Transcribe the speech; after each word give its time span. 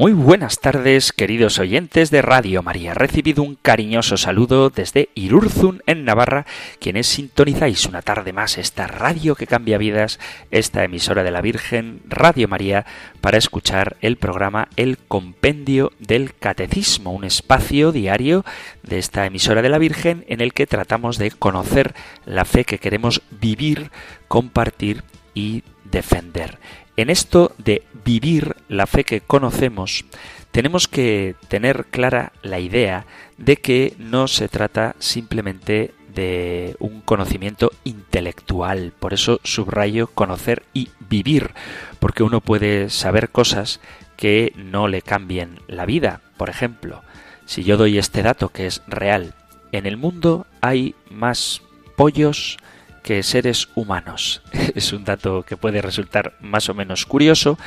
Muy 0.00 0.14
buenas 0.14 0.60
tardes, 0.60 1.12
queridos 1.12 1.58
oyentes 1.58 2.10
de 2.10 2.22
Radio 2.22 2.62
María. 2.62 2.94
Recibido 2.94 3.42
un 3.42 3.54
cariñoso 3.54 4.16
saludo 4.16 4.70
desde 4.70 5.10
Irurzun, 5.14 5.82
en 5.84 6.06
Navarra, 6.06 6.46
quienes 6.78 7.06
sintonizáis 7.06 7.84
una 7.84 8.00
tarde 8.00 8.32
más 8.32 8.56
esta 8.56 8.86
radio 8.86 9.34
que 9.34 9.46
cambia 9.46 9.76
vidas, 9.76 10.18
esta 10.50 10.84
emisora 10.84 11.22
de 11.22 11.30
la 11.30 11.42
Virgen, 11.42 12.00
Radio 12.08 12.48
María, 12.48 12.86
para 13.20 13.36
escuchar 13.36 13.98
el 14.00 14.16
programa 14.16 14.68
El 14.76 14.96
Compendio 14.96 15.92
del 15.98 16.34
Catecismo, 16.34 17.12
un 17.12 17.24
espacio 17.24 17.92
diario 17.92 18.46
de 18.82 18.98
esta 18.98 19.26
emisora 19.26 19.60
de 19.60 19.68
la 19.68 19.76
Virgen 19.76 20.24
en 20.28 20.40
el 20.40 20.54
que 20.54 20.66
tratamos 20.66 21.18
de 21.18 21.30
conocer 21.30 21.94
la 22.24 22.46
fe 22.46 22.64
que 22.64 22.78
queremos 22.78 23.20
vivir, 23.38 23.90
compartir 24.28 25.04
y 25.34 25.62
defender. 25.84 26.58
En 26.96 27.10
esto 27.10 27.52
de 27.58 27.82
vivir 28.04 28.56
la 28.68 28.86
fe 28.86 29.04
que 29.04 29.20
conocemos, 29.20 30.04
tenemos 30.50 30.88
que 30.88 31.36
tener 31.48 31.86
clara 31.90 32.32
la 32.42 32.58
idea 32.58 33.06
de 33.38 33.56
que 33.56 33.94
no 33.98 34.28
se 34.28 34.48
trata 34.48 34.96
simplemente 34.98 35.94
de 36.14 36.76
un 36.80 37.00
conocimiento 37.00 37.70
intelectual. 37.84 38.92
Por 38.98 39.14
eso 39.14 39.40
subrayo 39.44 40.08
conocer 40.08 40.64
y 40.74 40.90
vivir, 41.08 41.52
porque 42.00 42.22
uno 42.22 42.40
puede 42.40 42.90
saber 42.90 43.30
cosas 43.30 43.80
que 44.16 44.52
no 44.56 44.88
le 44.88 45.02
cambien 45.02 45.60
la 45.68 45.86
vida. 45.86 46.20
Por 46.36 46.50
ejemplo, 46.50 47.02
si 47.46 47.62
yo 47.64 47.76
doy 47.76 47.98
este 47.98 48.22
dato 48.22 48.50
que 48.50 48.66
es 48.66 48.82
real, 48.86 49.34
en 49.72 49.86
el 49.86 49.96
mundo 49.96 50.46
hay 50.60 50.94
más 51.08 51.62
pollos 51.96 52.58
que 53.02 53.22
seres 53.22 53.68
humanos. 53.74 54.42
Es 54.74 54.92
un 54.92 55.04
dato 55.04 55.42
que 55.42 55.56
puede 55.56 55.82
resultar 55.82 56.34
más 56.40 56.68
o 56.68 56.74
menos 56.74 57.06
curioso, 57.06 57.58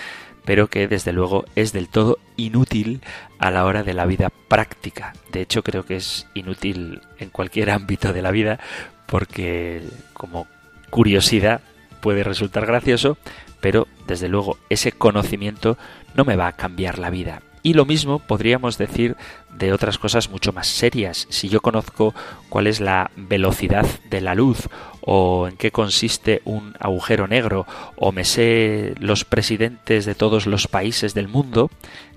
pero 0.46 0.68
que 0.68 0.88
desde 0.88 1.14
luego 1.14 1.46
es 1.56 1.74
del 1.74 1.90
todo 1.90 2.18
inútil 2.38 3.02
a 3.40 3.52
la 3.52 3.66
hora 3.66 3.84
de 3.84 3.94
la 3.94 4.06
vida 4.06 4.32
práctica. 4.48 5.14
De 5.32 5.42
hecho, 5.42 5.64
creo 5.64 5.86
que 5.86 5.98
es 5.98 6.28
inútil 6.34 7.02
en 7.20 7.30
cualquier 7.30 7.70
ámbito 7.72 8.14
de 8.14 8.22
la 8.22 8.32
vida 8.32 8.60
porque 9.06 9.84
como 10.14 10.48
curiosidad 10.90 11.62
puede 12.02 12.24
resultar 12.24 12.66
gracioso, 12.66 13.18
pero 13.62 13.88
desde 14.08 14.28
luego 14.28 14.58
ese 14.70 14.92
conocimiento 14.92 15.78
no 16.16 16.26
me 16.26 16.36
va 16.36 16.48
a 16.48 16.56
cambiar 16.56 17.00
la 17.00 17.10
vida. 17.10 17.42
Y 17.66 17.74
lo 17.74 17.86
mismo 17.86 18.20
podríamos 18.20 18.78
decir 18.78 19.16
de 19.50 19.72
otras 19.72 19.98
cosas 19.98 20.30
mucho 20.30 20.52
más 20.52 20.68
serias. 20.68 21.28
Si 21.30 21.48
yo 21.48 21.62
conozco 21.62 22.14
cuál 22.50 22.68
es 22.68 22.82
la 22.82 23.10
velocidad 23.16 23.86
de 24.10 24.20
la 24.20 24.36
luz 24.36 24.68
o 25.00 25.48
en 25.48 25.56
qué 25.56 25.72
consiste 25.72 26.42
un 26.44 26.76
agujero 26.78 27.26
negro 27.26 27.66
o 27.96 28.12
me 28.12 28.26
sé 28.26 28.96
los 29.00 29.24
presidentes 29.24 30.06
de 30.06 30.14
todos 30.14 30.46
los 30.46 30.68
países 30.68 31.14
del 31.14 31.30
mundo, 31.30 31.72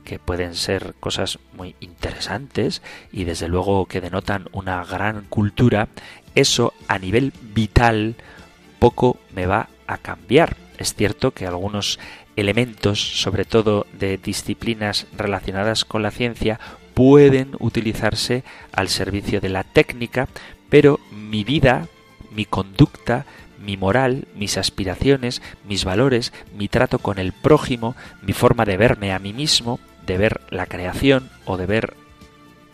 que 0.05 0.19
pueden 0.19 0.57
ser 0.57 0.95
cosas 0.99 1.39
muy 1.57 1.77
interesantes 1.79 2.83
y 3.13 3.23
desde 3.23 3.47
luego 3.47 3.87
que 3.87 4.01
denotan 4.01 4.49
una 4.51 4.85
gran 4.85 5.27
cultura, 5.29 5.89
eso 6.35 6.75
a 6.89 6.99
nivel 6.99 7.33
vital 7.55 8.17
poco 8.81 9.19
me 9.33 9.47
va 9.47 9.69
a 9.87 9.99
cambiar. 9.99 10.57
Es 10.79 10.95
cierto 10.95 11.31
que 11.31 11.47
algunos 11.47 11.99
elementos, 12.37 13.21
sobre 13.21 13.45
todo 13.45 13.87
de 13.93 14.19
disciplinas 14.19 15.07
relacionadas 15.17 15.85
con 15.85 16.03
la 16.03 16.11
ciencia, 16.11 16.61
pueden 16.95 17.57
utilizarse 17.59 18.45
al 18.73 18.89
servicio 18.89 19.41
de 19.41 19.49
la 19.49 19.65
técnica, 19.65 20.29
pero 20.69 21.01
mi 21.11 21.45
vida, 21.45 21.89
mi 22.31 22.45
conducta, 22.45 23.27
mi 23.59 23.77
moral, 23.77 24.29
mis 24.35 24.59
aspiraciones, 24.59 25.43
mis 25.67 25.85
valores, 25.85 26.33
mi 26.57 26.69
trato 26.69 26.99
con 26.99 27.19
el 27.19 27.33
prójimo, 27.33 27.97
mi 28.23 28.33
forma 28.33 28.65
de 28.65 28.77
verme 28.77 29.13
a 29.13 29.19
mí 29.19 29.33
mismo, 29.33 29.81
de 30.07 30.19
ver 30.19 30.41
la 30.51 30.67
creación 30.67 31.31
o 31.45 31.57
de 31.57 31.67
ver 31.67 31.95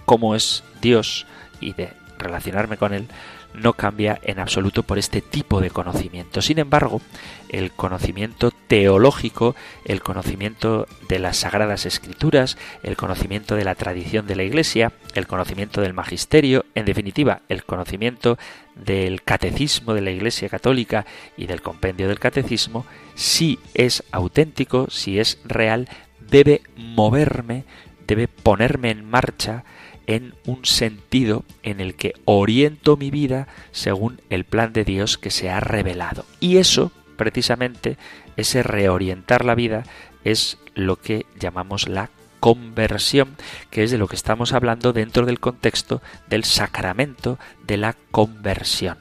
cómo 0.04 0.34
es 0.34 0.64
Dios 0.80 1.26
y 1.60 1.72
de 1.72 1.92
relacionarme 2.18 2.76
con 2.76 2.92
Él, 2.92 3.08
no 3.54 3.74
cambia 3.74 4.18
en 4.22 4.38
absoluto 4.38 4.82
por 4.82 4.98
este 4.98 5.20
tipo 5.20 5.60
de 5.60 5.70
conocimiento. 5.70 6.42
Sin 6.42 6.58
embargo, 6.58 7.00
el 7.48 7.70
conocimiento 7.70 8.50
teológico, 8.50 9.54
el 9.84 10.02
conocimiento 10.02 10.86
de 11.08 11.18
las 11.18 11.38
sagradas 11.38 11.86
escrituras, 11.86 12.56
el 12.82 12.96
conocimiento 12.96 13.54
de 13.54 13.64
la 13.64 13.74
tradición 13.74 14.26
de 14.26 14.36
la 14.36 14.42
Iglesia, 14.42 14.92
el 15.14 15.26
conocimiento 15.26 15.80
del 15.80 15.94
magisterio, 15.94 16.64
en 16.74 16.86
definitiva, 16.86 17.42
el 17.48 17.64
conocimiento 17.64 18.38
del 18.74 19.22
catecismo 19.22 19.94
de 19.94 20.00
la 20.00 20.10
Iglesia 20.10 20.48
católica 20.48 21.04
y 21.36 21.46
del 21.46 21.60
compendio 21.60 22.08
del 22.08 22.18
catecismo, 22.18 22.86
si 23.14 23.58
es 23.74 24.04
auténtico, 24.12 24.88
si 24.90 25.18
es 25.18 25.38
real, 25.44 25.88
debe 26.20 26.62
moverme, 26.76 27.64
debe 28.06 28.28
ponerme 28.28 28.90
en 28.90 29.04
marcha, 29.04 29.64
en 30.06 30.34
un 30.46 30.64
sentido 30.64 31.44
en 31.62 31.80
el 31.80 31.94
que 31.94 32.14
oriento 32.24 32.96
mi 32.96 33.10
vida 33.10 33.48
según 33.70 34.20
el 34.30 34.44
plan 34.44 34.72
de 34.72 34.84
Dios 34.84 35.18
que 35.18 35.30
se 35.30 35.50
ha 35.50 35.60
revelado. 35.60 36.24
Y 36.40 36.56
eso, 36.56 36.92
precisamente, 37.16 37.96
ese 38.36 38.62
reorientar 38.62 39.44
la 39.44 39.54
vida, 39.54 39.84
es 40.24 40.58
lo 40.74 40.96
que 40.96 41.26
llamamos 41.38 41.88
la 41.88 42.10
conversión, 42.40 43.36
que 43.70 43.84
es 43.84 43.90
de 43.90 43.98
lo 43.98 44.08
que 44.08 44.16
estamos 44.16 44.52
hablando 44.52 44.92
dentro 44.92 45.26
del 45.26 45.38
contexto 45.38 46.02
del 46.28 46.44
sacramento 46.44 47.38
de 47.66 47.76
la 47.76 47.94
conversión. 48.10 48.98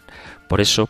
Por 0.48 0.62
eso, 0.62 0.90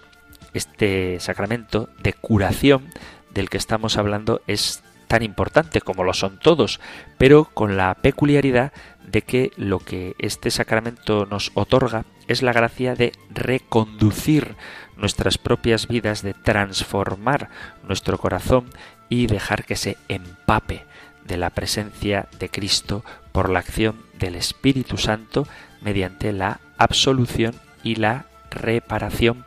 este 0.53 1.19
sacramento 1.19 1.89
de 2.03 2.13
curación 2.13 2.89
del 3.33 3.49
que 3.49 3.57
estamos 3.57 3.97
hablando 3.97 4.41
es 4.47 4.83
tan 5.07 5.23
importante 5.23 5.81
como 5.81 6.03
lo 6.03 6.13
son 6.13 6.39
todos, 6.39 6.79
pero 7.17 7.45
con 7.45 7.77
la 7.77 7.95
peculiaridad 7.95 8.71
de 9.11 9.21
que 9.23 9.51
lo 9.57 9.79
que 9.79 10.15
este 10.19 10.51
sacramento 10.51 11.25
nos 11.25 11.51
otorga 11.53 12.05
es 12.27 12.41
la 12.41 12.53
gracia 12.53 12.95
de 12.95 13.11
reconducir 13.29 14.55
nuestras 14.95 15.37
propias 15.37 15.87
vidas, 15.87 16.21
de 16.21 16.33
transformar 16.33 17.49
nuestro 17.83 18.17
corazón 18.17 18.69
y 19.09 19.27
dejar 19.27 19.65
que 19.65 19.75
se 19.75 19.97
empape 20.07 20.85
de 21.25 21.37
la 21.37 21.49
presencia 21.49 22.29
de 22.39 22.49
Cristo 22.49 23.03
por 23.31 23.49
la 23.49 23.59
acción 23.59 23.97
del 24.17 24.35
Espíritu 24.35 24.97
Santo 24.97 25.47
mediante 25.81 26.31
la 26.31 26.59
absolución 26.77 27.55
y 27.83 27.95
la 27.95 28.25
reparación 28.49 29.45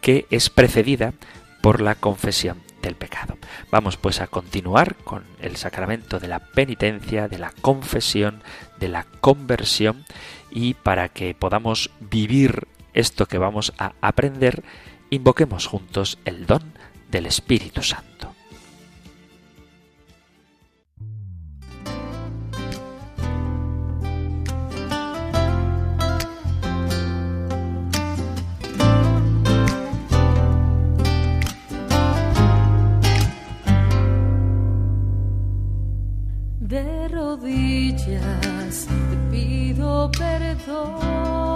que 0.00 0.26
es 0.30 0.50
precedida 0.50 1.14
por 1.60 1.80
la 1.80 1.94
confesión 1.94 2.62
del 2.82 2.94
pecado. 2.94 3.36
Vamos 3.70 3.96
pues 3.96 4.20
a 4.20 4.28
continuar 4.28 4.94
con 4.96 5.24
el 5.40 5.56
sacramento 5.56 6.20
de 6.20 6.28
la 6.28 6.38
penitencia, 6.38 7.28
de 7.28 7.38
la 7.38 7.52
confesión, 7.60 8.42
de 8.78 8.88
la 8.88 9.04
conversión 9.20 10.04
y 10.50 10.74
para 10.74 11.08
que 11.08 11.34
podamos 11.34 11.90
vivir 12.00 12.66
esto 12.94 13.26
que 13.26 13.38
vamos 13.38 13.72
a 13.78 13.92
aprender, 14.00 14.62
invoquemos 15.10 15.66
juntos 15.66 16.18
el 16.24 16.46
don 16.46 16.62
del 17.10 17.26
Espíritu 17.26 17.82
Santo. 17.82 18.16
Me 39.96 40.38
recuerda 40.38 41.55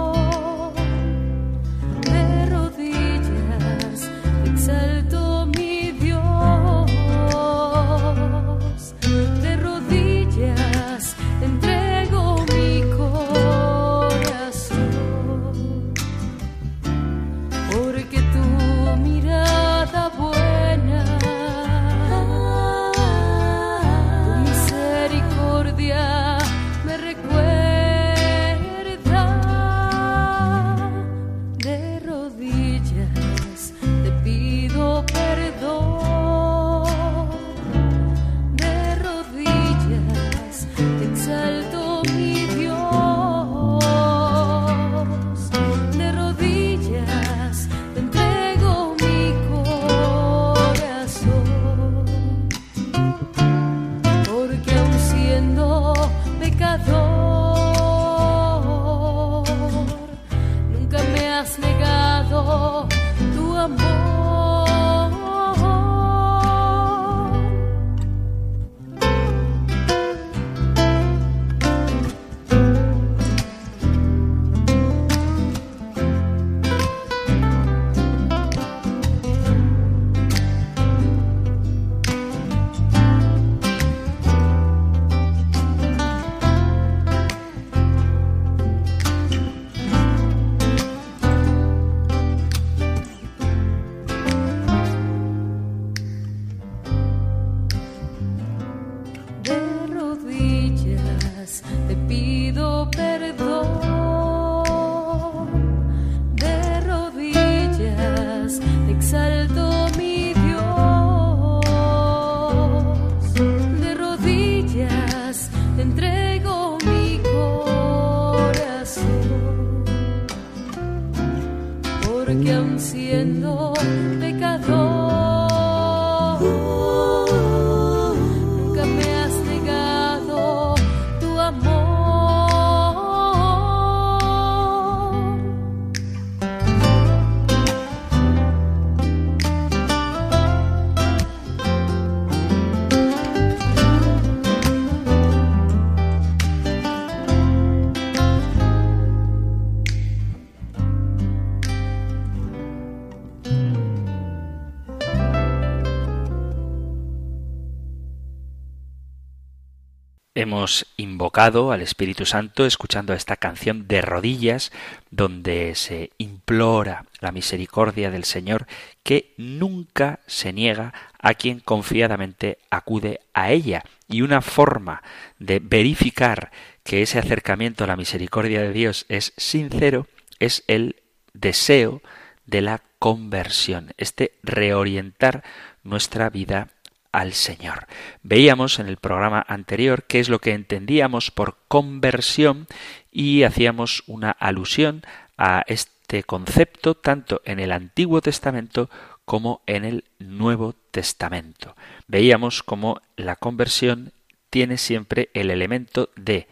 al 161.33 161.81
Espíritu 161.81 162.25
Santo 162.25 162.65
escuchando 162.65 163.13
esta 163.13 163.37
canción 163.37 163.87
de 163.87 164.01
rodillas 164.01 164.71
donde 165.11 165.75
se 165.75 166.11
implora 166.17 167.05
la 167.19 167.31
misericordia 167.31 168.11
del 168.11 168.25
Señor 168.25 168.67
que 169.03 169.33
nunca 169.37 170.19
se 170.27 170.51
niega 170.51 170.93
a 171.19 171.33
quien 171.33 171.61
confiadamente 171.61 172.57
acude 172.69 173.21
a 173.33 173.51
ella. 173.51 173.83
Y 174.09 174.23
una 174.23 174.41
forma 174.41 175.03
de 175.39 175.59
verificar 175.59 176.51
que 176.83 177.01
ese 177.01 177.17
acercamiento 177.17 177.85
a 177.85 177.87
la 177.87 177.95
misericordia 177.95 178.61
de 178.61 178.73
Dios 178.73 179.05
es 179.07 179.33
sincero 179.37 180.07
es 180.39 180.63
el 180.67 180.97
deseo 181.33 182.01
de 182.45 182.61
la 182.61 182.81
conversión, 182.99 183.93
este 183.97 184.33
reorientar 184.43 185.43
nuestra 185.83 186.29
vida 186.29 186.67
al 187.11 187.33
Señor. 187.33 187.87
Veíamos 188.23 188.79
en 188.79 188.87
el 188.87 188.97
programa 188.97 189.45
anterior 189.47 190.03
qué 190.03 190.19
es 190.19 190.29
lo 190.29 190.39
que 190.39 190.53
entendíamos 190.53 191.31
por 191.31 191.57
conversión 191.67 192.67
y 193.11 193.43
hacíamos 193.43 194.03
una 194.07 194.31
alusión 194.31 195.03
a 195.37 195.63
este 195.67 196.23
concepto 196.23 196.95
tanto 196.95 197.41
en 197.45 197.59
el 197.59 197.71
Antiguo 197.71 198.21
Testamento 198.21 198.89
como 199.25 199.61
en 199.65 199.85
el 199.85 200.05
Nuevo 200.19 200.73
Testamento. 200.91 201.75
Veíamos 202.07 202.63
cómo 202.63 203.01
la 203.15 203.35
conversión 203.35 204.13
tiene 204.49 204.77
siempre 204.77 205.29
el 205.33 205.51
elemento 205.51 206.09
de 206.15 206.47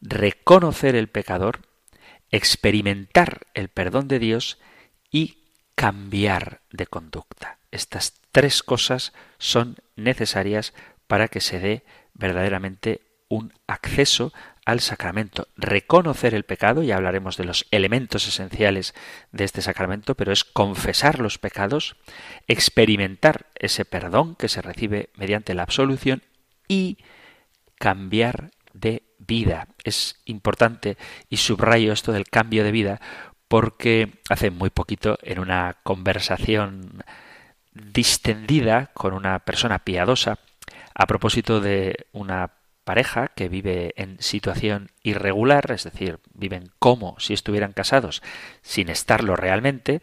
reconocer 0.00 0.96
el 0.96 1.08
pecador, 1.08 1.60
experimentar 2.30 3.46
el 3.54 3.68
perdón 3.68 4.08
de 4.08 4.18
Dios 4.18 4.58
y 5.10 5.38
cambiar 5.74 6.60
de 6.70 6.86
conducta. 6.86 7.58
Estas 7.70 8.14
tres 8.34 8.64
cosas 8.64 9.12
son 9.38 9.76
necesarias 9.94 10.74
para 11.06 11.28
que 11.28 11.40
se 11.40 11.60
dé 11.60 11.84
verdaderamente 12.14 13.02
un 13.28 13.52
acceso 13.68 14.32
al 14.66 14.80
sacramento. 14.80 15.46
Reconocer 15.56 16.34
el 16.34 16.42
pecado, 16.42 16.82
ya 16.82 16.96
hablaremos 16.96 17.36
de 17.36 17.44
los 17.44 17.66
elementos 17.70 18.26
esenciales 18.26 18.92
de 19.30 19.44
este 19.44 19.62
sacramento, 19.62 20.16
pero 20.16 20.32
es 20.32 20.42
confesar 20.42 21.20
los 21.20 21.38
pecados, 21.38 21.94
experimentar 22.48 23.46
ese 23.54 23.84
perdón 23.84 24.34
que 24.34 24.48
se 24.48 24.62
recibe 24.62 25.10
mediante 25.14 25.54
la 25.54 25.62
absolución 25.62 26.24
y 26.66 26.98
cambiar 27.76 28.50
de 28.72 29.04
vida. 29.20 29.68
Es 29.84 30.20
importante 30.24 30.96
y 31.28 31.36
subrayo 31.36 31.92
esto 31.92 32.10
del 32.10 32.24
cambio 32.24 32.64
de 32.64 32.72
vida 32.72 33.00
porque 33.46 34.20
hace 34.28 34.50
muy 34.50 34.70
poquito 34.70 35.18
en 35.22 35.38
una 35.38 35.76
conversación 35.84 37.04
distendida 37.74 38.90
con 38.94 39.14
una 39.14 39.40
persona 39.40 39.80
piadosa 39.80 40.38
a 40.94 41.06
propósito 41.06 41.60
de 41.60 42.06
una 42.12 42.52
pareja 42.84 43.28
que 43.28 43.48
vive 43.48 43.94
en 43.96 44.16
situación 44.20 44.90
irregular, 45.02 45.70
es 45.72 45.84
decir, 45.84 46.18
viven 46.34 46.70
como 46.78 47.18
si 47.18 47.32
estuvieran 47.34 47.72
casados 47.72 48.22
sin 48.62 48.88
estarlo 48.88 49.36
realmente, 49.36 50.02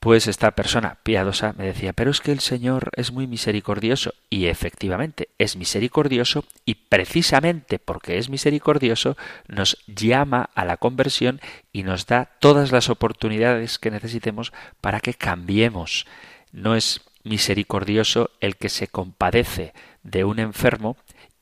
pues 0.00 0.26
esta 0.28 0.52
persona 0.52 0.98
piadosa 1.02 1.54
me 1.58 1.66
decía, 1.66 1.92
pero 1.92 2.10
es 2.10 2.20
que 2.20 2.30
el 2.30 2.40
Señor 2.40 2.90
es 2.96 3.12
muy 3.12 3.26
misericordioso 3.26 4.14
y 4.30 4.46
efectivamente 4.46 5.30
es 5.38 5.56
misericordioso 5.56 6.44
y 6.64 6.76
precisamente 6.76 7.78
porque 7.78 8.18
es 8.18 8.28
misericordioso 8.28 9.16
nos 9.48 9.78
llama 9.86 10.50
a 10.54 10.64
la 10.64 10.76
conversión 10.76 11.40
y 11.72 11.82
nos 11.82 12.06
da 12.06 12.30
todas 12.40 12.72
las 12.72 12.88
oportunidades 12.88 13.78
que 13.78 13.90
necesitemos 13.90 14.52
para 14.80 15.00
que 15.00 15.14
cambiemos 15.14 16.06
no 16.52 16.74
es 16.74 17.00
misericordioso 17.24 18.30
el 18.40 18.56
que 18.56 18.68
se 18.68 18.88
compadece 18.88 19.72
de 20.02 20.24
un 20.24 20.38
enfermo 20.38 20.96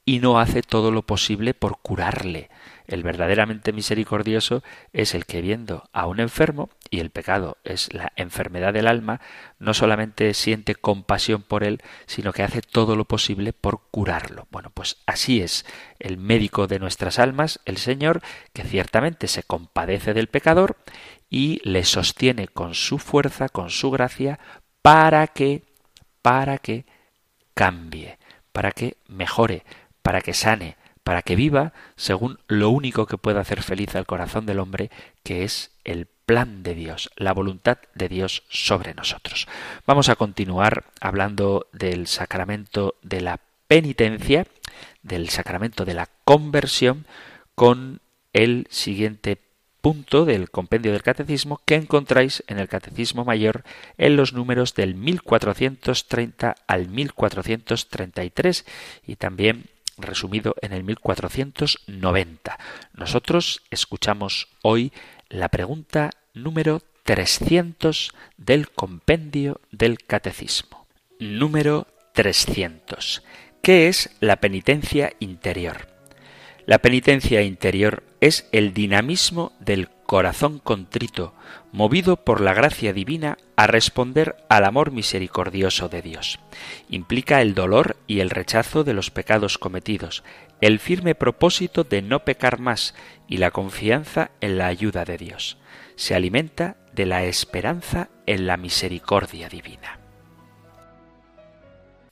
y 0.05 0.19
no 0.19 0.39
hace 0.39 0.63
todo 0.63 0.91
lo 0.91 1.03
posible 1.03 1.55
por 1.55 1.79
curarle. 1.79 2.51
El 2.87 3.03
verdaderamente 3.03 3.73
misericordioso 3.73 4.63
es 4.93 5.15
el 5.15 5.25
que 5.25 5.41
viendo 5.41 5.89
a 5.93 6.07
un 6.07 6.21
enfermo, 6.21 6.69
y 6.91 7.01
el 7.01 7.09
pecado 7.09 7.57
es 7.65 7.93
la 7.95 8.13
enfermedad 8.17 8.75
del 8.75 8.87
alma, 8.87 9.21
no 9.59 9.73
solamente 9.73 10.35
siente 10.35 10.75
compasión 10.75 11.43
por 11.43 11.65
él, 11.65 11.81
sino 12.05 12.33
que 12.35 12.43
hace 12.43 12.61
todo 12.61 12.95
lo 12.95 13.07
posible 13.07 13.55
por 13.55 13.81
curarlo. 13.91 14.47
Bueno, 14.51 14.71
pues 14.75 14.99
así 15.07 15.41
es 15.41 15.65
el 15.99 16.19
médico 16.19 16.67
de 16.67 16.79
nuestras 16.79 17.19
almas, 17.19 17.61
el 17.65 17.79
Señor, 17.79 18.21
que 18.53 18.65
ciertamente 18.65 19.29
se 19.29 19.43
compadece 19.43 20.13
del 20.13 20.29
pecador 20.29 20.77
y 21.31 21.61
le 21.65 21.85
sostiene 21.85 22.49
con 22.49 22.75
su 22.75 22.99
fuerza, 22.99 23.49
con 23.49 23.71
su 23.71 23.91
gracia, 23.91 24.39
para 24.85 25.29
que, 25.29 25.63
para 26.21 26.59
que 26.59 26.85
cambie, 27.55 28.19
para 28.53 28.71
que 28.71 28.99
mejore, 29.09 29.65
para 30.03 30.21
que 30.21 30.35
sane, 30.35 30.77
para 31.03 31.23
que 31.23 31.37
viva 31.37 31.73
según 31.97 32.39
lo 32.49 32.69
único 32.69 33.07
que 33.07 33.17
puede 33.17 33.41
hacer 33.41 33.63
feliz 33.63 33.97
al 33.97 34.05
corazón 34.05 34.45
del 34.45 34.59
hombre, 34.59 34.91
que 35.23 35.43
es 35.43 35.71
el 35.85 36.07
plan 36.27 36.63
de 36.63 36.75
Dios, 36.75 37.11
la 37.17 37.33
voluntad 37.33 37.79
de 37.95 38.11
Dios 38.11 38.43
sobre 38.51 38.93
nosotros. 38.93 39.49
Vamos 39.87 40.11
a 40.11 40.17
continuar 40.17 40.85
hablando 41.01 41.67
del 41.73 42.07
sacramento 42.07 42.97
de 43.01 43.23
la 43.23 43.41
penitencia, 43.67 44.47
del 45.03 45.31
sacramento 45.31 45.87
de 45.87 45.95
la 45.95 46.11
conversión, 46.27 47.07
con 47.55 48.03
el 48.35 48.67
siguiente 48.69 49.37
punto 49.85 50.25
del 50.25 50.51
compendio 50.51 50.93
del 50.93 51.03
catecismo 51.03 51.61
que 51.67 51.75
encontráis 51.75 52.43
en 52.47 52.59
el 52.59 52.69
catecismo 52.69 53.27
mayor 53.27 53.65
en 53.99 54.17
los 54.17 54.33
números 54.33 54.73
del 54.73 54.95
1430 54.95 56.55
al 56.67 56.89
1433 56.89 58.65
y 59.07 59.17
también 59.17 59.67
resumido 59.99 60.55
en 60.63 60.73
el 60.73 60.85
1490. 60.85 62.59
Nosotros 62.95 63.61
escuchamos 63.71 64.49
hoy 64.63 64.91
la 65.29 65.51
pregunta 65.51 66.13
número 66.33 66.81
300 67.03 68.15
del 68.39 68.71
compendio 68.71 69.61
del 69.71 69.99
catecismo. 69.99 70.87
Número 71.19 71.89
300. 72.15 73.23
¿Qué 73.61 73.89
es 73.89 74.17
la 74.21 74.37
penitencia 74.37 75.13
interior? 75.21 75.94
La 76.67 76.79
penitencia 76.79 77.43
interior 77.43 78.03
es 78.21 78.49
el 78.53 78.73
dinamismo 78.73 79.53
del 79.61 79.91
corazón 80.07 80.59
contrito, 80.59 81.35
movido 81.73 82.17
por 82.17 82.41
la 82.41 82.55
gracia 82.55 82.95
divina 82.95 83.37
a 83.57 83.67
responder 83.67 84.37
al 84.49 84.65
amor 84.65 84.91
misericordioso 84.91 85.91
de 85.91 86.01
Dios. 86.01 86.39
Implica 86.89 87.43
el 87.43 87.55
dolor 87.55 87.97
y 88.07 88.21
el 88.21 88.31
rechazo 88.31 88.83
de 88.83 88.95
los 88.95 89.11
pecados 89.11 89.59
cometidos, 89.59 90.25
el 90.63 90.79
firme 90.79 91.15
propósito 91.15 91.85
de 91.85 92.01
no 92.01 92.25
pecar 92.25 92.59
más 92.61 92.95
y 93.29 93.37
la 93.37 93.51
confianza 93.51 94.31
en 94.41 94.57
la 94.57 94.67
ayuda 94.67 95.05
de 95.05 95.19
Dios. 95.19 95.59
Se 95.97 96.15
alimenta 96.15 96.77
de 96.95 97.05
la 97.05 97.25
esperanza 97.25 98.09
en 98.27 98.47
la 98.47 98.57
misericordia 98.57 99.51
divina. 99.51 100.04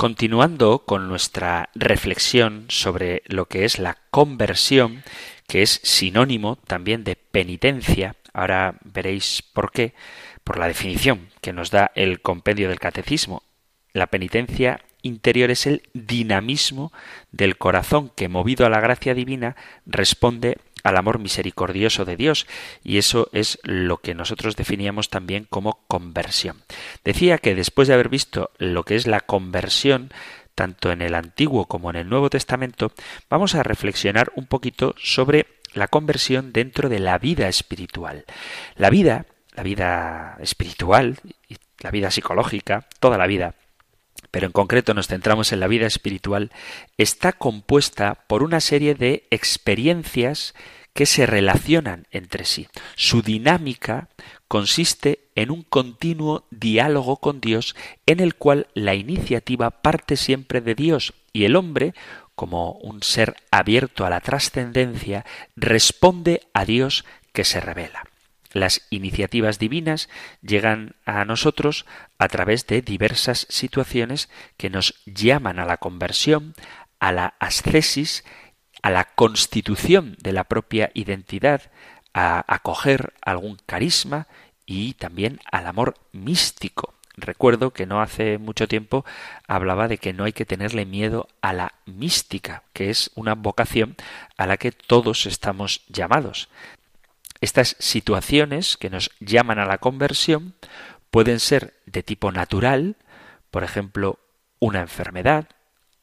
Continuando 0.02 0.80
con 0.84 1.06
nuestra 1.06 1.70
reflexión 1.76 2.64
sobre 2.66 3.22
lo 3.26 3.46
que 3.46 3.64
es 3.64 3.78
la 3.78 3.98
conversión, 4.10 5.04
que 5.46 5.62
es 5.62 5.78
sinónimo 5.84 6.56
también 6.56 7.04
de 7.04 7.14
penitencia, 7.14 8.16
ahora 8.32 8.80
veréis 8.82 9.42
por 9.42 9.70
qué, 9.70 9.94
por 10.42 10.58
la 10.58 10.66
definición 10.66 11.28
que 11.40 11.52
nos 11.52 11.70
da 11.70 11.92
el 11.94 12.20
compendio 12.20 12.68
del 12.68 12.80
catecismo. 12.80 13.44
La 13.92 14.08
penitencia 14.08 14.80
interior 15.02 15.52
es 15.52 15.68
el 15.68 15.82
dinamismo 15.94 16.92
del 17.30 17.56
corazón 17.56 18.10
que, 18.16 18.26
movido 18.26 18.66
a 18.66 18.70
la 18.70 18.80
gracia 18.80 19.14
divina, 19.14 19.54
responde 19.86 20.58
al 20.82 20.96
amor 20.96 21.18
misericordioso 21.18 22.04
de 22.04 22.16
Dios, 22.16 22.46
y 22.82 22.98
eso 22.98 23.28
es 23.32 23.58
lo 23.62 23.98
que 23.98 24.14
nosotros 24.14 24.56
definíamos 24.56 25.10
también 25.10 25.46
como 25.48 25.84
conversión. 25.86 26.62
Decía 27.04 27.38
que 27.38 27.54
después 27.54 27.88
de 27.88 27.94
haber 27.94 28.08
visto 28.08 28.50
lo 28.58 28.84
que 28.84 28.96
es 28.96 29.06
la 29.06 29.20
conversión, 29.20 30.12
tanto 30.54 30.92
en 30.92 31.02
el 31.02 31.14
Antiguo 31.14 31.66
como 31.66 31.90
en 31.90 31.96
el 31.96 32.08
Nuevo 32.08 32.30
Testamento, 32.30 32.92
vamos 33.30 33.54
a 33.54 33.62
reflexionar 33.62 34.32
un 34.36 34.46
poquito 34.46 34.94
sobre 34.98 35.46
la 35.74 35.88
conversión 35.88 36.52
dentro 36.52 36.88
de 36.88 36.98
la 36.98 37.18
vida 37.18 37.48
espiritual. 37.48 38.24
La 38.76 38.90
vida, 38.90 39.26
la 39.54 39.62
vida 39.62 40.36
espiritual, 40.40 41.18
la 41.78 41.90
vida 41.90 42.10
psicológica, 42.10 42.86
toda 43.00 43.18
la 43.18 43.26
vida, 43.26 43.54
pero 44.32 44.46
en 44.46 44.52
concreto 44.52 44.94
nos 44.94 45.06
centramos 45.06 45.52
en 45.52 45.60
la 45.60 45.68
vida 45.68 45.86
espiritual, 45.86 46.50
está 46.98 47.32
compuesta 47.32 48.24
por 48.26 48.42
una 48.42 48.60
serie 48.60 48.96
de 48.96 49.28
experiencias 49.30 50.54
que 50.94 51.06
se 51.06 51.26
relacionan 51.26 52.06
entre 52.10 52.44
sí. 52.44 52.66
Su 52.96 53.22
dinámica 53.22 54.08
consiste 54.48 55.28
en 55.34 55.50
un 55.50 55.62
continuo 55.62 56.46
diálogo 56.50 57.18
con 57.18 57.40
Dios 57.40 57.76
en 58.06 58.20
el 58.20 58.34
cual 58.34 58.66
la 58.74 58.94
iniciativa 58.94 59.70
parte 59.70 60.16
siempre 60.16 60.60
de 60.60 60.74
Dios 60.74 61.14
y 61.32 61.44
el 61.44 61.56
hombre, 61.56 61.94
como 62.34 62.72
un 62.72 63.02
ser 63.02 63.36
abierto 63.50 64.04
a 64.04 64.10
la 64.10 64.20
trascendencia, 64.20 65.24
responde 65.56 66.42
a 66.52 66.64
Dios 66.64 67.04
que 67.32 67.44
se 67.44 67.60
revela. 67.60 68.04
Las 68.52 68.82
iniciativas 68.90 69.58
divinas 69.58 70.08
llegan 70.42 70.96
a 71.04 71.24
nosotros 71.24 71.86
a 72.18 72.28
través 72.28 72.66
de 72.66 72.82
diversas 72.82 73.46
situaciones 73.48 74.28
que 74.56 74.70
nos 74.70 74.94
llaman 75.06 75.58
a 75.58 75.64
la 75.64 75.78
conversión, 75.78 76.54
a 77.00 77.12
la 77.12 77.34
ascesis, 77.38 78.24
a 78.82 78.90
la 78.90 79.04
constitución 79.04 80.16
de 80.20 80.32
la 80.32 80.44
propia 80.44 80.90
identidad, 80.94 81.70
a 82.14 82.44
acoger 82.52 83.14
algún 83.22 83.56
carisma 83.64 84.26
y 84.66 84.94
también 84.94 85.40
al 85.50 85.66
amor 85.66 85.94
místico. 86.12 86.94
Recuerdo 87.16 87.72
que 87.72 87.86
no 87.86 88.00
hace 88.00 88.38
mucho 88.38 88.66
tiempo 88.66 89.04
hablaba 89.46 89.86
de 89.86 89.98
que 89.98 90.12
no 90.12 90.24
hay 90.24 90.32
que 90.32 90.46
tenerle 90.46 90.86
miedo 90.86 91.28
a 91.42 91.52
la 91.52 91.74
mística, 91.84 92.62
que 92.72 92.88
es 92.88 93.10
una 93.14 93.34
vocación 93.34 93.96
a 94.36 94.46
la 94.46 94.56
que 94.56 94.72
todos 94.72 95.26
estamos 95.26 95.82
llamados. 95.88 96.48
Estas 97.42 97.74
situaciones 97.80 98.76
que 98.76 98.88
nos 98.88 99.10
llaman 99.18 99.58
a 99.58 99.66
la 99.66 99.78
conversión 99.78 100.54
pueden 101.10 101.40
ser 101.40 101.74
de 101.86 102.04
tipo 102.04 102.30
natural, 102.30 102.96
por 103.50 103.64
ejemplo, 103.64 104.20
una 104.60 104.80
enfermedad 104.80 105.48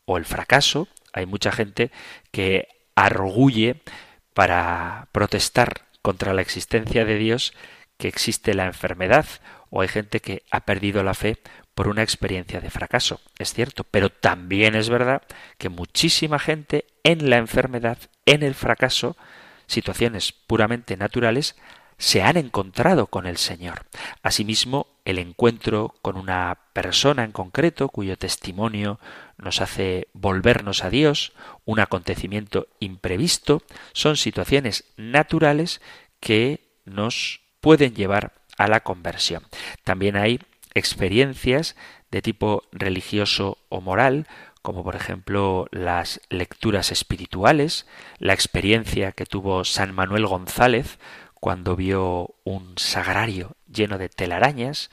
o 0.04 0.18
el 0.18 0.26
fracaso. 0.26 0.90
Hay 1.14 1.26
mucha 1.26 1.54
gente 1.54 1.92
que 2.32 2.68
arguye 2.94 3.82
para 4.34 5.08
protestar 5.14 5.86
contra 6.02 6.34
la 6.34 6.42
existencia 6.42 7.06
de 7.06 7.16
Dios 7.16 7.54
que 7.98 8.10
existe 8.10 8.54
la 8.54 8.66
enfermedad 8.66 9.26
o 9.70 9.80
hay 9.80 9.88
gente 9.88 10.20
que 10.20 10.44
ha 10.52 10.66
perdido 10.66 11.04
la 11.04 11.14
fe 11.14 11.38
por 11.74 11.88
una 11.88 12.04
experiencia 12.04 12.60
de 12.60 12.70
fracaso. 12.70 13.22
Es 13.38 13.54
cierto, 13.54 13.86
pero 13.86 14.10
también 14.10 14.76
es 14.76 14.90
verdad 14.90 15.22
que 15.58 15.70
muchísima 15.70 16.38
gente 16.38 16.86
en 17.06 17.30
la 17.30 17.38
enfermedad, 17.38 17.98
en 18.26 18.44
el 18.44 18.56
fracaso, 18.56 19.16
situaciones 19.70 20.34
puramente 20.34 20.98
naturales, 20.98 21.56
se 21.98 22.24
han 22.24 22.38
encontrado 22.38 23.08
con 23.08 23.28
el 23.28 23.38
Señor. 23.38 23.86
Asimismo, 24.24 24.88
el 25.06 25.20
encuentro 25.20 25.96
con 26.02 26.18
una 26.18 26.58
persona 26.74 27.24
en 27.24 27.32
concreto 27.32 27.90
cuyo 27.90 28.18
testimonio 28.18 29.00
nos 29.38 29.62
hace 29.62 30.08
volvernos 30.14 30.84
a 30.84 30.90
Dios, 30.90 31.34
un 31.66 31.80
acontecimiento 31.80 32.68
imprevisto, 32.80 33.62
son 33.94 34.18
situaciones 34.18 34.86
naturales 34.98 35.82
que 36.20 36.62
nos 36.86 37.42
pueden 37.60 37.94
llevar 37.94 38.34
a 38.58 38.68
la 38.68 38.80
conversión. 38.80 39.44
También 39.84 40.16
hay 40.16 40.40
experiencias 40.74 41.76
de 42.12 42.22
tipo 42.22 42.64
religioso 42.72 43.58
o 43.70 43.82
moral, 43.82 44.26
como 44.62 44.84
por 44.84 44.96
ejemplo 44.96 45.68
las 45.72 46.22
lecturas 46.30 46.92
espirituales, 46.92 47.88
la 48.18 48.34
experiencia 48.34 49.12
que 49.12 49.26
tuvo 49.26 49.64
San 49.64 49.94
Manuel 49.94 50.26
González 50.26 51.00
cuando 51.40 51.76
vio 51.76 52.36
un 52.44 52.78
sagrario 52.78 53.56
lleno 53.72 53.98
de 53.98 54.10
telarañas, 54.10 54.90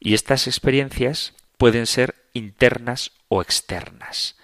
y 0.00 0.14
estas 0.14 0.46
experiencias 0.46 1.34
pueden 1.56 1.86
ser 1.86 2.14
internas 2.32 3.12
o 3.28 3.40
externas. 3.40 4.36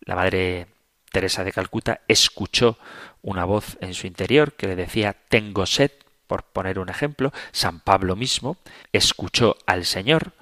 La 0.00 0.14
Madre 0.14 0.66
Teresa 1.10 1.44
de 1.44 1.52
Calcuta 1.52 2.00
escuchó 2.06 2.78
una 3.22 3.44
voz 3.44 3.78
en 3.80 3.94
su 3.94 4.06
interior 4.06 4.52
que 4.52 4.66
le 4.66 4.76
decía 4.76 5.16
tengo 5.28 5.64
sed, 5.66 5.90
por 6.26 6.42
poner 6.44 6.78
un 6.78 6.88
ejemplo, 6.88 7.32
San 7.52 7.80
Pablo 7.80 8.16
mismo 8.16 8.58
escuchó 8.92 9.56
al 9.66 9.84
Señor, 9.84 10.32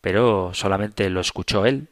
pero 0.00 0.52
solamente 0.54 1.10
lo 1.10 1.20
escuchó 1.20 1.66
él, 1.66 1.88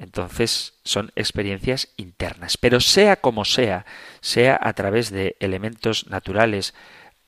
entonces 0.00 0.80
son 0.82 1.12
experiencias 1.14 1.92
internas. 1.98 2.56
Pero 2.56 2.80
sea 2.80 3.16
como 3.16 3.44
sea, 3.44 3.84
sea 4.22 4.58
a 4.60 4.72
través 4.72 5.10
de 5.10 5.36
elementos 5.40 6.06
naturales 6.06 6.74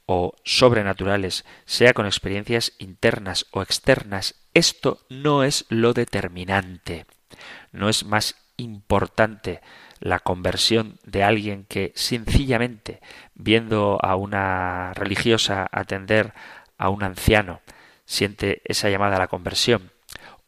o 0.07 0.35
sobrenaturales, 0.43 1.45
sea 1.67 1.93
con 1.93 2.07
experiencias 2.07 2.73
internas 2.79 3.47
o 3.51 3.61
externas, 3.61 4.37
esto 4.55 5.01
no 5.11 5.45
es 5.45 5.67
lo 5.69 5.93
determinante. 5.93 7.05
No 7.73 7.91
es 7.91 8.05
más 8.05 8.37
importante 8.57 9.61
la 10.01 10.19
conversión 10.19 10.99
de 11.05 11.25
alguien 11.25 11.65
que 11.65 11.93
sencillamente, 11.95 13.03
viendo 13.35 13.99
a 14.03 14.17
una 14.17 14.95
religiosa 14.95 15.69
atender 15.71 16.33
a 16.79 16.89
un 16.89 17.03
anciano, 17.03 17.61
siente 18.07 18.63
esa 18.65 18.89
llamada 18.89 19.17
a 19.17 19.21
la 19.21 19.29
conversión 19.29 19.93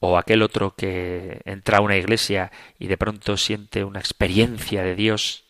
o 0.06 0.18
aquel 0.18 0.42
otro 0.42 0.75
que 0.75 1.40
entra 1.44 1.78
a 1.78 1.80
una 1.80 1.96
iglesia 1.96 2.52
y 2.78 2.88
de 2.88 2.99
pronto 2.99 3.37
siente 3.37 3.84
una 3.84 4.00
experiencia 4.00 4.82
de 4.82 4.94
Dios 4.94 5.44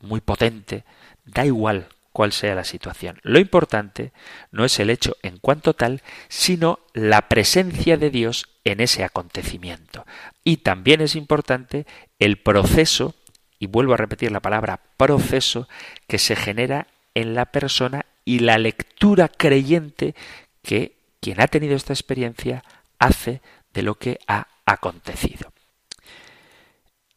muy 0.00 0.20
potente, 0.20 0.84
da 1.24 1.46
igual 1.46 1.86
cuál 2.12 2.32
sea 2.32 2.54
la 2.54 2.64
situación. 2.64 3.20
Lo 3.22 3.38
importante 3.38 4.12
no 4.50 4.64
es 4.64 4.78
el 4.80 4.90
hecho 4.90 5.16
en 5.22 5.38
cuanto 5.38 5.74
tal, 5.74 6.02
sino 6.28 6.80
la 6.92 7.28
presencia 7.28 7.96
de 7.96 8.10
Dios 8.10 8.48
en 8.64 8.80
ese 8.80 9.04
acontecimiento. 9.04 10.04
Y 10.44 10.58
también 10.58 11.00
es 11.00 11.14
importante 11.14 11.86
el 12.18 12.38
proceso, 12.38 13.14
y 13.58 13.66
vuelvo 13.66 13.94
a 13.94 13.98
repetir 13.98 14.32
la 14.32 14.40
palabra 14.40 14.80
proceso, 14.96 15.68
que 16.08 16.18
se 16.18 16.36
genera 16.36 16.88
en 17.14 17.34
la 17.34 17.46
persona 17.46 18.04
y 18.24 18.40
la 18.40 18.58
lectura 18.58 19.28
creyente 19.28 20.14
que 20.62 20.96
quien 21.20 21.40
ha 21.40 21.46
tenido 21.46 21.76
esta 21.76 21.92
experiencia 21.92 22.64
hace 22.98 23.40
de 23.72 23.82
lo 23.82 23.96
que 23.96 24.18
ha 24.26 24.48
acontecido. 24.66 25.52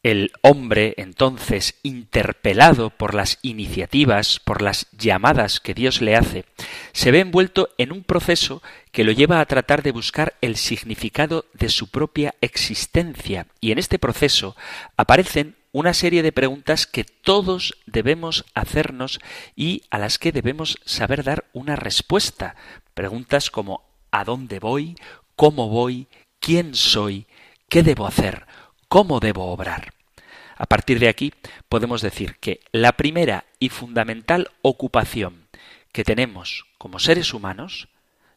El 0.05 0.31
hombre, 0.43 0.93
entonces, 0.97 1.79
interpelado 1.81 2.91
por 2.91 3.15
las 3.15 3.39
iniciativas, 3.41 4.39
por 4.39 4.61
las 4.61 4.85
llamadas 4.91 5.59
que 5.59 5.73
Dios 5.73 5.99
le 5.99 6.15
hace, 6.15 6.45
se 6.91 7.09
ve 7.09 7.21
envuelto 7.21 7.69
en 7.79 7.91
un 7.91 8.03
proceso 8.03 8.61
que 8.91 9.03
lo 9.03 9.11
lleva 9.11 9.39
a 9.39 9.45
tratar 9.47 9.81
de 9.81 9.91
buscar 9.91 10.35
el 10.41 10.57
significado 10.57 11.45
de 11.53 11.69
su 11.69 11.89
propia 11.89 12.35
existencia. 12.41 13.47
Y 13.59 13.71
en 13.71 13.79
este 13.79 13.97
proceso 13.97 14.55
aparecen 14.95 15.55
una 15.71 15.95
serie 15.95 16.21
de 16.21 16.31
preguntas 16.31 16.85
que 16.85 17.03
todos 17.03 17.73
debemos 17.87 18.45
hacernos 18.53 19.19
y 19.55 19.81
a 19.89 19.97
las 19.97 20.19
que 20.19 20.31
debemos 20.31 20.77
saber 20.85 21.23
dar 21.23 21.45
una 21.51 21.75
respuesta. 21.75 22.55
Preguntas 22.93 23.49
como 23.49 23.81
¿a 24.11 24.23
dónde 24.23 24.59
voy? 24.59 24.95
¿Cómo 25.35 25.67
voy? 25.67 26.07
Quién 26.45 26.75
soy, 26.75 27.25
qué 27.69 27.81
debo 27.81 28.05
hacer, 28.05 28.45
cómo 28.87 29.19
debo 29.19 29.51
obrar. 29.51 29.95
A 30.55 30.67
partir 30.67 30.99
de 30.99 31.09
aquí 31.09 31.33
podemos 31.69 32.03
decir 32.03 32.35
que 32.35 32.59
la 32.71 32.91
primera 32.91 33.45
y 33.57 33.69
fundamental 33.69 34.51
ocupación 34.61 35.47
que 35.91 36.03
tenemos 36.03 36.67
como 36.77 36.99
seres 36.99 37.33
humanos, 37.33 37.87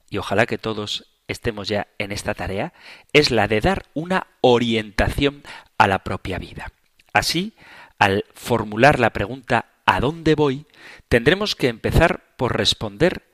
y 0.08 0.16
ojalá 0.16 0.46
que 0.46 0.56
todos 0.56 1.10
estemos 1.26 1.68
ya 1.68 1.88
en 1.98 2.10
esta 2.10 2.32
tarea, 2.32 2.72
es 3.12 3.30
la 3.30 3.46
de 3.46 3.60
dar 3.60 3.84
una 3.92 4.28
orientación 4.40 5.42
a 5.76 5.86
la 5.86 5.98
propia 5.98 6.38
vida. 6.38 6.72
Así, 7.12 7.52
al 7.98 8.24
formular 8.32 9.00
la 9.00 9.10
pregunta 9.10 9.66
¿a 9.84 10.00
dónde 10.00 10.34
voy?, 10.34 10.64
tendremos 11.10 11.54
que 11.54 11.68
empezar 11.68 12.24
por 12.38 12.56
responder 12.56 13.26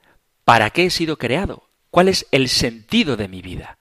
¿para 0.43 0.69
qué 0.71 0.87
he 0.87 0.89
sido 0.89 1.17
creado? 1.17 1.69
¿Cuál 1.91 2.09
es 2.09 2.27
el 2.31 2.49
sentido 2.49 3.15
de 3.15 3.29
mi 3.29 3.41
vida? 3.41 3.77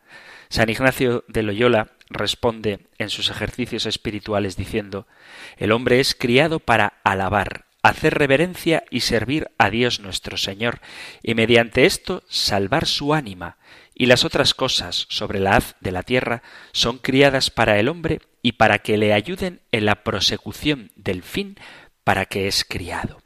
San 0.54 0.70
Ignacio 0.70 1.24
de 1.26 1.42
Loyola 1.42 1.88
responde 2.08 2.86
en 2.98 3.10
sus 3.10 3.28
ejercicios 3.28 3.86
espirituales 3.86 4.56
diciendo 4.56 5.08
El 5.56 5.72
hombre 5.72 5.98
es 5.98 6.14
criado 6.14 6.60
para 6.60 7.00
alabar, 7.02 7.64
hacer 7.82 8.14
reverencia 8.14 8.84
y 8.88 9.00
servir 9.00 9.50
a 9.58 9.68
Dios 9.70 9.98
nuestro 9.98 10.36
Señor, 10.36 10.78
y 11.24 11.34
mediante 11.34 11.86
esto 11.86 12.22
salvar 12.28 12.86
su 12.86 13.14
ánima, 13.14 13.56
y 13.96 14.06
las 14.06 14.24
otras 14.24 14.54
cosas 14.54 15.06
sobre 15.08 15.40
la 15.40 15.56
haz 15.56 15.74
de 15.80 15.90
la 15.90 16.04
tierra 16.04 16.44
son 16.70 16.98
criadas 16.98 17.50
para 17.50 17.80
el 17.80 17.88
hombre 17.88 18.20
y 18.40 18.52
para 18.52 18.78
que 18.78 18.96
le 18.96 19.12
ayuden 19.12 19.60
en 19.72 19.86
la 19.86 20.04
prosecución 20.04 20.92
del 20.94 21.24
fin 21.24 21.58
para 22.04 22.26
que 22.26 22.46
es 22.46 22.64
criado. 22.64 23.20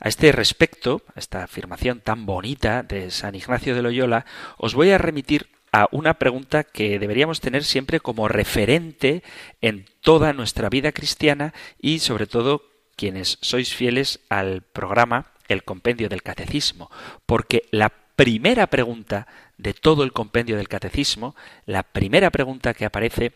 A 0.00 0.08
este 0.08 0.32
respecto, 0.32 1.02
a 1.14 1.20
esta 1.20 1.44
afirmación 1.44 2.00
tan 2.00 2.26
bonita 2.26 2.82
de 2.82 3.12
San 3.12 3.36
Ignacio 3.36 3.76
de 3.76 3.82
Loyola, 3.82 4.26
os 4.56 4.74
voy 4.74 4.90
a 4.90 4.98
remitir 4.98 5.53
a 5.74 5.88
una 5.90 6.14
pregunta 6.14 6.62
que 6.62 7.00
deberíamos 7.00 7.40
tener 7.40 7.64
siempre 7.64 7.98
como 7.98 8.28
referente 8.28 9.24
en 9.60 9.86
toda 10.02 10.32
nuestra 10.32 10.68
vida 10.68 10.92
cristiana 10.92 11.52
y 11.82 11.98
sobre 11.98 12.28
todo 12.28 12.62
quienes 12.94 13.38
sois 13.40 13.74
fieles 13.74 14.20
al 14.28 14.62
programa 14.62 15.32
El 15.48 15.64
Compendio 15.64 16.08
del 16.08 16.22
Catecismo, 16.22 16.92
porque 17.26 17.64
la 17.72 17.88
primera 17.88 18.68
pregunta 18.68 19.26
de 19.58 19.74
todo 19.74 20.04
el 20.04 20.12
compendio 20.12 20.56
del 20.56 20.68
Catecismo, 20.68 21.34
la 21.66 21.82
primera 21.82 22.30
pregunta 22.30 22.72
que 22.72 22.84
aparece 22.84 23.32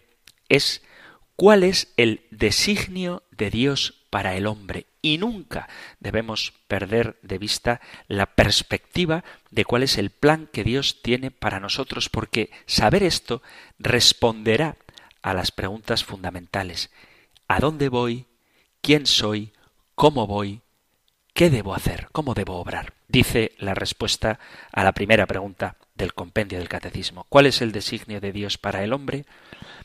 es 0.48 0.84
¿cuál 1.34 1.64
es 1.64 1.92
el 1.96 2.20
designio 2.30 3.24
de 3.32 3.50
Dios 3.50 4.06
para 4.10 4.36
el 4.36 4.46
hombre? 4.46 4.86
Y 5.00 5.18
nunca 5.18 5.68
debemos 6.00 6.52
perder 6.66 7.18
de 7.22 7.38
vista 7.38 7.80
la 8.08 8.26
perspectiva 8.26 9.24
de 9.50 9.64
cuál 9.64 9.82
es 9.82 9.96
el 9.96 10.10
plan 10.10 10.48
que 10.52 10.64
Dios 10.64 11.02
tiene 11.02 11.30
para 11.30 11.60
nosotros, 11.60 12.08
porque 12.08 12.50
saber 12.66 13.02
esto 13.02 13.42
responderá 13.78 14.76
a 15.22 15.34
las 15.34 15.52
preguntas 15.52 16.04
fundamentales. 16.04 16.90
¿A 17.46 17.60
dónde 17.60 17.88
voy? 17.88 18.26
¿Quién 18.80 19.06
soy? 19.06 19.52
¿Cómo 19.94 20.26
voy? 20.26 20.60
¿Qué 21.32 21.50
debo 21.50 21.74
hacer? 21.74 22.08
¿Cómo 22.12 22.34
debo 22.34 22.56
obrar? 22.56 22.94
Dice 23.06 23.52
la 23.58 23.74
respuesta 23.74 24.40
a 24.72 24.84
la 24.84 24.92
primera 24.92 25.26
pregunta 25.26 25.76
del 25.94 26.14
compendio 26.14 26.58
del 26.58 26.68
catecismo. 26.68 27.26
¿Cuál 27.28 27.46
es 27.46 27.62
el 27.62 27.72
designio 27.72 28.20
de 28.20 28.32
Dios 28.32 28.58
para 28.58 28.82
el 28.82 28.92
hombre? 28.92 29.24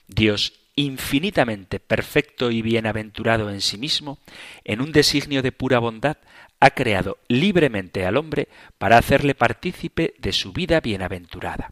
Dios 0.08 0.54
infinitamente 0.76 1.80
perfecto 1.80 2.52
y 2.52 2.62
bienaventurado 2.62 3.50
en 3.50 3.62
sí 3.62 3.78
mismo, 3.78 4.20
en 4.64 4.82
un 4.82 4.92
designio 4.92 5.42
de 5.42 5.52
pura 5.52 5.80
bondad, 5.80 6.18
ha 6.60 6.72
creado 6.72 7.18
libremente 7.28 8.06
al 8.06 8.18
hombre 8.18 8.48
para 8.78 8.98
hacerle 8.98 9.36
partícipe 9.36 10.14
de 10.18 10.32
su 10.32 10.54
vida 10.54 10.80
bienaventurada. 10.80 11.72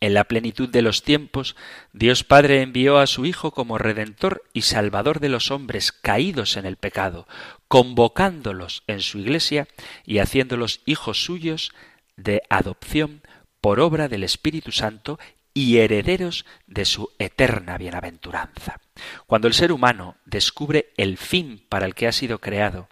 En 0.00 0.12
la 0.12 0.24
plenitud 0.24 0.68
de 0.68 0.82
los 0.82 1.02
tiempos, 1.02 1.56
Dios 1.92 2.22
Padre 2.22 2.60
envió 2.60 2.98
a 2.98 3.06
su 3.06 3.24
Hijo 3.24 3.50
como 3.50 3.78
Redentor 3.78 4.44
y 4.52 4.62
Salvador 4.62 5.20
de 5.20 5.30
los 5.30 5.50
hombres 5.50 5.90
caídos 5.90 6.58
en 6.58 6.66
el 6.66 6.76
pecado, 6.76 7.26
convocándolos 7.66 8.82
en 8.86 9.00
su 9.00 9.18
Iglesia 9.18 9.68
y 10.04 10.18
haciéndolos 10.18 10.82
hijos 10.84 11.24
suyos 11.24 11.72
de 12.16 12.42
adopción 12.50 13.22
por 13.60 13.80
obra 13.80 14.08
del 14.08 14.22
Espíritu 14.22 14.70
Santo 14.70 15.18
y 15.56 15.78
herederos 15.78 16.44
de 16.66 16.84
su 16.84 17.08
eterna 17.18 17.78
bienaventuranza. 17.78 18.78
Cuando 19.26 19.48
el 19.48 19.54
ser 19.54 19.72
humano 19.72 20.16
descubre 20.26 20.92
el 20.98 21.16
fin 21.16 21.64
para 21.70 21.86
el 21.86 21.94
que 21.94 22.06
ha 22.06 22.12
sido 22.12 22.42
creado, 22.42 22.90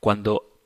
cuando 0.00 0.62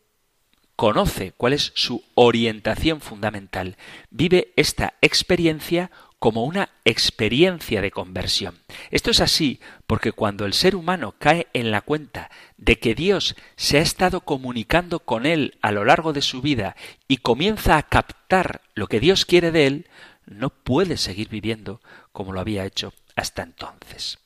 conoce 0.77 1.33
cuál 1.37 1.55
es 1.55 1.73
su 1.75 2.05
orientación 2.15 3.01
fundamental, 3.01 3.77
vive 4.11 4.53
esta 4.55 4.95
experiencia 5.01 5.91
como 6.21 6.45
una 6.45 6.69
experiencia 6.85 7.81
de 7.81 7.91
conversión. 7.91 8.57
Esto 8.93 9.11
es 9.11 9.21
así 9.21 9.59
porque 9.89 10.13
cuando 10.13 10.47
el 10.47 10.53
ser 10.53 10.77
humano 10.77 11.17
cae 11.19 11.49
en 11.53 11.73
la 11.73 11.81
cuenta 11.81 12.31
de 12.57 12.79
que 12.79 12.95
Dios 12.95 13.35
se 13.57 13.79
ha 13.79 13.83
estado 13.83 14.21
comunicando 14.21 15.01
con 15.01 15.27
él 15.27 15.59
a 15.63 15.73
lo 15.73 15.85
largo 15.85 16.13
de 16.13 16.23
su 16.23 16.43
vida 16.43 16.77
y 17.09 17.17
comienza 17.19 17.77
a 17.77 17.83
captar 17.83 18.61
lo 18.75 18.87
que 18.87 19.01
Dios 19.01 19.25
quiere 19.25 19.51
de 19.51 19.67
él, 19.67 19.89
no 20.31 20.51
puede 20.51 20.97
seguir 20.97 21.29
viviendo 21.29 21.81
como 22.13 22.33
lo 22.33 22.41
había 22.41 22.65
hecho 22.65 22.93
hasta 23.17 23.43
entonces. 23.43 24.19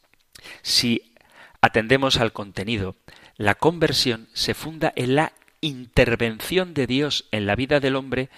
Si 0.62 1.14
atendemos 1.60 2.18
al 2.18 2.32
contenido, 2.32 2.96
la 3.36 3.54
conversión 3.54 4.28
se 4.32 4.54
funda 4.54 4.92
en 4.96 5.14
la 5.14 5.32
intervención 5.60 6.74
de 6.74 6.86
Dios 6.86 7.26
en 7.30 7.46
la 7.46 7.56
vida 7.56 7.80
del 7.80 7.96
hombre 7.96 8.28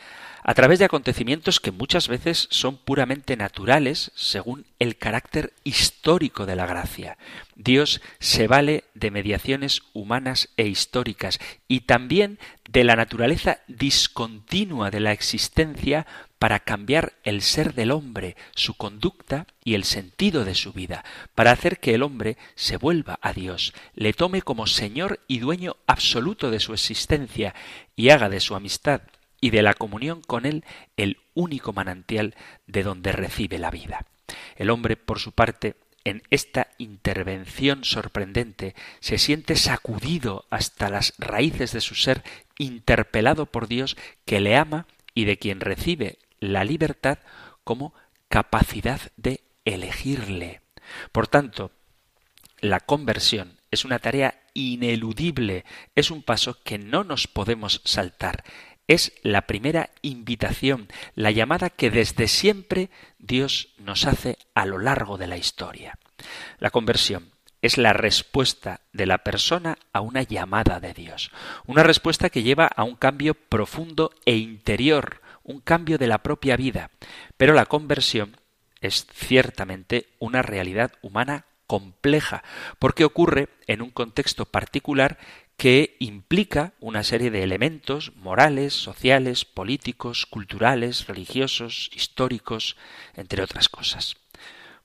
a 0.47 0.53
través 0.53 0.79
de 0.79 0.85
acontecimientos 0.85 1.59
que 1.59 1.73
muchas 1.73 2.07
veces 2.07 2.49
son 2.51 2.77
puramente 2.77 3.35
naturales 3.37 4.13
según 4.15 4.67
el 4.79 4.97
carácter 4.97 5.55
histórico 5.65 6.45
de 6.45 6.55
la 6.55 6.67
gracia. 6.67 7.17
Dios 7.57 8.03
se 8.21 8.47
vale 8.47 8.85
de 8.93 9.11
mediaciones 9.11 9.83
humanas 9.95 10.51
e 10.59 10.67
históricas 10.67 11.41
y 11.67 11.81
también 11.81 12.39
de 12.69 12.85
la 12.85 12.95
naturaleza 12.95 13.61
discontinua 13.69 14.91
de 14.91 15.01
la 15.01 15.13
existencia 15.13 16.07
para 16.39 16.61
cambiar 16.61 17.15
el 17.23 17.41
ser 17.41 17.73
del 17.73 17.91
hombre, 17.91 18.37
su 18.55 18.75
conducta 18.75 19.47
y 19.65 19.73
el 19.73 19.85
sentido 19.85 20.45
de 20.45 20.55
su 20.55 20.75
vida, 20.75 21.07
para 21.35 21.53
hacer 21.53 21.79
que 21.81 21.95
el 21.95 22.03
hombre 22.03 22.37
se 22.55 22.77
vuelva 22.77 23.19
a 23.23 23.33
Dios, 23.33 23.73
le 23.95 24.13
tome 24.13 24.43
como 24.43 24.67
Señor 24.67 25.21
y 25.27 25.39
dueño 25.39 25.77
absoluto 25.87 26.51
de 26.51 26.61
su 26.61 26.75
existencia 26.75 27.55
y 27.97 28.11
haga 28.11 28.29
de 28.29 28.41
su 28.41 28.55
amistad 28.55 29.01
y 29.45 29.51
de 29.51 29.61
la 29.61 29.75
comunión 29.75 30.23
con 30.23 30.47
Él 30.47 30.65
el 30.97 31.19
único 31.35 31.75
manantial 31.75 32.35
de 32.67 32.83
donde 32.83 33.13
recibe 33.13 33.59
la 33.59 33.71
vida. 33.71 34.07
El 34.57 34.71
hombre, 34.71 34.97
por 34.97 35.19
su 35.19 35.33
parte, 35.33 35.77
en 36.05 36.23
esta 36.31 36.69
intervención 36.79 37.85
sorprendente, 37.85 38.75
se 39.01 39.19
siente 39.19 39.57
sacudido 39.57 40.47
hasta 40.49 40.89
las 40.89 41.13
raíces 41.19 41.73
de 41.73 41.83
su 41.83 41.95
ser, 41.95 42.23
interpelado 42.57 43.45
por 43.45 43.69
Dios 43.69 43.99
que 44.25 44.41
le 44.41 44.57
ama 44.57 44.87
y 45.13 45.27
de 45.27 45.37
quien 45.37 45.61
recibe 45.61 46.17
la 46.41 46.65
libertad 46.65 47.19
como 47.65 47.93
capacidad 48.31 49.13
de 49.19 49.43
elegirle. 49.67 50.63
Por 51.13 51.29
tanto, 51.29 51.71
la 52.61 52.81
conversión 52.81 53.59
es 53.71 53.85
una 53.85 53.99
tarea 53.99 54.41
ineludible, 54.55 55.67
es 55.95 56.11
un 56.11 56.23
paso 56.23 56.63
que 56.63 56.79
no 56.79 57.05
nos 57.05 57.27
podemos 57.27 57.83
saltar. 57.85 58.43
Es 58.87 59.13
la 59.23 59.43
primera 59.47 59.91
invitación, 60.03 60.89
la 61.15 61.31
llamada 61.31 61.71
que 61.71 61.91
desde 61.91 62.29
siempre 62.29 62.91
Dios 63.19 63.75
nos 63.79 64.07
hace 64.07 64.37
a 64.55 64.67
lo 64.67 64.79
largo 64.79 65.17
de 65.17 65.27
la 65.27 65.39
historia. 65.39 65.99
La 66.59 66.71
conversión 66.71 67.31
es 67.63 67.79
la 67.79 67.95
respuesta 67.95 68.83
de 68.93 69.07
la 69.07 69.19
persona 69.19 69.79
a 69.95 70.03
una 70.03 70.23
llamada 70.23 70.81
de 70.81 70.93
Dios, 70.93 71.31
una 71.65 71.83
respuesta 71.83 72.29
que 72.29 72.43
lleva 72.43 72.67
a 72.67 72.85
un 72.85 72.95
cambio 72.95 73.33
profundo 73.33 74.11
e 74.27 74.37
interior, 74.37 75.23
un 75.45 75.61
cambio 75.61 75.97
de 75.97 76.07
la 76.07 76.19
propia 76.19 76.57
vida. 76.57 76.91
Pero 77.39 77.55
la 77.55 77.65
conversión 77.65 78.37
es 78.83 79.07
ciertamente 79.15 80.09
una 80.19 80.43
realidad 80.43 80.93
humana 81.01 81.47
compleja, 81.67 82.45
porque 82.79 83.07
ocurre 83.07 83.49
en 83.67 83.81
un 83.81 83.91
contexto 83.91 84.45
particular 84.45 85.17
que 85.57 85.97
implica 86.01 86.75
una 86.81 87.05
serie 87.05 87.31
de 87.31 87.43
elementos 87.43 88.13
morales, 88.17 88.75
sociales, 88.75 89.45
políticos, 89.45 90.27
culturales, 90.27 91.07
religiosos, 91.07 91.91
históricos, 91.95 92.77
entre 93.15 93.43
otras 93.43 93.69
cosas. 93.69 94.17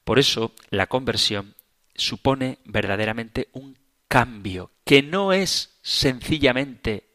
Por 0.04 0.20
eso 0.20 0.54
la 0.70 0.88
conversión 0.88 1.56
supone 1.96 2.60
verdaderamente 2.66 3.50
un 3.52 3.78
cambio, 4.08 4.72
que 4.86 5.04
no 5.04 5.34
es 5.34 5.78
sencillamente 5.82 7.10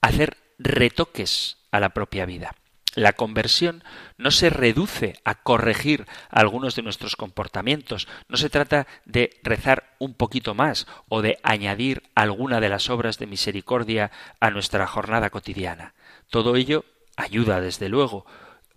hacer 0.00 0.36
retoques 0.58 1.58
a 1.70 1.80
la 1.80 1.90
propia 1.90 2.26
vida. 2.26 2.54
La 2.94 3.12
conversión 3.12 3.84
no 4.18 4.32
se 4.32 4.50
reduce 4.50 5.20
a 5.24 5.36
corregir 5.36 6.06
algunos 6.28 6.74
de 6.74 6.82
nuestros 6.82 7.14
comportamientos, 7.14 8.08
no 8.28 8.36
se 8.36 8.50
trata 8.50 8.88
de 9.04 9.38
rezar 9.44 9.94
un 10.00 10.14
poquito 10.14 10.54
más 10.54 10.88
o 11.08 11.22
de 11.22 11.38
añadir 11.44 12.02
alguna 12.16 12.60
de 12.60 12.68
las 12.68 12.90
obras 12.90 13.18
de 13.18 13.26
misericordia 13.26 14.10
a 14.40 14.50
nuestra 14.50 14.86
jornada 14.88 15.30
cotidiana. 15.30 15.94
Todo 16.30 16.56
ello 16.56 16.84
ayuda, 17.16 17.60
desde 17.60 17.88
luego, 17.88 18.26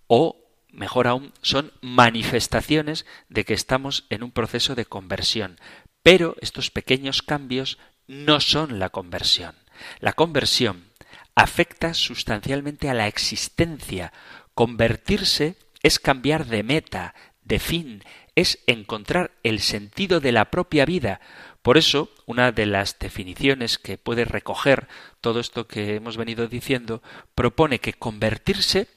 o, 0.07 0.37
mejor 0.69 1.07
aún, 1.07 1.33
son 1.41 1.71
manifestaciones 1.81 3.05
de 3.29 3.45
que 3.45 3.53
estamos 3.53 4.05
en 4.09 4.23
un 4.23 4.31
proceso 4.31 4.75
de 4.75 4.85
conversión. 4.85 5.59
Pero 6.03 6.35
estos 6.41 6.69
pequeños 6.69 7.21
cambios 7.21 7.79
no 8.07 8.39
son 8.41 8.77
la 8.79 8.89
conversión. 8.89 9.55
La 9.99 10.13
conversión 10.13 10.91
afecta 11.35 11.93
sustancialmente 11.93 12.89
a 12.89 12.93
la 12.93 13.07
existencia. 13.07 14.13
Convertirse 14.53 15.55
es 15.81 15.99
cambiar 15.99 16.45
de 16.45 16.63
meta, 16.63 17.15
de 17.43 17.59
fin, 17.59 18.03
es 18.35 18.59
encontrar 18.67 19.31
el 19.43 19.59
sentido 19.59 20.19
de 20.19 20.31
la 20.31 20.49
propia 20.49 20.85
vida. 20.85 21.19
Por 21.61 21.77
eso, 21.77 22.09
una 22.25 22.51
de 22.51 22.65
las 22.65 22.99
definiciones 22.99 23.77
que 23.77 23.97
puede 23.97 24.25
recoger 24.25 24.87
todo 25.21 25.39
esto 25.39 25.67
que 25.67 25.95
hemos 25.95 26.17
venido 26.17 26.47
diciendo 26.47 27.01
propone 27.35 27.79
que 27.79 27.93
convertirse 27.93 28.87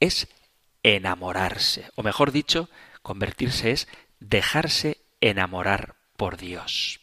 es 0.00 0.28
enamorarse, 0.82 1.90
o 1.96 2.02
mejor 2.02 2.32
dicho, 2.32 2.68
convertirse 3.02 3.72
es 3.72 3.88
dejarse 4.20 4.98
enamorar 5.20 5.96
por 6.16 6.36
Dios. 6.36 7.00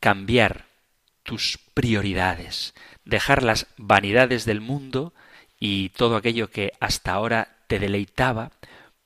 Cambiar 0.00 0.66
tus 1.22 1.58
prioridades, 1.72 2.74
dejar 3.04 3.42
las 3.42 3.66
vanidades 3.76 4.44
del 4.44 4.60
mundo 4.60 5.12
y 5.58 5.90
todo 5.90 6.16
aquello 6.16 6.50
que 6.50 6.72
hasta 6.80 7.12
ahora 7.12 7.56
te 7.66 7.78
deleitaba 7.78 8.50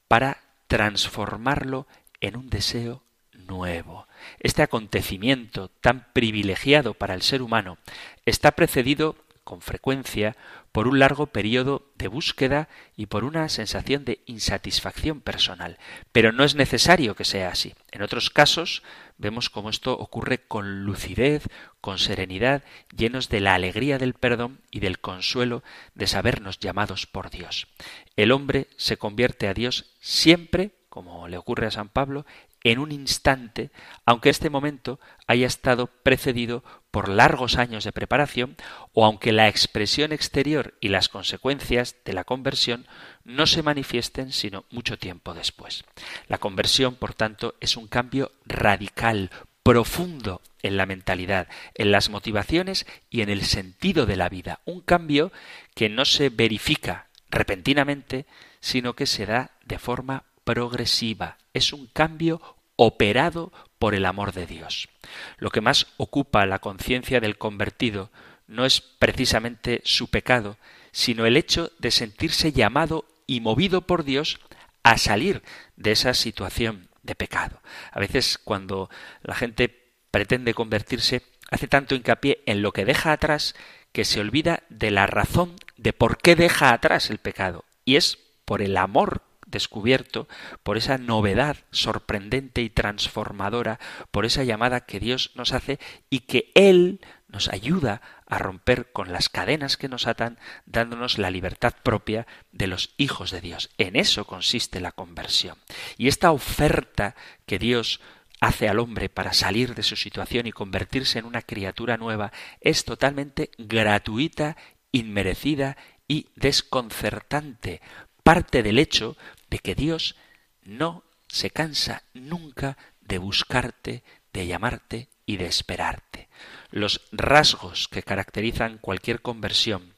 para 0.08 0.38
transformarlo 0.66 1.86
en 2.20 2.36
un 2.36 2.50
deseo 2.50 3.02
nuevo. 3.32 4.06
Este 4.40 4.62
acontecimiento 4.62 5.68
tan 5.68 6.06
privilegiado 6.12 6.94
para 6.94 7.14
el 7.14 7.22
ser 7.22 7.42
humano 7.42 7.78
está 8.26 8.52
precedido 8.52 9.16
con 9.48 9.62
frecuencia 9.62 10.36
por 10.72 10.88
un 10.88 10.98
largo 10.98 11.28
periodo 11.28 11.90
de 11.96 12.08
búsqueda 12.08 12.68
y 12.98 13.06
por 13.06 13.24
una 13.24 13.48
sensación 13.48 14.04
de 14.04 14.20
insatisfacción 14.26 15.22
personal. 15.22 15.78
Pero 16.12 16.32
no 16.32 16.44
es 16.44 16.54
necesario 16.54 17.14
que 17.14 17.24
sea 17.24 17.48
así. 17.48 17.74
En 17.90 18.02
otros 18.02 18.28
casos 18.28 18.82
vemos 19.16 19.48
cómo 19.48 19.70
esto 19.70 19.94
ocurre 19.94 20.42
con 20.46 20.84
lucidez, 20.84 21.48
con 21.80 21.98
serenidad, 21.98 22.62
llenos 22.94 23.30
de 23.30 23.40
la 23.40 23.54
alegría 23.54 23.96
del 23.96 24.12
perdón 24.12 24.60
y 24.70 24.80
del 24.80 24.98
consuelo 24.98 25.62
de 25.94 26.08
sabernos 26.08 26.58
llamados 26.58 27.06
por 27.06 27.30
Dios. 27.30 27.68
El 28.16 28.32
hombre 28.32 28.66
se 28.76 28.98
convierte 28.98 29.48
a 29.48 29.54
Dios 29.54 29.96
siempre, 29.98 30.72
como 30.90 31.26
le 31.26 31.38
ocurre 31.38 31.68
a 31.68 31.70
San 31.70 31.88
Pablo, 31.88 32.26
en 32.64 32.78
un 32.78 32.92
instante, 32.92 33.70
aunque 34.04 34.30
este 34.30 34.50
momento 34.50 34.98
haya 35.26 35.46
estado 35.46 35.86
precedido 35.86 36.64
por 36.90 37.08
largos 37.08 37.56
años 37.56 37.84
de 37.84 37.92
preparación, 37.92 38.56
o 38.92 39.04
aunque 39.04 39.32
la 39.32 39.48
expresión 39.48 40.12
exterior 40.12 40.74
y 40.80 40.88
las 40.88 41.08
consecuencias 41.08 41.96
de 42.04 42.12
la 42.12 42.24
conversión 42.24 42.86
no 43.24 43.46
se 43.46 43.62
manifiesten 43.62 44.32
sino 44.32 44.64
mucho 44.70 44.98
tiempo 44.98 45.34
después. 45.34 45.84
La 46.26 46.38
conversión, 46.38 46.96
por 46.96 47.14
tanto, 47.14 47.54
es 47.60 47.76
un 47.76 47.86
cambio 47.86 48.32
radical, 48.46 49.30
profundo 49.62 50.40
en 50.62 50.76
la 50.78 50.86
mentalidad, 50.86 51.46
en 51.74 51.92
las 51.92 52.08
motivaciones 52.08 52.86
y 53.10 53.20
en 53.20 53.28
el 53.28 53.42
sentido 53.42 54.06
de 54.06 54.16
la 54.16 54.30
vida. 54.30 54.60
Un 54.64 54.80
cambio 54.80 55.30
que 55.74 55.88
no 55.88 56.04
se 56.06 56.30
verifica 56.30 57.08
repentinamente, 57.30 58.24
sino 58.60 58.94
que 58.94 59.06
se 59.06 59.26
da 59.26 59.50
de 59.66 59.78
forma 59.78 60.24
progresiva, 60.48 61.36
es 61.52 61.74
un 61.74 61.88
cambio 61.88 62.40
operado 62.76 63.52
por 63.78 63.94
el 63.94 64.06
amor 64.06 64.32
de 64.32 64.46
Dios. 64.46 64.88
Lo 65.36 65.50
que 65.50 65.60
más 65.60 65.88
ocupa 65.98 66.46
la 66.46 66.58
conciencia 66.58 67.20
del 67.20 67.36
convertido 67.36 68.10
no 68.46 68.64
es 68.64 68.80
precisamente 68.80 69.82
su 69.84 70.08
pecado, 70.08 70.56
sino 70.90 71.26
el 71.26 71.36
hecho 71.36 71.70
de 71.80 71.90
sentirse 71.90 72.52
llamado 72.52 73.04
y 73.26 73.42
movido 73.42 73.82
por 73.82 74.04
Dios 74.04 74.40
a 74.84 74.96
salir 74.96 75.42
de 75.76 75.92
esa 75.92 76.14
situación 76.14 76.88
de 77.02 77.14
pecado. 77.14 77.60
A 77.92 78.00
veces 78.00 78.38
cuando 78.42 78.88
la 79.20 79.34
gente 79.34 79.92
pretende 80.10 80.54
convertirse, 80.54 81.24
hace 81.50 81.68
tanto 81.68 81.94
hincapié 81.94 82.42
en 82.46 82.62
lo 82.62 82.72
que 82.72 82.86
deja 82.86 83.12
atrás 83.12 83.54
que 83.92 84.06
se 84.06 84.20
olvida 84.20 84.62
de 84.70 84.92
la 84.92 85.06
razón 85.06 85.56
de 85.76 85.92
por 85.92 86.16
qué 86.16 86.36
deja 86.36 86.72
atrás 86.72 87.10
el 87.10 87.18
pecado. 87.18 87.66
Y 87.84 87.96
es 87.96 88.18
por 88.46 88.62
el 88.62 88.78
amor 88.78 89.27
descubierto 89.50 90.28
por 90.62 90.76
esa 90.76 90.98
novedad 90.98 91.56
sorprendente 91.70 92.62
y 92.62 92.70
transformadora, 92.70 93.78
por 94.10 94.24
esa 94.24 94.44
llamada 94.44 94.84
que 94.86 95.00
Dios 95.00 95.32
nos 95.34 95.52
hace 95.52 95.78
y 96.10 96.20
que 96.20 96.50
Él 96.54 97.00
nos 97.28 97.48
ayuda 97.48 98.00
a 98.26 98.38
romper 98.38 98.90
con 98.92 99.12
las 99.12 99.28
cadenas 99.28 99.76
que 99.76 99.88
nos 99.88 100.06
atan, 100.06 100.38
dándonos 100.66 101.18
la 101.18 101.30
libertad 101.30 101.74
propia 101.82 102.26
de 102.52 102.66
los 102.66 102.94
hijos 102.96 103.30
de 103.30 103.40
Dios. 103.40 103.70
En 103.78 103.96
eso 103.96 104.26
consiste 104.26 104.80
la 104.80 104.92
conversión. 104.92 105.58
Y 105.96 106.08
esta 106.08 106.32
oferta 106.32 107.14
que 107.46 107.58
Dios 107.58 108.00
hace 108.40 108.68
al 108.68 108.78
hombre 108.78 109.08
para 109.08 109.32
salir 109.32 109.74
de 109.74 109.82
su 109.82 109.96
situación 109.96 110.46
y 110.46 110.52
convertirse 110.52 111.18
en 111.18 111.24
una 111.26 111.42
criatura 111.42 111.96
nueva 111.96 112.32
es 112.60 112.84
totalmente 112.84 113.50
gratuita, 113.58 114.56
inmerecida 114.92 115.76
y 116.06 116.28
desconcertante, 116.36 117.82
parte 118.22 118.62
del 118.62 118.78
hecho 118.78 119.16
de 119.50 119.58
que 119.58 119.74
Dios 119.74 120.16
no 120.62 121.04
se 121.28 121.50
cansa 121.50 122.02
nunca 122.14 122.76
de 123.00 123.18
buscarte, 123.18 124.02
de 124.32 124.46
llamarte 124.46 125.08
y 125.26 125.36
de 125.36 125.46
esperarte. 125.46 126.28
Los 126.70 127.02
rasgos 127.12 127.88
que 127.88 128.02
caracterizan 128.02 128.78
cualquier 128.78 129.20
conversión 129.20 129.94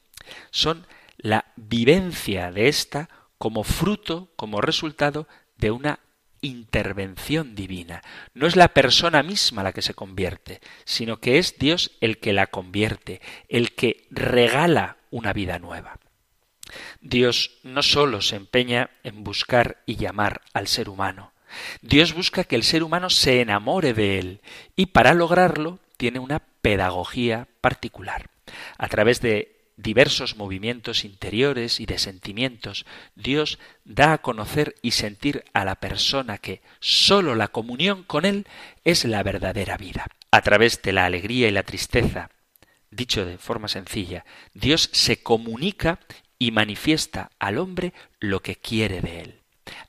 son 0.49 0.85
la 1.17 1.45
vivencia 1.55 2.51
de 2.51 2.67
ésta 2.67 3.09
como 3.37 3.63
fruto, 3.63 4.31
como 4.35 4.61
resultado 4.61 5.27
de 5.57 5.71
una 5.71 5.99
intervención 6.41 7.55
divina. 7.55 8.01
No 8.33 8.47
es 8.47 8.55
la 8.55 8.69
persona 8.69 9.23
misma 9.23 9.63
la 9.63 9.73
que 9.73 9.81
se 9.81 9.93
convierte, 9.93 10.59
sino 10.85 11.19
que 11.19 11.37
es 11.37 11.57
Dios 11.57 11.91
el 12.01 12.17
que 12.17 12.33
la 12.33 12.47
convierte, 12.47 13.21
el 13.47 13.73
que 13.73 14.07
regala 14.09 14.97
una 15.11 15.33
vida 15.33 15.59
nueva. 15.59 16.00
Dios 17.01 17.59
no 17.63 17.83
sólo 17.83 18.21
se 18.21 18.35
empeña 18.35 18.89
en 19.03 19.23
buscar 19.23 19.81
y 19.85 19.95
llamar 19.95 20.41
al 20.53 20.67
ser 20.67 20.89
humano, 20.89 21.31
Dios 21.81 22.13
busca 22.13 22.43
que 22.43 22.55
el 22.55 22.63
ser 22.63 22.83
humano 22.83 23.09
se 23.09 23.41
enamore 23.41 23.93
de 23.93 24.19
él 24.19 24.41
y 24.75 24.87
para 24.87 25.13
lograrlo 25.13 25.79
tiene 25.97 26.19
una 26.19 26.39
pedagogía 26.61 27.47
particular. 27.61 28.29
A 28.77 28.87
través 28.87 29.21
de 29.21 29.57
diversos 29.77 30.35
movimientos 30.35 31.05
interiores 31.05 31.79
y 31.79 31.85
de 31.85 31.97
sentimientos, 31.97 32.85
Dios 33.15 33.59
da 33.83 34.13
a 34.13 34.17
conocer 34.19 34.75
y 34.81 34.91
sentir 34.91 35.43
a 35.53 35.65
la 35.65 35.75
persona 35.75 36.37
que 36.37 36.61
sólo 36.79 37.35
la 37.35 37.47
comunión 37.47 38.03
con 38.03 38.25
Él 38.25 38.47
es 38.83 39.05
la 39.05 39.23
verdadera 39.23 39.77
vida. 39.77 40.07
A 40.31 40.41
través 40.41 40.81
de 40.81 40.93
la 40.93 41.05
alegría 41.05 41.47
y 41.47 41.51
la 41.51 41.63
tristeza, 41.63 42.29
dicho 42.89 43.25
de 43.25 43.37
forma 43.37 43.67
sencilla, 43.67 44.25
Dios 44.53 44.89
se 44.93 45.21
comunica 45.23 45.99
y 46.41 46.49
manifiesta 46.49 47.29
al 47.37 47.59
hombre 47.59 47.93
lo 48.19 48.39
que 48.39 48.55
quiere 48.55 48.99
de 48.99 49.21
él. 49.21 49.41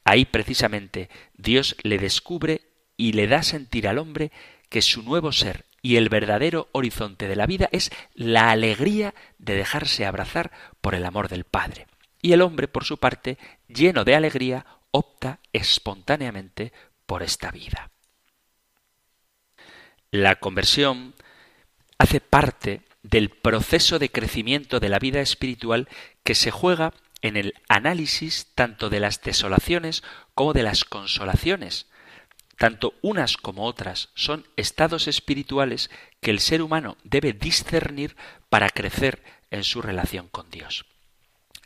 Ahí 0.05 0.27
precisamente 0.27 1.09
Dios 1.33 1.77
le 1.83 1.97
descubre 1.97 2.61
y 2.99 3.15
le 3.15 3.27
da 3.27 3.43
sentir 3.43 3.89
al 3.89 3.97
hombre 3.97 4.31
que 4.69 4.83
su 4.83 5.03
nuevo 5.03 5.33
ser 5.33 5.65
y 5.81 5.97
el 5.97 6.11
verdadero 6.11 6.69
horizonte 6.73 7.27
de 7.27 7.37
la 7.37 7.47
vida 7.47 7.71
es 7.73 7.91
la 8.13 8.51
alegría 8.51 9.15
de 9.39 9.55
dejarse 9.55 10.05
abrazar 10.05 10.53
por 10.83 10.95
el 10.95 11.07
amor 11.07 11.31
del 11.31 11.45
Padre. 11.45 11.87
Y 12.21 12.35
el 12.35 12.43
hombre, 12.43 12.69
por 12.69 12.85
su 12.85 12.99
parte, 12.99 13.39
lleno 13.67 14.05
de 14.05 14.15
alegría, 14.15 14.67
opta 14.91 15.41
espontáneamente 15.55 16.75
por 17.07 17.23
esta 17.23 17.51
vida. 17.51 17.91
La 20.11 20.37
conversión 20.37 21.15
hace 21.97 22.21
parte 22.21 22.83
del 23.03 23.31
proceso 23.31 23.99
de 23.99 24.11
crecimiento 24.11 24.81
de 24.81 24.89
la 24.89 24.99
vida 24.99 25.21
espiritual 25.21 25.89
que 26.25 26.35
se 26.35 26.51
juega 26.51 26.93
en 27.23 27.37
el 27.37 27.55
análisis 27.69 28.49
tanto 28.55 28.91
de 28.91 29.01
las 29.01 29.23
desolaciones 29.23 30.03
como 30.35 30.53
de 30.53 30.65
las 30.65 30.85
consolaciones. 30.85 31.87
Tanto 32.59 32.95
unas 33.01 33.37
como 33.37 33.65
otras 33.65 34.11
son 34.15 34.47
estados 34.57 35.09
espirituales 35.09 35.91
que 36.21 36.31
el 36.31 36.41
ser 36.41 36.63
humano 36.63 36.97
debe 37.05 37.33
discernir 37.33 38.17
para 38.49 38.69
crecer 38.69 39.23
en 39.51 39.65
su 39.65 39.83
relación 39.83 40.29
con 40.29 40.51
Dios. 40.51 40.85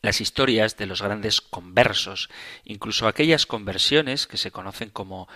Las 0.02 0.20
historias 0.20 0.76
de 0.76 0.86
los 0.86 1.02
grandes 1.02 1.40
conversos, 1.40 2.28
incluso 2.64 3.08
aquellas 3.08 3.46
conversiones 3.46 4.26
que 4.26 4.36
se 4.36 4.50
conocen 4.50 4.90
como 4.90 5.28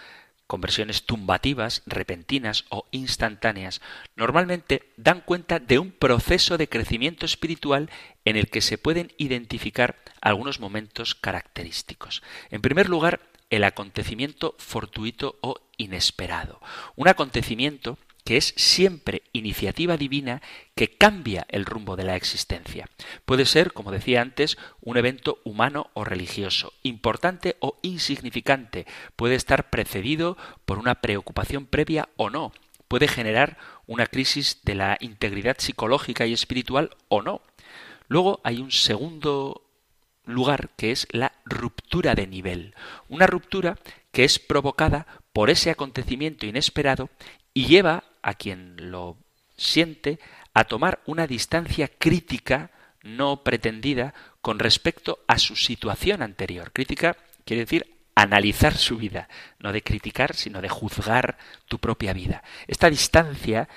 conversiones 0.50 1.04
tumbativas, 1.04 1.84
repentinas 1.86 2.64
o 2.70 2.84
instantáneas, 2.90 3.80
normalmente 4.16 4.90
dan 4.96 5.20
cuenta 5.20 5.60
de 5.60 5.78
un 5.78 5.92
proceso 5.92 6.58
de 6.58 6.68
crecimiento 6.68 7.24
espiritual 7.24 7.88
en 8.24 8.36
el 8.36 8.50
que 8.50 8.60
se 8.60 8.76
pueden 8.76 9.12
identificar 9.16 10.02
algunos 10.20 10.58
momentos 10.58 11.14
característicos. 11.14 12.20
En 12.50 12.62
primer 12.62 12.88
lugar, 12.88 13.20
el 13.48 13.62
acontecimiento 13.62 14.56
fortuito 14.58 15.38
o 15.40 15.54
inesperado. 15.76 16.60
Un 16.96 17.06
acontecimiento 17.06 17.96
que 18.30 18.36
es 18.36 18.54
siempre 18.56 19.24
iniciativa 19.32 19.96
divina 19.96 20.40
que 20.76 20.96
cambia 20.96 21.48
el 21.48 21.66
rumbo 21.66 21.96
de 21.96 22.04
la 22.04 22.14
existencia. 22.14 22.88
Puede 23.24 23.44
ser, 23.44 23.72
como 23.72 23.90
decía 23.90 24.22
antes, 24.22 24.56
un 24.80 24.96
evento 24.96 25.40
humano 25.42 25.90
o 25.94 26.04
religioso, 26.04 26.72
importante 26.84 27.56
o 27.58 27.76
insignificante, 27.82 28.86
puede 29.16 29.34
estar 29.34 29.68
precedido 29.68 30.38
por 30.64 30.78
una 30.78 31.00
preocupación 31.00 31.66
previa 31.66 32.08
o 32.14 32.30
no, 32.30 32.52
puede 32.86 33.08
generar 33.08 33.58
una 33.88 34.06
crisis 34.06 34.60
de 34.62 34.76
la 34.76 34.96
integridad 35.00 35.56
psicológica 35.58 36.24
y 36.24 36.32
espiritual 36.32 36.90
o 37.08 37.22
no. 37.22 37.42
Luego 38.06 38.40
hay 38.44 38.60
un 38.60 38.70
segundo 38.70 39.66
lugar 40.24 40.70
que 40.76 40.92
es 40.92 41.08
la 41.10 41.32
ruptura 41.44 42.14
de 42.14 42.28
nivel, 42.28 42.76
una 43.08 43.26
ruptura 43.26 43.76
que 44.12 44.22
es 44.22 44.38
provocada 44.38 45.08
por 45.32 45.50
ese 45.50 45.70
acontecimiento 45.70 46.46
inesperado 46.46 47.10
y 47.52 47.66
lleva 47.66 48.04
a 48.22 48.34
quien 48.34 48.90
lo 48.90 49.16
siente 49.56 50.18
a 50.54 50.64
tomar 50.64 51.00
una 51.06 51.26
distancia 51.26 51.88
crítica 51.88 52.70
no 53.02 53.42
pretendida 53.42 54.14
con 54.40 54.58
respecto 54.58 55.20
a 55.26 55.38
su 55.38 55.56
situación 55.56 56.22
anterior. 56.22 56.72
Crítica 56.72 57.16
quiere 57.44 57.64
decir 57.64 58.00
analizar 58.14 58.76
su 58.76 58.96
vida, 58.96 59.28
no 59.58 59.72
de 59.72 59.82
criticar, 59.82 60.34
sino 60.34 60.60
de 60.60 60.68
juzgar 60.68 61.38
tu 61.66 61.78
propia 61.78 62.12
vida. 62.12 62.42
Esta 62.66 62.90
distancia 62.90 63.68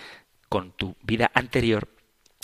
con 0.50 0.72
tu 0.72 0.96
vida 1.02 1.32
anterior, 1.34 1.88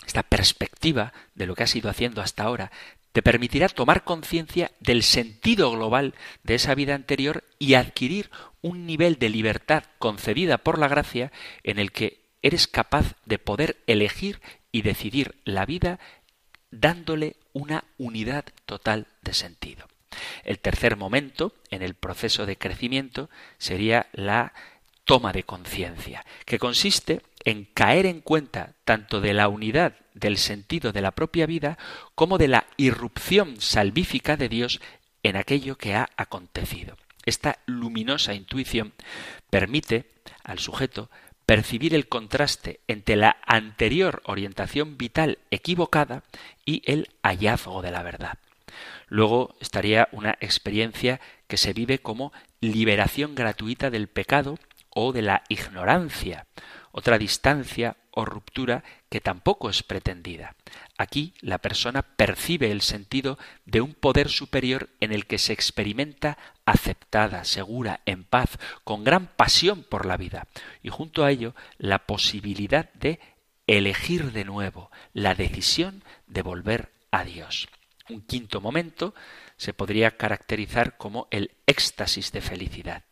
esta 0.05 0.23
perspectiva 0.23 1.13
de 1.35 1.45
lo 1.45 1.55
que 1.55 1.63
has 1.63 1.75
ido 1.75 1.89
haciendo 1.89 2.21
hasta 2.21 2.43
ahora, 2.43 2.71
te 3.11 3.21
permitirá 3.21 3.67
tomar 3.69 4.03
conciencia 4.03 4.71
del 4.79 5.03
sentido 5.03 5.71
global 5.71 6.13
de 6.43 6.55
esa 6.55 6.75
vida 6.75 6.95
anterior 6.95 7.43
y 7.57 7.73
adquirir 7.73 8.29
un 8.61 8.85
nivel 8.85 9.17
de 9.17 9.29
libertad 9.29 9.83
concedida 9.97 10.57
por 10.57 10.77
la 10.77 10.87
gracia 10.87 11.31
en 11.63 11.79
el 11.79 11.91
que 11.91 12.29
eres 12.41 12.67
capaz 12.67 13.15
de 13.25 13.39
poder 13.39 13.77
elegir 13.87 14.41
y 14.71 14.81
decidir 14.81 15.35
la 15.43 15.65
vida 15.65 15.99
dándole 16.71 17.35
una 17.53 17.85
unidad 17.97 18.45
total 18.65 19.07
de 19.21 19.33
sentido. 19.33 19.87
El 20.43 20.59
tercer 20.59 20.97
momento 20.97 21.53
en 21.69 21.81
el 21.81 21.93
proceso 21.93 22.45
de 22.45 22.57
crecimiento 22.57 23.29
sería 23.57 24.07
la 24.13 24.53
toma 25.05 25.31
de 25.31 25.43
conciencia, 25.43 26.25
que 26.45 26.59
consiste 26.59 27.21
en 27.43 27.65
caer 27.65 28.05
en 28.05 28.21
cuenta 28.21 28.75
tanto 28.85 29.21
de 29.21 29.33
la 29.33 29.47
unidad 29.47 29.95
del 30.13 30.37
sentido 30.37 30.91
de 30.91 31.01
la 31.01 31.11
propia 31.11 31.45
vida 31.45 31.77
como 32.15 32.37
de 32.37 32.47
la 32.47 32.67
irrupción 32.77 33.59
salvífica 33.59 34.37
de 34.37 34.49
Dios 34.49 34.79
en 35.23 35.35
aquello 35.35 35.77
que 35.77 35.95
ha 35.95 36.09
acontecido. 36.15 36.95
Esta 37.25 37.59
luminosa 37.65 38.33
intuición 38.33 38.93
permite 39.49 40.05
al 40.43 40.59
sujeto 40.59 41.09
percibir 41.45 41.95
el 41.95 42.07
contraste 42.07 42.79
entre 42.87 43.15
la 43.15 43.37
anterior 43.45 44.21
orientación 44.25 44.97
vital 44.97 45.39
equivocada 45.49 46.23
y 46.65 46.83
el 46.85 47.09
hallazgo 47.23 47.81
de 47.81 47.91
la 47.91 48.03
verdad. 48.03 48.37
Luego 49.07 49.55
estaría 49.59 50.07
una 50.11 50.37
experiencia 50.41 51.19
que 51.47 51.57
se 51.57 51.73
vive 51.73 51.99
como 51.99 52.31
liberación 52.61 53.33
gratuita 53.33 53.89
del 53.89 54.07
pecado 54.07 54.59
o 54.91 55.11
de 55.11 55.23
la 55.23 55.43
ignorancia, 55.49 56.45
otra 56.91 57.17
distancia 57.17 57.97
o 58.11 58.25
ruptura 58.25 58.83
que 59.09 59.21
tampoco 59.21 59.69
es 59.69 59.81
pretendida. 59.81 60.55
Aquí 60.99 61.33
la 61.39 61.59
persona 61.59 62.01
percibe 62.01 62.71
el 62.71 62.81
sentido 62.81 63.39
de 63.65 63.79
un 63.79 63.93
poder 63.93 64.27
superior 64.27 64.89
en 64.99 65.13
el 65.13 65.27
que 65.27 65.37
se 65.37 65.53
experimenta 65.53 66.37
aceptada, 66.65 67.45
segura, 67.45 68.01
en 68.05 68.25
paz, 68.25 68.59
con 68.83 69.05
gran 69.05 69.27
pasión 69.27 69.83
por 69.83 70.05
la 70.05 70.17
vida, 70.17 70.47
y 70.83 70.89
junto 70.89 71.23
a 71.23 71.31
ello 71.31 71.55
la 71.77 71.99
posibilidad 71.99 72.91
de 72.95 73.21
elegir 73.65 74.33
de 74.33 74.43
nuevo, 74.43 74.91
la 75.13 75.35
decisión 75.35 76.03
de 76.27 76.41
volver 76.41 76.91
a 77.11 77.23
Dios. 77.23 77.69
Un 78.09 78.19
quinto 78.19 78.59
momento 78.59 79.15
se 79.55 79.73
podría 79.73 80.17
caracterizar 80.17 80.97
como 80.97 81.29
el 81.31 81.51
éxtasis 81.65 82.33
de 82.33 82.41
felicidad. 82.41 83.05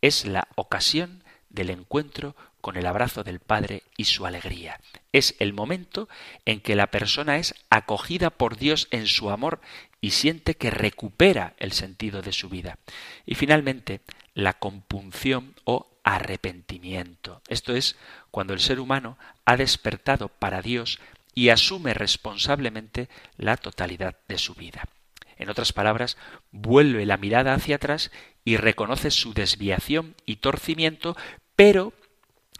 Es 0.00 0.24
la 0.24 0.48
ocasión 0.54 1.22
del 1.50 1.68
encuentro 1.68 2.34
con 2.66 2.76
el 2.76 2.86
abrazo 2.86 3.22
del 3.22 3.38
Padre 3.38 3.84
y 3.96 4.06
su 4.06 4.26
alegría. 4.26 4.80
Es 5.12 5.36
el 5.38 5.52
momento 5.52 6.08
en 6.46 6.58
que 6.58 6.74
la 6.74 6.88
persona 6.88 7.36
es 7.36 7.54
acogida 7.70 8.30
por 8.30 8.56
Dios 8.56 8.88
en 8.90 9.06
su 9.06 9.30
amor 9.30 9.60
y 10.00 10.10
siente 10.10 10.56
que 10.56 10.72
recupera 10.72 11.54
el 11.58 11.70
sentido 11.70 12.22
de 12.22 12.32
su 12.32 12.48
vida. 12.48 12.80
Y 13.24 13.36
finalmente, 13.36 14.00
la 14.34 14.54
compunción 14.54 15.54
o 15.62 15.86
arrepentimiento. 16.02 17.40
Esto 17.46 17.72
es 17.72 17.94
cuando 18.32 18.52
el 18.52 18.58
ser 18.58 18.80
humano 18.80 19.16
ha 19.44 19.56
despertado 19.56 20.26
para 20.26 20.60
Dios 20.60 20.98
y 21.36 21.50
asume 21.50 21.94
responsablemente 21.94 23.08
la 23.36 23.58
totalidad 23.58 24.16
de 24.26 24.38
su 24.38 24.54
vida. 24.54 24.88
En 25.36 25.50
otras 25.50 25.72
palabras, 25.72 26.16
vuelve 26.50 27.06
la 27.06 27.16
mirada 27.16 27.54
hacia 27.54 27.76
atrás 27.76 28.10
y 28.44 28.56
reconoce 28.56 29.12
su 29.12 29.34
desviación 29.34 30.16
y 30.24 30.38
torcimiento, 30.38 31.16
pero 31.54 31.92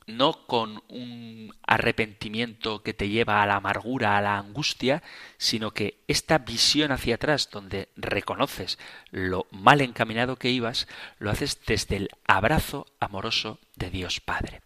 no 0.07 0.47
con 0.47 0.83
un 0.89 1.55
arrepentimiento 1.67 2.83
que 2.83 2.95
te 2.95 3.09
lleva 3.09 3.43
a 3.43 3.47
la 3.47 3.57
amargura, 3.57 4.17
a 4.17 4.21
la 4.21 4.39
angustia, 4.39 5.03
sino 5.37 5.73
que 5.73 5.99
esta 6.07 6.39
visión 6.39 6.93
hacia 6.93 7.17
atrás, 7.17 7.51
donde 7.51 7.89
reconoces 7.97 8.79
lo 9.11 9.47
mal 9.51 9.81
encaminado 9.81 10.37
que 10.37 10.51
ibas, 10.51 10.87
lo 11.19 11.31
haces 11.31 11.61
desde 11.67 11.97
el 11.97 12.09
abrazo 12.27 12.87
amoroso 13.01 13.59
de 13.75 13.91
Dios 13.91 14.21
Padre. 14.21 14.63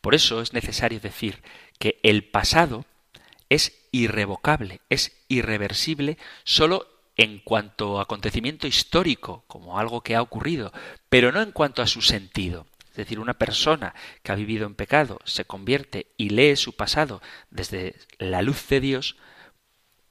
Por 0.00 0.14
eso 0.14 0.40
es 0.40 0.52
necesario 0.52 1.00
decir 1.00 1.42
que 1.78 2.00
el 2.02 2.24
pasado 2.24 2.84
es 3.48 3.86
irrevocable, 3.92 4.80
es 4.88 5.12
irreversible 5.28 6.16
solo 6.44 6.88
en 7.16 7.40
cuanto 7.40 7.98
a 7.98 8.04
acontecimiento 8.04 8.66
histórico, 8.66 9.44
como 9.46 9.78
algo 9.78 10.00
que 10.00 10.16
ha 10.16 10.22
ocurrido, 10.22 10.72
pero 11.10 11.30
no 11.30 11.42
en 11.42 11.52
cuanto 11.52 11.82
a 11.82 11.86
su 11.86 12.00
sentido. 12.00 12.66
Es 12.92 12.96
decir, 12.96 13.18
una 13.18 13.34
persona 13.34 13.94
que 14.22 14.32
ha 14.32 14.36
vivido 14.36 14.66
en 14.66 14.74
pecado 14.74 15.18
se 15.24 15.44
convierte 15.44 16.06
y 16.16 16.28
lee 16.28 16.56
su 16.56 16.74
pasado 16.74 17.22
desde 17.50 17.96
la 18.18 18.42
luz 18.42 18.68
de 18.68 18.80
Dios, 18.80 19.16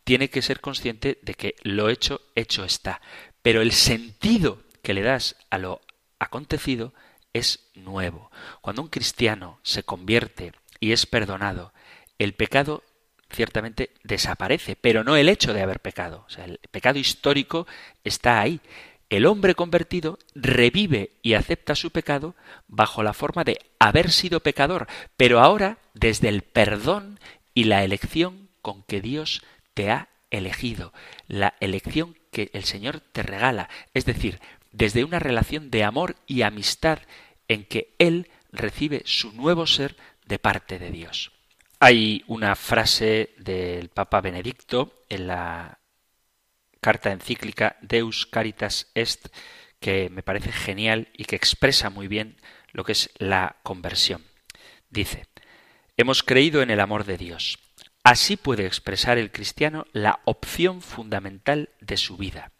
tiene 0.04 0.30
que 0.30 0.42
ser 0.42 0.62
consciente 0.62 1.20
de 1.22 1.36
que 1.36 1.56
lo 1.62 1.90
hecho, 1.90 2.22
hecho 2.36 2.66
está. 2.66 3.00
Pero 3.42 3.62
el 3.62 3.72
sentido 3.72 4.64
que 4.82 4.96
le 4.96 5.04
das 5.04 5.36
a 5.52 5.60
lo 5.60 5.82
acontecido 6.20 6.94
es 7.34 7.70
nuevo. 7.76 8.32
Cuando 8.62 8.82
un 8.82 8.90
cristiano 8.90 9.60
se 9.64 9.84
convierte 9.84 10.54
y 10.80 10.92
es 10.92 11.06
perdonado, 11.06 11.74
el 12.18 12.34
pecado 12.34 12.84
ciertamente 13.32 13.92
desaparece, 14.04 14.76
pero 14.76 15.04
no 15.04 15.16
el 15.16 15.30
hecho 15.30 15.54
de 15.54 15.62
haber 15.62 15.80
pecado. 15.80 16.26
El 16.38 16.60
pecado 16.72 17.00
histórico 17.00 17.68
está 18.04 18.42
ahí, 18.42 18.60
el 19.12 19.26
hombre 19.26 19.56
convertido 19.56 20.18
revive 20.34 21.12
y 21.22 21.34
acepta 21.34 21.76
su 21.76 21.92
pecado 21.92 22.34
bajo 22.70 23.04
la 23.04 23.14
forma 23.14 23.44
de 23.44 23.60
haber 23.78 24.10
sido 24.10 24.40
pecador, 24.40 24.88
pero 25.18 25.42
ahora 25.42 25.80
desde 25.94 26.30
el 26.30 26.44
perdón 26.44 27.20
y 27.54 27.66
la 27.66 27.84
elección 27.84 28.48
con 28.62 28.84
que 28.84 29.02
Dios 29.02 29.44
te 29.74 29.92
ha 29.92 30.08
elegido, 30.32 30.94
la 31.28 31.56
elección 31.60 32.18
que 32.32 32.52
el 32.54 32.64
Señor 32.64 33.02
te 33.02 33.22
regala, 33.22 33.70
es 33.94 34.06
decir, 34.06 34.40
desde 34.72 35.04
una 35.04 35.20
relación 35.20 35.70
de 35.72 35.84
amor 35.84 36.16
y 36.26 36.44
amistad 36.44 37.00
en 37.50 37.66
que 37.66 37.94
Él 38.00 38.30
recibe 38.54 39.02
su 39.06 39.34
nuevo 39.34 39.68
ser 39.68 39.98
de 40.26 40.40
parte 40.40 40.80
de 40.80 40.90
Dios. 40.90 41.34
Hay 41.82 42.24
una 42.28 42.56
frase 42.56 43.34
del 43.38 43.90
Papa 43.90 44.22
Benedicto 44.22 45.02
en 45.10 45.28
la 45.28 45.81
carta 46.82 47.12
encíclica 47.12 47.78
Deus 47.82 48.26
Caritas 48.26 48.92
Est, 48.96 49.28
que 49.80 50.10
me 50.10 50.24
parece 50.24 50.52
genial 50.52 51.10
y 51.14 51.26
que 51.26 51.36
expresa 51.36 51.90
muy 51.90 52.08
bien 52.08 52.36
lo 52.74 52.84
que 52.84 52.92
es 52.92 53.12
la 53.18 53.58
conversión. 53.64 54.24
Dice, 54.90 55.28
hemos 55.96 56.24
creído 56.24 56.62
en 56.62 56.72
el 56.72 56.80
amor 56.80 57.06
de 57.06 57.18
Dios. 57.18 57.60
Así 58.04 58.36
puede 58.36 58.66
expresar 58.66 59.18
el 59.18 59.32
cristiano 59.32 59.86
la 59.94 60.20
opción 60.26 60.82
fundamental 60.82 61.70
de 61.80 61.98
su 61.98 62.18
vida. 62.18 62.52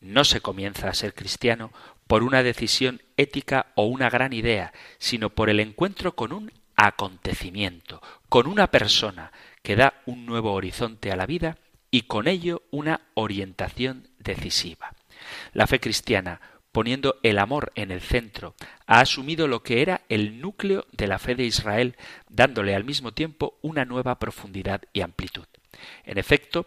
No 0.00 0.24
se 0.24 0.40
comienza 0.40 0.88
a 0.88 0.94
ser 0.94 1.14
cristiano 1.14 1.70
por 2.06 2.22
una 2.22 2.42
decisión 2.42 3.02
ética 3.18 3.66
o 3.74 3.84
una 3.84 4.08
gran 4.08 4.32
idea, 4.32 4.72
sino 4.98 5.30
por 5.30 5.50
el 5.50 5.60
encuentro 5.60 6.16
con 6.16 6.32
un 6.32 6.50
acontecimiento, 6.76 8.00
con 8.30 8.46
una 8.46 8.70
persona 8.70 9.32
que 9.62 9.76
da 9.76 10.00
un 10.06 10.24
nuevo 10.24 10.54
horizonte 10.54 11.12
a 11.12 11.16
la 11.16 11.26
vida 11.26 11.58
y 11.90 12.02
con 12.02 12.28
ello 12.28 12.62
una 12.70 13.00
orientación 13.14 14.08
decisiva. 14.18 14.94
La 15.52 15.66
fe 15.66 15.80
cristiana, 15.80 16.40
poniendo 16.72 17.18
el 17.22 17.38
amor 17.38 17.72
en 17.74 17.90
el 17.90 18.00
centro, 18.00 18.54
ha 18.86 19.00
asumido 19.00 19.48
lo 19.48 19.62
que 19.62 19.82
era 19.82 20.02
el 20.08 20.40
núcleo 20.40 20.86
de 20.92 21.06
la 21.06 21.18
fe 21.18 21.34
de 21.34 21.44
Israel, 21.44 21.96
dándole 22.28 22.74
al 22.74 22.84
mismo 22.84 23.12
tiempo 23.12 23.58
una 23.62 23.84
nueva 23.84 24.18
profundidad 24.18 24.82
y 24.92 25.00
amplitud. 25.00 25.46
En 26.04 26.18
efecto, 26.18 26.66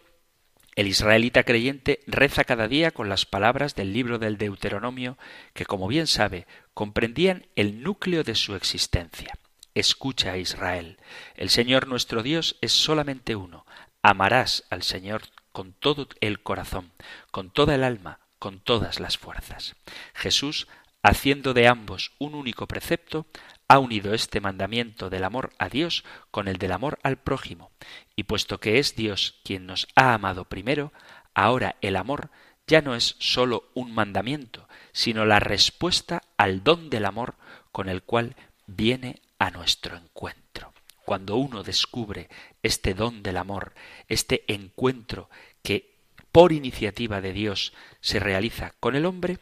el 0.75 0.87
israelita 0.87 1.43
creyente 1.43 1.99
reza 2.07 2.43
cada 2.43 2.67
día 2.67 2.91
con 2.91 3.07
las 3.07 3.25
palabras 3.25 3.75
del 3.75 3.93
libro 3.93 4.17
del 4.17 4.37
Deuteronomio, 4.37 5.17
que, 5.53 5.65
como 5.65 5.87
bien 5.87 6.07
sabe, 6.07 6.47
comprendían 6.73 7.45
el 7.55 7.83
núcleo 7.83 8.23
de 8.23 8.35
su 8.35 8.55
existencia. 8.55 9.37
Escucha, 9.75 10.37
Israel, 10.37 10.97
el 11.35 11.49
Señor 11.49 11.87
nuestro 11.87 12.23
Dios 12.23 12.57
es 12.61 12.71
solamente 12.71 13.35
uno. 13.35 13.65
Amarás 14.05 14.65
al 14.69 14.83
Señor 14.83 15.21
con 15.53 15.71
todo 15.71 16.09
el 16.19 16.43
corazón, 16.43 16.91
con 17.31 17.49
toda 17.49 17.75
el 17.75 17.85
alma, 17.85 18.19
con 18.37 18.59
todas 18.59 18.99
las 18.99 19.17
fuerzas. 19.17 19.77
Jesús, 20.13 20.67
haciendo 21.01 21.53
de 21.53 21.69
ambos 21.69 22.11
un 22.19 22.35
único 22.35 22.67
precepto, 22.67 23.27
ha 23.69 23.79
unido 23.79 24.13
este 24.13 24.41
mandamiento 24.41 25.09
del 25.09 25.23
amor 25.23 25.53
a 25.57 25.69
Dios 25.69 26.03
con 26.31 26.49
el 26.49 26.57
del 26.57 26.73
amor 26.73 26.99
al 27.01 27.15
prójimo, 27.15 27.71
y 28.17 28.23
puesto 28.23 28.59
que 28.59 28.77
es 28.77 28.97
Dios 28.97 29.39
quien 29.45 29.65
nos 29.65 29.87
ha 29.95 30.13
amado 30.13 30.43
primero, 30.43 30.91
ahora 31.33 31.77
el 31.79 31.95
amor 31.95 32.29
ya 32.67 32.81
no 32.81 32.95
es 32.95 33.15
sólo 33.19 33.69
un 33.73 33.95
mandamiento, 33.95 34.67
sino 34.91 35.23
la 35.25 35.39
respuesta 35.39 36.23
al 36.35 36.61
don 36.61 36.89
del 36.89 37.05
amor 37.05 37.35
con 37.71 37.87
el 37.87 38.03
cual 38.03 38.35
viene 38.67 39.21
a 39.39 39.49
nuestro 39.49 39.95
encuentro 39.95 40.72
cuando 41.05 41.35
uno 41.35 41.63
descubre 41.63 42.29
este 42.61 42.93
don 42.93 43.23
del 43.23 43.37
amor, 43.37 43.73
este 44.07 44.43
encuentro 44.47 45.29
que 45.61 45.93
por 46.31 46.51
iniciativa 46.51 47.21
de 47.21 47.33
Dios 47.33 47.73
se 48.01 48.19
realiza 48.19 48.73
con 48.79 48.95
el 48.95 49.05
hombre 49.05 49.39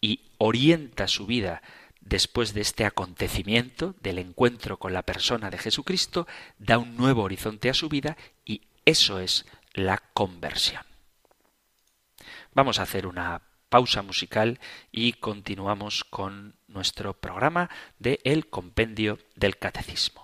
y 0.00 0.20
orienta 0.38 1.08
su 1.08 1.26
vida 1.26 1.62
después 2.00 2.52
de 2.52 2.60
este 2.60 2.84
acontecimiento 2.84 3.94
del 4.00 4.18
encuentro 4.18 4.78
con 4.78 4.92
la 4.92 5.02
persona 5.02 5.50
de 5.50 5.58
Jesucristo, 5.58 6.26
da 6.58 6.78
un 6.78 6.96
nuevo 6.96 7.22
horizonte 7.22 7.70
a 7.70 7.74
su 7.74 7.88
vida 7.88 8.16
y 8.44 8.62
eso 8.84 9.18
es 9.20 9.46
la 9.72 9.98
conversión. 10.12 10.82
Vamos 12.52 12.78
a 12.78 12.82
hacer 12.82 13.06
una 13.06 13.42
pausa 13.68 14.02
musical 14.02 14.60
y 14.92 15.14
continuamos 15.14 16.04
con 16.04 16.54
nuestro 16.68 17.14
programa 17.14 17.70
de 17.98 18.20
El 18.22 18.48
Compendio 18.48 19.18
del 19.34 19.56
Catecismo. 19.56 20.23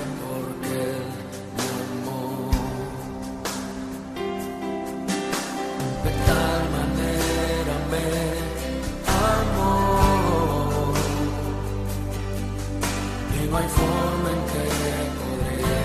no 13.51 13.57
hay 13.57 13.67
forma 13.67 14.29
en 14.35 14.41
que 14.51 14.65
podré 15.19 15.75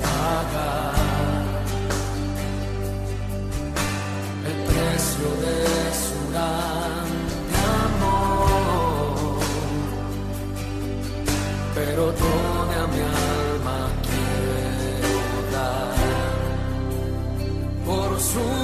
pagar 0.00 0.94
el 4.48 4.56
precio 4.70 5.28
de 5.44 5.58
su 6.02 6.16
grande 6.30 7.34
amor. 7.84 9.40
Pero 11.74 12.02
toda 12.24 12.78
mi 12.92 13.00
alma 13.00 13.78
quiero 14.08 15.38
dar 15.52 16.38
por 17.84 18.10
su 18.20 18.55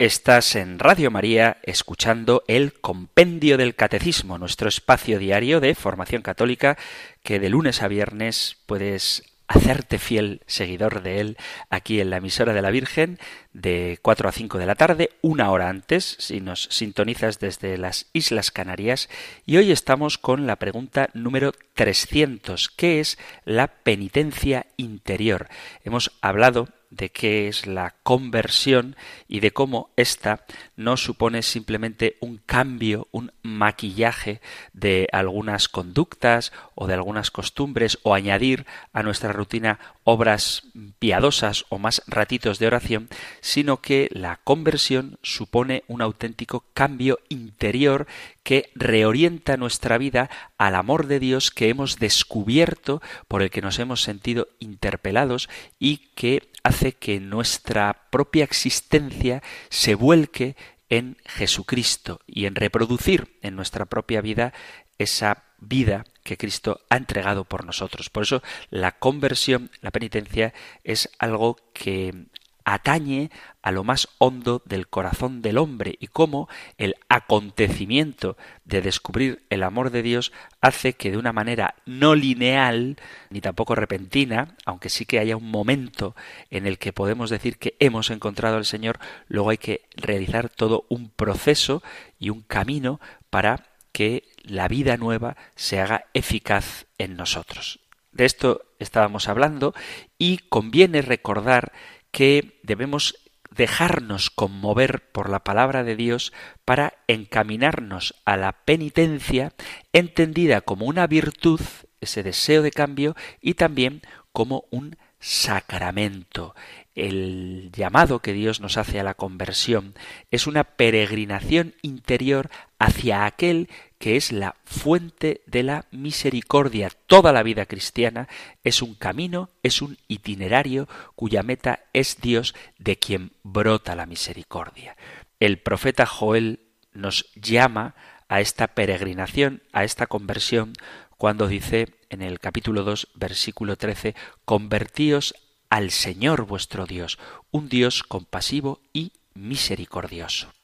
Estás 0.00 0.56
en 0.56 0.78
Radio 0.78 1.10
María 1.10 1.58
escuchando 1.62 2.42
el 2.48 2.72
Compendio 2.72 3.58
del 3.58 3.74
Catecismo, 3.74 4.38
nuestro 4.38 4.66
espacio 4.66 5.18
diario 5.18 5.60
de 5.60 5.74
formación 5.74 6.22
católica 6.22 6.78
que 7.22 7.38
de 7.38 7.50
lunes 7.50 7.82
a 7.82 7.88
viernes 7.88 8.56
puedes 8.64 9.24
hacerte 9.46 9.98
fiel 9.98 10.40
seguidor 10.46 11.02
de 11.02 11.20
él 11.20 11.36
aquí 11.68 12.00
en 12.00 12.08
la 12.08 12.16
emisora 12.16 12.54
de 12.54 12.62
la 12.62 12.70
Virgen 12.70 13.18
de 13.52 13.98
4 14.00 14.30
a 14.30 14.32
5 14.32 14.56
de 14.56 14.64
la 14.64 14.74
tarde, 14.74 15.10
una 15.20 15.50
hora 15.50 15.68
antes, 15.68 16.16
si 16.18 16.40
nos 16.40 16.62
sintonizas 16.70 17.38
desde 17.38 17.76
las 17.76 18.06
Islas 18.14 18.50
Canarias. 18.50 19.10
Y 19.44 19.58
hoy 19.58 19.70
estamos 19.70 20.16
con 20.16 20.46
la 20.46 20.56
pregunta 20.56 21.10
número 21.12 21.52
300, 21.74 22.70
¿qué 22.70 23.00
es 23.00 23.18
la 23.44 23.66
penitencia 23.66 24.64
interior? 24.78 25.50
Hemos 25.84 26.10
hablado 26.22 26.68
de 26.90 27.10
qué 27.10 27.48
es 27.48 27.66
la 27.66 27.94
conversión 28.02 28.96
y 29.28 29.40
de 29.40 29.52
cómo 29.52 29.90
ésta 29.96 30.44
no 30.76 30.96
supone 30.96 31.42
simplemente 31.42 32.16
un 32.20 32.38
cambio, 32.44 33.08
un 33.12 33.32
maquillaje 33.42 34.40
de 34.72 35.08
algunas 35.12 35.68
conductas 35.68 36.52
o 36.74 36.86
de 36.86 36.94
algunas 36.94 37.30
costumbres 37.30 37.98
o 38.02 38.14
añadir 38.14 38.66
a 38.92 39.02
nuestra 39.02 39.32
rutina 39.32 39.78
obras 40.04 40.64
piadosas 40.98 41.64
o 41.68 41.78
más 41.78 42.02
ratitos 42.06 42.58
de 42.58 42.66
oración, 42.66 43.08
sino 43.40 43.80
que 43.80 44.08
la 44.10 44.40
conversión 44.42 45.18
supone 45.22 45.84
un 45.86 46.02
auténtico 46.02 46.64
cambio 46.74 47.20
interior 47.28 48.06
que 48.42 48.70
reorienta 48.74 49.56
nuestra 49.56 49.98
vida 49.98 50.30
al 50.58 50.74
amor 50.74 51.06
de 51.06 51.20
Dios 51.20 51.50
que 51.50 51.68
hemos 51.68 51.98
descubierto, 51.98 53.00
por 53.28 53.42
el 53.42 53.50
que 53.50 53.62
nos 53.62 53.78
hemos 53.78 54.02
sentido 54.02 54.48
interpelados 54.58 55.48
y 55.78 55.98
que 56.14 56.49
hace 56.62 56.92
que 56.92 57.20
nuestra 57.20 58.08
propia 58.10 58.44
existencia 58.44 59.42
se 59.68 59.94
vuelque 59.94 60.56
en 60.88 61.16
Jesucristo 61.24 62.20
y 62.26 62.46
en 62.46 62.56
reproducir 62.56 63.38
en 63.42 63.56
nuestra 63.56 63.86
propia 63.86 64.20
vida 64.20 64.52
esa 64.98 65.44
vida 65.58 66.04
que 66.24 66.36
Cristo 66.36 66.80
ha 66.90 66.96
entregado 66.96 67.44
por 67.44 67.64
nosotros. 67.64 68.10
Por 68.10 68.24
eso 68.24 68.42
la 68.70 68.92
conversión, 68.92 69.70
la 69.80 69.90
penitencia, 69.90 70.52
es 70.84 71.10
algo 71.18 71.56
que 71.72 72.26
atañe 72.74 73.30
a 73.62 73.72
lo 73.72 73.84
más 73.84 74.08
hondo 74.18 74.62
del 74.64 74.88
corazón 74.88 75.42
del 75.42 75.58
hombre 75.58 75.96
y 76.00 76.06
cómo 76.06 76.48
el 76.78 76.94
acontecimiento 77.08 78.36
de 78.64 78.80
descubrir 78.80 79.42
el 79.50 79.62
amor 79.62 79.90
de 79.90 80.02
Dios 80.02 80.32
hace 80.60 80.94
que 80.94 81.10
de 81.10 81.18
una 81.18 81.32
manera 81.32 81.74
no 81.84 82.14
lineal 82.14 82.96
ni 83.28 83.40
tampoco 83.40 83.74
repentina, 83.74 84.54
aunque 84.64 84.88
sí 84.88 85.04
que 85.04 85.18
haya 85.18 85.36
un 85.36 85.50
momento 85.50 86.14
en 86.50 86.66
el 86.66 86.78
que 86.78 86.92
podemos 86.92 87.28
decir 87.28 87.58
que 87.58 87.76
hemos 87.80 88.10
encontrado 88.10 88.56
al 88.56 88.64
Señor, 88.64 88.98
luego 89.28 89.50
hay 89.50 89.58
que 89.58 89.82
realizar 89.96 90.48
todo 90.48 90.86
un 90.88 91.10
proceso 91.10 91.82
y 92.18 92.30
un 92.30 92.42
camino 92.42 93.00
para 93.30 93.66
que 93.92 94.24
la 94.42 94.68
vida 94.68 94.96
nueva 94.96 95.36
se 95.56 95.80
haga 95.80 96.06
eficaz 96.14 96.86
en 96.98 97.16
nosotros. 97.16 97.80
De 98.12 98.24
esto 98.24 98.62
estábamos 98.78 99.28
hablando 99.28 99.74
y 100.18 100.38
conviene 100.48 101.02
recordar 101.02 101.72
que 102.10 102.58
debemos 102.62 103.16
dejarnos 103.50 104.30
conmover 104.30 105.10
por 105.10 105.28
la 105.28 105.44
palabra 105.44 105.84
de 105.84 105.96
Dios 105.96 106.32
para 106.64 106.94
encaminarnos 107.08 108.14
a 108.24 108.36
la 108.36 108.52
penitencia 108.52 109.52
entendida 109.92 110.60
como 110.60 110.86
una 110.86 111.06
virtud, 111.06 111.60
ese 112.00 112.22
deseo 112.22 112.62
de 112.62 112.70
cambio, 112.70 113.16
y 113.40 113.54
también 113.54 114.02
como 114.32 114.64
un 114.70 114.96
sacramento. 115.18 116.54
El 116.94 117.70
llamado 117.72 118.20
que 118.20 118.32
Dios 118.32 118.60
nos 118.60 118.76
hace 118.76 119.00
a 119.00 119.04
la 119.04 119.14
conversión 119.14 119.94
es 120.30 120.46
una 120.46 120.64
peregrinación 120.64 121.74
interior 121.82 122.50
hacia 122.78 123.26
aquel 123.26 123.68
que 124.00 124.16
es 124.16 124.32
la 124.32 124.56
fuente 124.64 125.42
de 125.46 125.62
la 125.62 125.84
misericordia. 125.90 126.90
Toda 127.06 127.32
la 127.32 127.42
vida 127.42 127.66
cristiana 127.66 128.28
es 128.64 128.80
un 128.80 128.94
camino, 128.94 129.50
es 129.62 129.82
un 129.82 129.98
itinerario 130.08 130.88
cuya 131.14 131.42
meta 131.42 131.80
es 131.92 132.18
Dios 132.18 132.54
de 132.78 132.96
quien 132.96 133.32
brota 133.42 133.94
la 133.94 134.06
misericordia. 134.06 134.96
El 135.38 135.58
profeta 135.58 136.06
Joel 136.06 136.60
nos 136.94 137.26
llama 137.34 137.94
a 138.28 138.40
esta 138.40 138.68
peregrinación, 138.68 139.62
a 139.70 139.84
esta 139.84 140.06
conversión, 140.06 140.72
cuando 141.18 141.46
dice 141.46 141.88
en 142.08 142.22
el 142.22 142.40
capítulo 142.40 142.84
2, 142.84 143.08
versículo 143.16 143.76
13, 143.76 144.14
convertíos 144.46 145.34
al 145.68 145.90
Señor 145.90 146.46
vuestro 146.46 146.86
Dios, 146.86 147.18
un 147.50 147.68
Dios 147.68 148.02
compasivo 148.02 148.80
y 148.94 149.12
misericordioso. 149.34 150.54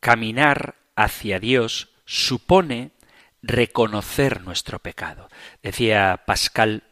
Caminar 0.00 0.74
hacia 0.96 1.38
Dios 1.38 1.89
supone 2.10 2.90
reconocer 3.40 4.42
nuestro 4.42 4.80
pecado. 4.80 5.28
Decía 5.62 6.24
Pascal, 6.26 6.82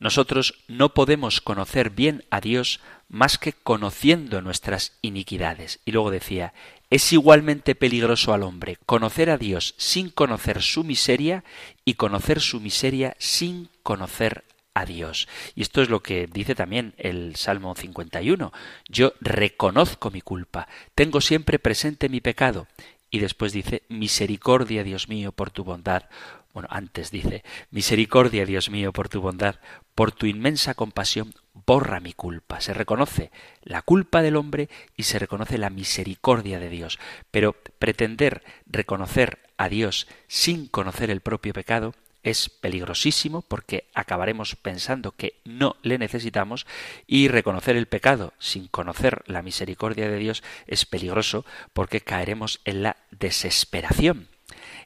nosotros 0.00 0.64
no 0.66 0.94
podemos 0.94 1.40
conocer 1.40 1.90
bien 1.90 2.24
a 2.30 2.40
Dios 2.40 2.80
más 3.08 3.38
que 3.38 3.52
conociendo 3.52 4.42
nuestras 4.42 4.98
iniquidades. 5.00 5.78
Y 5.84 5.92
luego 5.92 6.10
decía, 6.10 6.54
es 6.90 7.12
igualmente 7.12 7.76
peligroso 7.76 8.34
al 8.34 8.42
hombre 8.42 8.76
conocer 8.84 9.30
a 9.30 9.38
Dios 9.38 9.76
sin 9.78 10.10
conocer 10.10 10.60
su 10.60 10.82
miseria 10.82 11.44
y 11.84 11.94
conocer 11.94 12.40
su 12.40 12.58
miseria 12.58 13.14
sin 13.20 13.68
conocer 13.84 14.42
a 14.74 14.86
Dios. 14.86 15.28
Y 15.54 15.62
esto 15.62 15.82
es 15.82 15.88
lo 15.88 16.02
que 16.02 16.26
dice 16.26 16.56
también 16.56 16.94
el 16.98 17.36
Salmo 17.36 17.76
51. 17.76 18.52
Yo 18.88 19.12
reconozco 19.20 20.10
mi 20.10 20.20
culpa, 20.20 20.66
tengo 20.96 21.20
siempre 21.20 21.60
presente 21.60 22.08
mi 22.08 22.20
pecado 22.20 22.66
y 23.10 23.18
después 23.20 23.52
dice, 23.52 23.82
misericordia, 23.88 24.82
Dios 24.82 25.08
mío, 25.08 25.32
por 25.32 25.50
tu 25.50 25.64
bondad. 25.64 26.04
Bueno, 26.52 26.68
antes 26.70 27.10
dice, 27.10 27.42
misericordia, 27.70 28.46
Dios 28.46 28.70
mío, 28.70 28.92
por 28.92 29.08
tu 29.08 29.20
bondad, 29.20 29.56
por 29.94 30.12
tu 30.12 30.26
inmensa 30.26 30.74
compasión, 30.74 31.32
borra 31.66 32.00
mi 32.00 32.12
culpa. 32.12 32.60
Se 32.60 32.74
reconoce 32.74 33.30
la 33.62 33.82
culpa 33.82 34.22
del 34.22 34.36
hombre 34.36 34.68
y 34.96 35.04
se 35.04 35.18
reconoce 35.18 35.58
la 35.58 35.70
misericordia 35.70 36.58
de 36.58 36.68
Dios. 36.68 36.98
Pero 37.30 37.54
pretender 37.78 38.42
reconocer 38.66 39.40
a 39.56 39.68
Dios 39.68 40.06
sin 40.28 40.66
conocer 40.68 41.10
el 41.10 41.20
propio 41.20 41.52
pecado 41.52 41.94
es 42.24 42.48
peligrosísimo 42.48 43.42
porque 43.42 43.86
acabaremos 43.94 44.56
pensando 44.56 45.12
que 45.12 45.40
no 45.44 45.76
le 45.82 45.98
necesitamos 45.98 46.66
y 47.06 47.28
reconocer 47.28 47.76
el 47.76 47.86
pecado 47.86 48.32
sin 48.38 48.66
conocer 48.66 49.22
la 49.26 49.42
misericordia 49.42 50.08
de 50.08 50.18
Dios 50.18 50.42
es 50.66 50.86
peligroso 50.86 51.44
porque 51.72 52.00
caeremos 52.00 52.60
en 52.64 52.82
la 52.82 52.96
desesperación. 53.10 54.28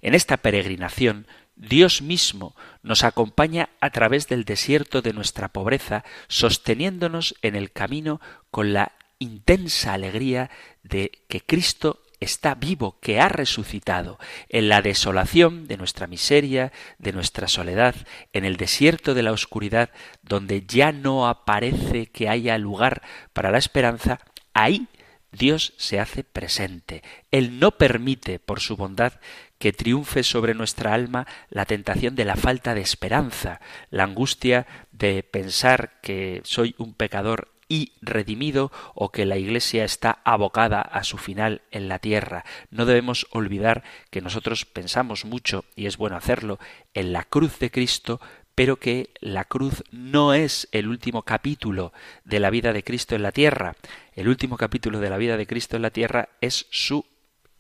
En 0.03 0.15
esta 0.15 0.37
peregrinación 0.37 1.27
Dios 1.57 2.03
mismo 2.03 2.55
nos 2.83 3.03
acompaña 3.03 3.71
a 3.81 3.91
través 3.91 4.29
del 4.29 4.45
desierto 4.45 5.03
de 5.03 5.13
nuestra 5.13 5.49
pobreza, 5.49 6.05
sosteniéndonos 6.29 7.35
en 7.43 7.57
el 7.57 7.73
camino 7.73 8.21
con 8.51 8.73
la 8.73 8.93
intensa 9.19 9.95
alegría 9.95 10.51
de 10.85 11.11
que 11.29 11.41
Cristo 11.41 12.01
está 12.21 12.55
vivo, 12.55 12.99
que 13.01 13.21
ha 13.21 13.29
resucitado, 13.29 14.19
en 14.49 14.69
la 14.69 14.83
desolación 14.83 15.67
de 15.67 15.77
nuestra 15.77 16.07
miseria, 16.07 16.73
de 16.99 17.13
nuestra 17.13 17.49
soledad, 17.49 17.95
en 18.33 18.45
el 18.45 18.57
desierto 18.57 19.15
de 19.15 19.23
la 19.23 19.33
oscuridad, 19.33 19.91
donde 20.23 20.65
ya 20.67 20.93
no 20.93 21.29
aparece 21.29 22.07
que 22.07 22.29
haya 22.29 22.59
lugar 22.59 23.03
para 23.33 23.51
la 23.51 23.59
esperanza, 23.59 24.21
ahí 24.55 24.89
Dios 25.31 25.75
se 25.77 26.01
hace 26.01 26.25
presente. 26.25 27.03
Él 27.31 27.61
no 27.61 27.73
permite, 27.73 28.39
por 28.39 28.61
su 28.61 28.77
bondad, 28.77 29.15
que 29.59 29.73
triunfe 29.73 30.23
sobre 30.23 30.55
nuestra 30.55 30.95
alma 30.95 31.27
la 31.51 31.67
tentación 31.67 32.15
de 32.15 32.25
la 32.25 32.37
falta 32.37 32.75
de 32.75 32.81
esperanza, 32.81 33.61
la 33.91 34.05
angustia 34.05 34.67
de 34.93 35.23
pensar 35.23 36.01
que 36.01 36.41
soy 36.45 36.75
un 36.79 36.95
pecador 36.95 37.53
y 37.69 37.93
redimido 38.01 38.73
o 38.95 39.11
que 39.11 39.27
la 39.27 39.37
Iglesia 39.37 39.85
está 39.85 40.21
abocada 40.25 40.81
a 40.81 41.05
su 41.05 41.19
final 41.19 41.63
en 41.71 41.89
la 41.89 41.99
tierra. 41.99 42.45
No 42.71 42.87
debemos 42.87 43.27
olvidar 43.31 43.85
que 44.11 44.21
nosotros 44.21 44.65
pensamos 44.65 45.25
mucho, 45.25 45.65
y 45.77 45.87
es 45.87 45.97
bueno 45.97 46.17
hacerlo, 46.17 46.59
en 46.95 47.13
la 47.13 47.25
cruz 47.25 47.59
de 47.59 47.71
Cristo, 47.71 48.21
pero 48.55 48.77
que 48.77 49.11
la 49.21 49.45
cruz 49.45 49.85
no 49.93 50.35
es 50.35 50.69
el 50.73 50.89
último 50.89 51.23
capítulo 51.23 51.93
de 52.25 52.41
la 52.41 52.51
vida 52.51 52.73
de 52.73 52.83
Cristo 52.83 53.15
en 53.15 53.23
la 53.23 53.33
tierra. 53.33 53.77
El 54.15 54.29
último 54.29 54.57
capítulo 54.57 54.99
de 54.99 55.11
la 55.11 55.19
vida 55.19 55.37
de 55.37 55.47
Cristo 55.47 55.77
en 55.77 55.83
la 55.83 55.91
tierra 55.91 56.31
es 56.41 56.67
su 56.71 57.07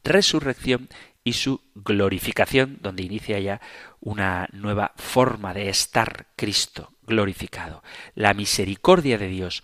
resurrección 0.03 0.89
y 1.23 1.35
su 1.35 1.61
glorificación, 1.75 2.79
donde 2.81 3.03
inicia 3.03 3.39
ya 3.39 3.61
una 4.01 4.49
nueva 4.53 4.93
forma 4.97 5.53
de 5.55 5.69
estar 5.69 6.27
Cristo 6.37 6.93
glorificado. 7.03 7.83
La 8.15 8.35
misericordia 8.35 9.19
de 9.19 9.29
Dios 9.29 9.63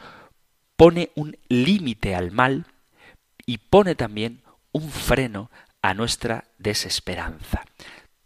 pone 0.77 1.11
un 1.15 1.37
límite 1.49 2.15
al 2.15 2.31
mal 2.31 2.67
y 3.47 3.59
pone 3.59 3.95
también 3.95 4.43
un 4.73 4.91
freno 4.91 5.51
a 5.83 5.95
nuestra 5.95 6.45
desesperanza. 6.59 7.65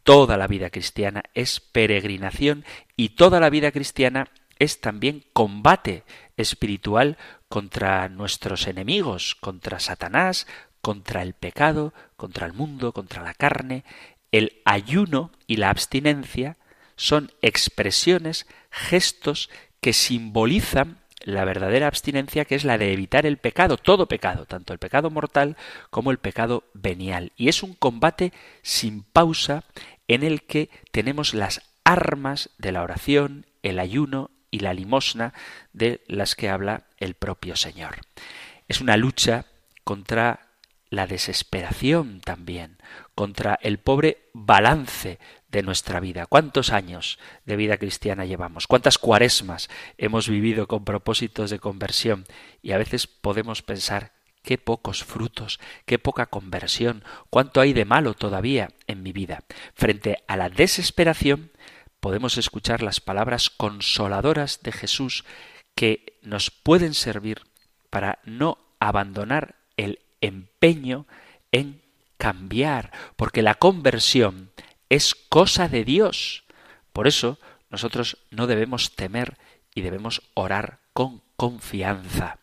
Toda 0.02 0.36
la 0.36 0.46
vida 0.46 0.70
cristiana 0.70 1.22
es 1.34 1.60
peregrinación 1.60 2.64
y 2.96 3.10
toda 3.10 3.40
la 3.40 3.50
vida 3.50 3.72
cristiana 3.72 4.28
es 4.58 4.80
también 4.80 5.24
combate 5.32 6.04
espiritual 6.36 7.18
contra 7.48 8.08
nuestros 8.08 8.66
enemigos, 8.66 9.34
contra 9.34 9.80
Satanás, 9.80 10.46
contra 10.80 11.22
el 11.22 11.34
pecado, 11.34 11.92
contra 12.16 12.46
el 12.46 12.52
mundo, 12.52 12.92
contra 12.92 13.22
la 13.22 13.34
carne. 13.34 13.84
El 14.32 14.60
ayuno 14.64 15.32
y 15.46 15.56
la 15.56 15.70
abstinencia 15.70 16.56
son 16.96 17.32
expresiones, 17.42 18.46
gestos 18.70 19.50
que 19.80 19.92
simbolizan 19.92 20.98
la 21.28 21.44
verdadera 21.44 21.88
abstinencia 21.88 22.46
que 22.46 22.54
es 22.54 22.64
la 22.64 22.78
de 22.78 22.90
evitar 22.90 23.26
el 23.26 23.36
pecado, 23.36 23.76
todo 23.76 24.08
pecado, 24.08 24.46
tanto 24.46 24.72
el 24.72 24.78
pecado 24.78 25.10
mortal 25.10 25.58
como 25.90 26.10
el 26.10 26.16
pecado 26.16 26.64
venial. 26.72 27.32
Y 27.36 27.50
es 27.50 27.62
un 27.62 27.74
combate 27.74 28.32
sin 28.62 29.02
pausa 29.02 29.64
en 30.06 30.22
el 30.22 30.42
que 30.44 30.70
tenemos 30.90 31.34
las 31.34 31.60
armas 31.84 32.48
de 32.56 32.72
la 32.72 32.82
oración, 32.82 33.44
el 33.62 33.78
ayuno 33.78 34.30
y 34.50 34.60
la 34.60 34.72
limosna 34.72 35.34
de 35.74 36.02
las 36.08 36.34
que 36.34 36.48
habla 36.48 36.84
el 36.96 37.12
propio 37.12 37.56
Señor. 37.56 37.96
Es 38.66 38.80
una 38.80 38.96
lucha 38.96 39.44
contra 39.84 40.46
la 40.88 41.06
desesperación 41.06 42.22
también, 42.22 42.78
contra 43.18 43.58
el 43.62 43.78
pobre 43.78 44.30
balance 44.32 45.18
de 45.48 45.64
nuestra 45.64 45.98
vida. 45.98 46.26
¿Cuántos 46.26 46.70
años 46.70 47.18
de 47.46 47.56
vida 47.56 47.76
cristiana 47.76 48.24
llevamos? 48.24 48.68
¿Cuántas 48.68 48.96
cuaresmas 48.96 49.68
hemos 49.96 50.28
vivido 50.28 50.68
con 50.68 50.84
propósitos 50.84 51.50
de 51.50 51.58
conversión? 51.58 52.26
Y 52.62 52.70
a 52.70 52.78
veces 52.78 53.08
podemos 53.08 53.62
pensar, 53.62 54.12
qué 54.44 54.56
pocos 54.56 55.02
frutos, 55.02 55.58
qué 55.84 55.98
poca 55.98 56.26
conversión, 56.26 57.02
cuánto 57.28 57.60
hay 57.60 57.72
de 57.72 57.84
malo 57.84 58.14
todavía 58.14 58.68
en 58.86 59.02
mi 59.02 59.10
vida. 59.10 59.42
Frente 59.74 60.22
a 60.28 60.36
la 60.36 60.48
desesperación, 60.48 61.50
podemos 61.98 62.38
escuchar 62.38 62.84
las 62.84 63.00
palabras 63.00 63.50
consoladoras 63.50 64.62
de 64.62 64.70
Jesús 64.70 65.24
que 65.74 66.20
nos 66.22 66.52
pueden 66.52 66.94
servir 66.94 67.42
para 67.90 68.20
no 68.24 68.58
abandonar 68.78 69.56
el 69.76 69.98
empeño 70.20 71.08
en 71.50 71.87
cambiar, 72.18 72.92
porque 73.16 73.42
la 73.42 73.54
conversión 73.54 74.50
es 74.88 75.14
cosa 75.14 75.68
de 75.68 75.84
Dios. 75.84 76.44
Por 76.92 77.06
eso 77.06 77.38
nosotros 77.70 78.18
no 78.30 78.46
debemos 78.46 78.94
temer 78.94 79.38
y 79.74 79.80
debemos 79.80 80.22
orar 80.34 80.80
con 80.92 81.22
confianza. 81.36 82.38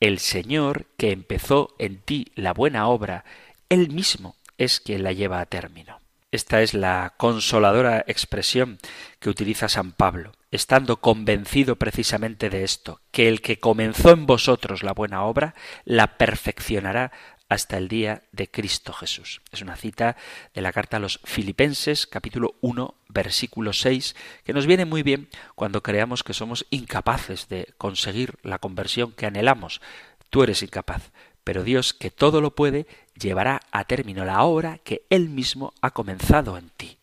El 0.00 0.18
Señor 0.18 0.86
que 0.96 1.12
empezó 1.12 1.74
en 1.78 2.00
ti 2.00 2.32
la 2.34 2.52
buena 2.52 2.88
obra, 2.88 3.24
Él 3.68 3.90
mismo 3.90 4.36
es 4.58 4.80
quien 4.80 5.04
la 5.04 5.12
lleva 5.12 5.40
a 5.40 5.46
término. 5.46 6.00
Esta 6.32 6.62
es 6.62 6.72
la 6.72 7.12
consoladora 7.18 8.04
expresión 8.06 8.78
que 9.20 9.28
utiliza 9.28 9.68
San 9.68 9.92
Pablo, 9.92 10.32
estando 10.50 10.96
convencido 10.96 11.76
precisamente 11.76 12.48
de 12.48 12.64
esto, 12.64 13.00
que 13.10 13.28
el 13.28 13.42
que 13.42 13.60
comenzó 13.60 14.10
en 14.12 14.24
vosotros 14.24 14.82
la 14.82 14.92
buena 14.92 15.24
obra, 15.24 15.54
la 15.84 16.16
perfeccionará 16.16 17.12
hasta 17.52 17.76
el 17.76 17.88
día 17.88 18.22
de 18.32 18.50
Cristo 18.50 18.94
Jesús. 18.94 19.42
Es 19.52 19.60
una 19.60 19.76
cita 19.76 20.16
de 20.54 20.62
la 20.62 20.72
carta 20.72 20.96
a 20.96 21.00
los 21.00 21.20
Filipenses, 21.24 22.06
capítulo 22.06 22.54
1, 22.62 22.94
versículo 23.08 23.74
6, 23.74 24.16
que 24.42 24.54
nos 24.54 24.66
viene 24.66 24.86
muy 24.86 25.02
bien 25.02 25.28
cuando 25.54 25.82
creamos 25.82 26.22
que 26.22 26.32
somos 26.32 26.64
incapaces 26.70 27.48
de 27.48 27.68
conseguir 27.76 28.36
la 28.42 28.58
conversión 28.58 29.12
que 29.12 29.26
anhelamos. 29.26 29.82
Tú 30.30 30.42
eres 30.42 30.62
incapaz, 30.62 31.10
pero 31.44 31.62
Dios, 31.62 31.92
que 31.92 32.10
todo 32.10 32.40
lo 32.40 32.54
puede, 32.54 32.86
llevará 33.20 33.60
a 33.70 33.84
término 33.84 34.24
la 34.24 34.42
obra 34.44 34.78
que 34.78 35.04
Él 35.10 35.28
mismo 35.28 35.74
ha 35.82 35.90
comenzado 35.90 36.56
en 36.56 36.70
ti. 36.70 36.96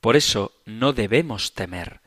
Por 0.00 0.14
eso 0.14 0.52
no 0.64 0.92
debemos 0.92 1.54
temer. 1.54 2.00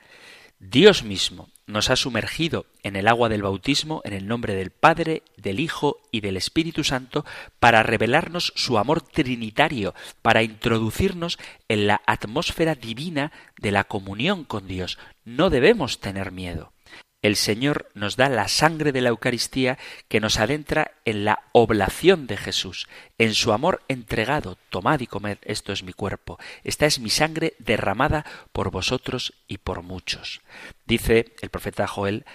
Dios 0.60 1.04
mismo 1.04 1.50
nos 1.70 1.92
ha 1.92 1.96
sumergido 1.96 2.66
en 2.82 2.96
el 2.96 3.08
agua 3.08 3.30
del 3.30 3.44
bautismo 3.44 4.02
en 4.04 4.14
el 4.14 4.28
nombre 4.28 4.56
del 4.56 4.72
Padre, 4.72 5.22
del 5.38 5.60
Hijo 5.60 5.98
y 6.12 6.22
del 6.22 6.36
Espíritu 6.36 6.84
Santo 6.84 7.26
para 7.60 7.84
revelarnos 7.84 8.52
su 8.56 8.78
amor 8.80 9.02
trinitario, 9.02 9.94
para 10.22 10.42
introducirnos 10.42 11.38
en 11.68 11.86
la 11.86 12.02
atmósfera 12.08 12.74
divina 12.74 13.32
de 13.58 13.72
la 13.72 13.84
comunión 13.84 14.46
con 14.46 14.68
Dios. 14.68 14.98
No 15.26 15.50
debemos 15.52 16.00
tener 16.00 16.32
miedo 16.32 16.74
el 17.22 17.36
Señor 17.36 17.90
nos 17.94 18.16
da 18.16 18.30
la 18.30 18.48
sangre 18.48 18.92
de 18.92 19.02
la 19.02 19.10
Eucaristía 19.10 19.78
que 20.08 20.20
nos 20.20 20.40
adentra 20.40 20.92
en 21.06 21.26
la 21.26 21.40
oblación 21.52 22.28
de 22.28 22.38
Jesús, 22.38 22.88
en 23.18 23.34
su 23.34 23.52
amor 23.52 23.84
entregado. 23.88 24.58
Tomad 24.70 25.02
y 25.02 25.08
comed, 25.08 25.38
esto 25.42 25.74
es 25.74 25.84
mi 25.84 25.94
cuerpo. 25.94 26.40
Esta 26.64 26.86
es 26.86 27.00
mi 27.00 27.10
sangre 27.10 27.54
derramada 27.60 28.26
por 28.52 28.72
vosotros 28.72 29.34
y 29.48 29.58
por 29.58 29.84
muchos. 29.84 30.42
Dice 30.86 31.34
el 31.42 31.50
profeta 31.50 31.88
Joel 31.88 32.26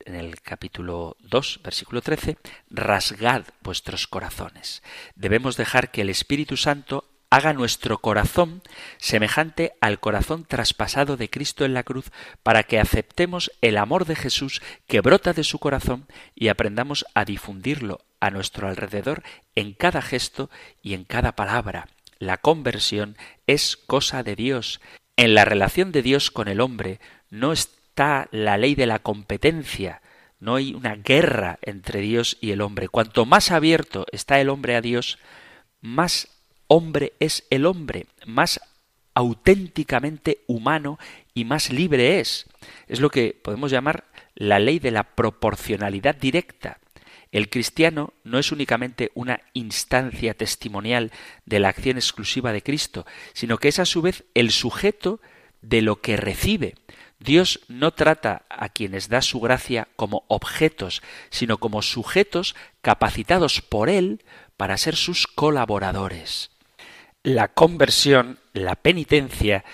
en 0.00 0.16
el 0.16 0.40
capítulo 0.42 1.16
2, 1.20 1.60
versículo 1.62 2.02
13, 2.02 2.36
rasgad 2.70 3.44
vuestros 3.62 4.06
corazones. 4.06 4.82
Debemos 5.14 5.56
dejar 5.56 5.90
que 5.90 6.02
el 6.02 6.10
Espíritu 6.10 6.56
Santo 6.56 7.13
haga 7.34 7.52
nuestro 7.52 7.98
corazón 7.98 8.62
semejante 8.96 9.72
al 9.80 9.98
corazón 9.98 10.44
traspasado 10.44 11.16
de 11.16 11.28
Cristo 11.28 11.64
en 11.64 11.74
la 11.74 11.82
cruz, 11.82 12.12
para 12.44 12.62
que 12.62 12.78
aceptemos 12.78 13.50
el 13.60 13.76
amor 13.76 14.04
de 14.04 14.14
Jesús 14.14 14.62
que 14.86 15.00
brota 15.00 15.32
de 15.32 15.42
su 15.42 15.58
corazón 15.58 16.06
y 16.36 16.46
aprendamos 16.46 17.04
a 17.12 17.24
difundirlo 17.24 18.04
a 18.20 18.30
nuestro 18.30 18.68
alrededor 18.68 19.24
en 19.56 19.72
cada 19.72 20.00
gesto 20.00 20.48
y 20.80 20.94
en 20.94 21.02
cada 21.02 21.32
palabra. 21.32 21.88
La 22.20 22.36
conversión 22.36 23.16
es 23.48 23.76
cosa 23.76 24.22
de 24.22 24.36
Dios. 24.36 24.80
En 25.16 25.34
la 25.34 25.44
relación 25.44 25.90
de 25.90 26.02
Dios 26.02 26.30
con 26.30 26.46
el 26.46 26.60
hombre 26.60 27.00
no 27.30 27.52
está 27.52 28.28
la 28.30 28.58
ley 28.58 28.76
de 28.76 28.86
la 28.86 29.00
competencia, 29.00 30.02
no 30.38 30.54
hay 30.54 30.72
una 30.72 30.94
guerra 30.94 31.58
entre 31.62 32.00
Dios 32.00 32.38
y 32.40 32.52
el 32.52 32.60
hombre. 32.60 32.86
Cuanto 32.86 33.26
más 33.26 33.50
abierto 33.50 34.06
está 34.12 34.40
el 34.40 34.50
hombre 34.50 34.76
a 34.76 34.80
Dios, 34.80 35.18
más 35.80 36.28
hombre 36.66 37.12
es 37.20 37.44
el 37.50 37.66
hombre, 37.66 38.06
más 38.26 38.60
auténticamente 39.14 40.40
humano 40.46 40.98
y 41.32 41.44
más 41.44 41.70
libre 41.70 42.20
es. 42.20 42.46
Es 42.88 43.00
lo 43.00 43.10
que 43.10 43.38
podemos 43.40 43.70
llamar 43.70 44.04
la 44.34 44.58
ley 44.58 44.78
de 44.78 44.90
la 44.90 45.04
proporcionalidad 45.04 46.16
directa. 46.16 46.78
El 47.30 47.50
cristiano 47.50 48.12
no 48.22 48.38
es 48.38 48.52
únicamente 48.52 49.10
una 49.14 49.40
instancia 49.54 50.34
testimonial 50.34 51.10
de 51.46 51.58
la 51.58 51.68
acción 51.68 51.96
exclusiva 51.96 52.52
de 52.52 52.62
Cristo, 52.62 53.06
sino 53.32 53.58
que 53.58 53.68
es 53.68 53.78
a 53.80 53.86
su 53.86 54.02
vez 54.02 54.24
el 54.34 54.50
sujeto 54.50 55.20
de 55.60 55.82
lo 55.82 56.00
que 56.00 56.16
recibe. 56.16 56.74
Dios 57.18 57.60
no 57.68 57.92
trata 57.92 58.44
a 58.48 58.68
quienes 58.68 59.08
da 59.08 59.22
su 59.22 59.40
gracia 59.40 59.88
como 59.96 60.24
objetos, 60.28 61.02
sino 61.30 61.58
como 61.58 61.82
sujetos 61.82 62.54
capacitados 62.82 63.62
por 63.62 63.88
Él 63.88 64.22
para 64.56 64.76
ser 64.76 64.94
sus 64.94 65.26
colaboradores. 65.26 66.53
La 67.24 67.48
conversión, 67.48 68.38
la 68.52 68.76
penitencia, 68.76 69.64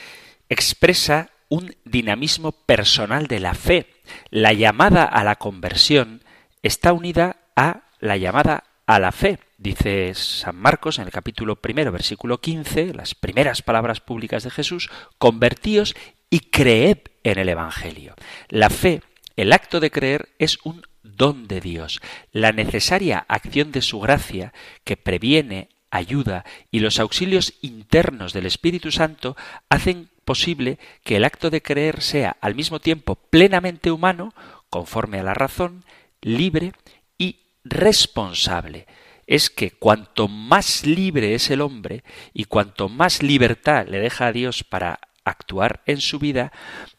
expresa 0.49 1.31
un 1.49 1.75
dinamismo 1.85 2.53
personal 2.53 3.27
de 3.27 3.41
la 3.41 3.55
fe. 3.55 3.89
La 4.31 4.53
llamada 4.53 5.03
a 5.03 5.25
la 5.25 5.35
conversión 5.35 6.23
está 6.63 6.93
unida 6.93 7.39
a 7.57 7.83
la 7.99 8.17
llamada 8.17 8.63
a 8.87 9.01
la 9.01 9.11
fe. 9.11 9.41
Dice 9.59 10.15
San 10.15 10.55
Marcos 10.55 11.01
en 11.01 11.07
el 11.07 11.11
capítulo 11.11 11.57
primero, 11.57 11.91
versículo 11.91 12.41
15, 12.41 12.95
las 12.95 13.17
primeras 13.17 13.63
palabras 13.63 13.99
públicas 14.01 14.45
de 14.45 14.51
Jesús, 14.51 14.89
convertíos 15.19 15.97
y 16.31 16.51
creed 16.51 16.99
en 17.25 17.41
el 17.41 17.49
Evangelio. 17.49 18.15
La 18.49 18.71
fe, 18.71 19.03
el 19.35 19.53
acto 19.53 19.81
de 19.81 19.91
creer, 19.91 20.29
es 20.39 20.59
un 20.63 20.83
don 21.03 21.49
de 21.49 21.61
Dios, 21.61 22.01
la 22.31 22.53
necesaria 22.53 23.27
acción 23.27 23.73
de 23.73 23.83
su 23.83 23.99
gracia 23.99 24.53
que 24.85 24.97
previene, 24.97 25.69
ayuda 25.91 26.45
y 26.71 26.81
los 26.81 26.99
auxilios 27.01 27.55
internos 27.63 28.33
del 28.33 28.47
Espíritu 28.47 28.91
Santo 28.91 29.37
hacen 29.69 30.09
posible 30.25 30.79
que 31.03 31.17
el 31.17 31.25
acto 31.25 31.51
de 31.51 31.63
creer 31.63 32.03
sea 32.03 32.37
al 32.41 32.55
mismo 32.55 32.81
tiempo 32.81 33.17
plenamente 33.17 33.91
humano, 33.91 34.33
conforme 34.69 35.19
a 35.19 35.25
la 35.25 35.35
razón, 35.35 35.85
libre 36.23 36.73
y 37.19 37.41
responsable. 37.65 38.87
Es 39.27 39.51
que 39.51 39.73
cuanto 39.73 40.29
más 40.29 40.87
libre 40.87 41.35
es 41.35 41.51
el 41.51 41.61
hombre 41.61 42.05
y 42.33 42.45
cuanto 42.45 42.89
más 42.89 43.23
libertad 43.23 43.87
le 43.89 43.99
deja 43.99 44.27
a 44.27 44.33
Dios 44.33 44.65
para 44.65 45.01
actuar 45.25 45.83
en 45.87 46.01
su 46.01 46.19
vida, 46.19 46.53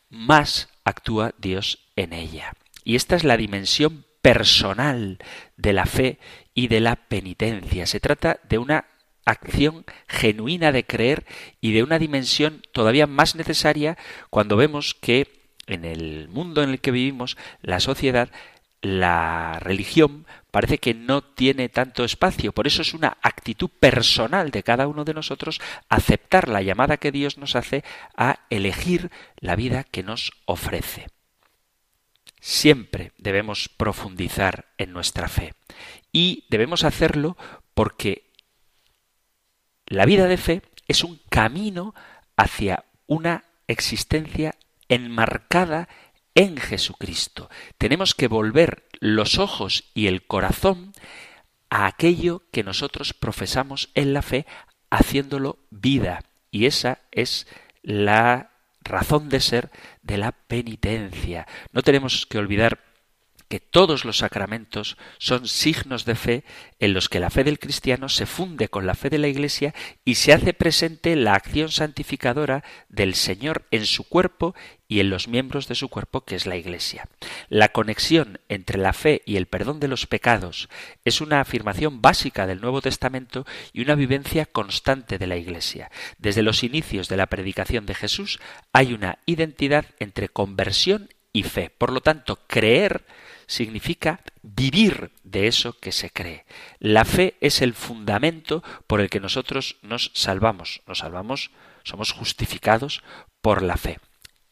más 0.10 0.70
actúa 0.84 1.34
Dios 1.38 1.80
en 1.96 2.14
ella. 2.14 2.54
Y 2.84 2.96
esta 2.96 3.16
es 3.16 3.24
la 3.24 3.38
dimensión 3.38 4.06
personal 4.22 5.20
de 5.58 5.74
la 5.74 5.86
fe 5.86 6.20
y 6.54 6.68
de 6.68 6.80
la 6.80 6.96
penitencia. 6.96 7.86
Se 7.86 8.00
trata 8.00 8.40
de 8.48 8.58
una 8.58 8.86
acción 9.26 9.86
genuina 10.08 10.72
de 10.72 10.86
creer 10.86 11.26
y 11.60 11.74
de 11.74 11.84
una 11.84 12.00
dimensión 12.00 12.62
todavía 12.74 13.08
más 13.08 13.36
necesaria 13.36 13.98
cuando 14.30 14.58
vemos 14.58 14.96
que 14.96 15.28
en 15.68 15.86
el 15.86 16.28
mundo 16.30 16.64
en 16.64 16.72
el 16.72 16.80
que 16.80 16.92
vivimos 16.92 17.38
la 17.62 17.80
sociedad 17.80 18.30
la 18.82 19.60
religión 19.60 20.26
parece 20.50 20.80
que 20.80 20.94
no 20.94 21.22
tiene 21.22 21.70
tanto 21.70 22.04
espacio. 22.04 22.52
Por 22.52 22.68
eso 22.68 22.82
es 22.82 22.94
una 22.94 23.18
actitud 23.22 23.70
personal 23.70 24.50
de 24.52 24.64
cada 24.64 24.88
uno 24.88 25.06
de 25.06 25.14
nosotros 25.14 25.62
aceptar 25.88 26.48
la 26.48 26.62
llamada 26.62 26.98
que 26.98 27.12
Dios 27.12 27.38
nos 27.38 27.56
hace 27.56 27.84
a 28.18 28.40
elegir 28.50 29.12
la 29.40 29.56
vida 29.56 29.84
que 29.84 30.04
nos 30.04 30.32
ofrece. 30.46 31.08
Siempre 32.42 33.12
debemos 33.20 33.70
profundizar 33.70 34.74
en 34.80 34.92
nuestra 34.94 35.30
fe 35.30 35.54
y 36.12 36.46
debemos 36.50 36.84
hacerlo 36.84 37.38
porque 37.76 38.32
la 39.86 40.06
vida 40.06 40.26
de 40.26 40.38
fe 40.38 40.64
es 40.88 41.04
un 41.04 41.22
camino 41.30 41.94
hacia 42.36 42.86
una 43.06 43.44
existencia 43.68 44.56
enmarcada 44.90 45.88
en 46.34 46.58
Jesucristo. 46.58 47.50
Tenemos 47.78 48.16
que 48.16 48.28
volver 48.28 48.88
los 49.00 49.38
ojos 49.38 49.84
y 49.94 50.08
el 50.08 50.26
corazón 50.26 50.94
a 51.70 51.86
aquello 51.86 52.42
que 52.52 52.64
nosotros 52.64 53.14
profesamos 53.14 53.92
en 53.94 54.14
la 54.14 54.24
fe, 54.24 54.48
haciéndolo 54.90 55.60
vida. 55.70 56.24
Y 56.50 56.66
esa 56.66 57.00
es 57.12 57.48
la 57.84 58.51
razón 58.84 59.30
de 59.30 59.40
ser 59.40 59.70
de 60.02 60.18
la 60.18 60.32
penitencia. 60.32 61.48
No 61.72 61.82
tenemos 61.82 62.26
que 62.26 62.38
olvidar 62.38 62.80
que 63.52 63.60
todos 63.60 64.06
los 64.06 64.20
sacramentos 64.20 64.96
son 65.18 65.46
signos 65.46 66.06
de 66.06 66.16
fe 66.16 66.46
en 66.80 66.94
los 66.94 67.10
que 67.10 67.20
la 67.20 67.30
fe 67.30 67.44
del 67.44 67.60
cristiano 67.60 68.08
se 68.08 68.26
funde 68.26 68.70
con 68.70 68.88
la 68.88 68.96
fe 68.96 69.10
de 69.10 69.18
la 69.18 69.28
Iglesia 69.28 69.76
y 70.06 70.16
se 70.16 70.32
hace 70.32 70.54
presente 70.54 71.18
la 71.18 71.34
acción 71.34 71.70
santificadora 71.70 72.64
del 72.88 73.14
Señor 73.14 73.66
en 73.70 73.86
su 73.86 74.08
cuerpo 74.08 74.56
y 74.88 75.02
en 75.02 75.10
los 75.10 75.28
miembros 75.28 75.68
de 75.68 75.76
su 75.76 75.90
cuerpo, 75.90 76.22
que 76.22 76.36
es 76.36 76.46
la 76.46 76.56
Iglesia. 76.56 77.10
La 77.50 77.74
conexión 77.74 78.40
entre 78.48 78.78
la 78.78 78.94
fe 78.94 79.22
y 79.26 79.36
el 79.36 79.48
perdón 79.48 79.82
de 79.82 79.90
los 79.90 80.08
pecados 80.08 80.70
es 81.04 81.20
una 81.20 81.42
afirmación 81.42 82.02
básica 82.02 82.48
del 82.48 82.62
Nuevo 82.62 82.82
Testamento 82.82 83.46
y 83.74 83.82
una 83.82 83.96
vivencia 83.96 84.46
constante 84.46 85.18
de 85.18 85.28
la 85.28 85.36
Iglesia. 85.36 85.92
Desde 86.20 86.42
los 86.42 86.64
inicios 86.64 87.10
de 87.10 87.18
la 87.18 87.28
predicación 87.28 87.86
de 87.86 87.96
Jesús 87.96 88.40
hay 88.72 88.94
una 88.94 89.20
identidad 89.26 89.88
entre 90.00 90.30
conversión 90.30 91.10
y 91.34 91.44
fe. 91.44 91.70
Por 91.70 91.92
lo 91.92 92.00
tanto, 92.00 92.40
creer 92.48 93.04
significa 93.52 94.22
vivir 94.42 95.12
de 95.24 95.48
eso 95.48 95.78
que 95.78 95.92
se 95.92 96.10
cree. 96.10 96.46
La 96.80 97.04
fe 97.04 97.36
es 97.42 97.62
el 97.62 97.74
fundamento 97.74 98.64
por 98.88 99.02
el 99.02 99.10
que 99.10 99.20
nosotros 99.20 99.76
nos 99.82 100.12
salvamos. 100.14 100.82
Nos 100.88 101.00
salvamos, 101.00 101.52
somos 101.84 102.14
justificados 102.14 103.04
por 103.42 103.62
la 103.62 103.76
fe. 103.76 104.00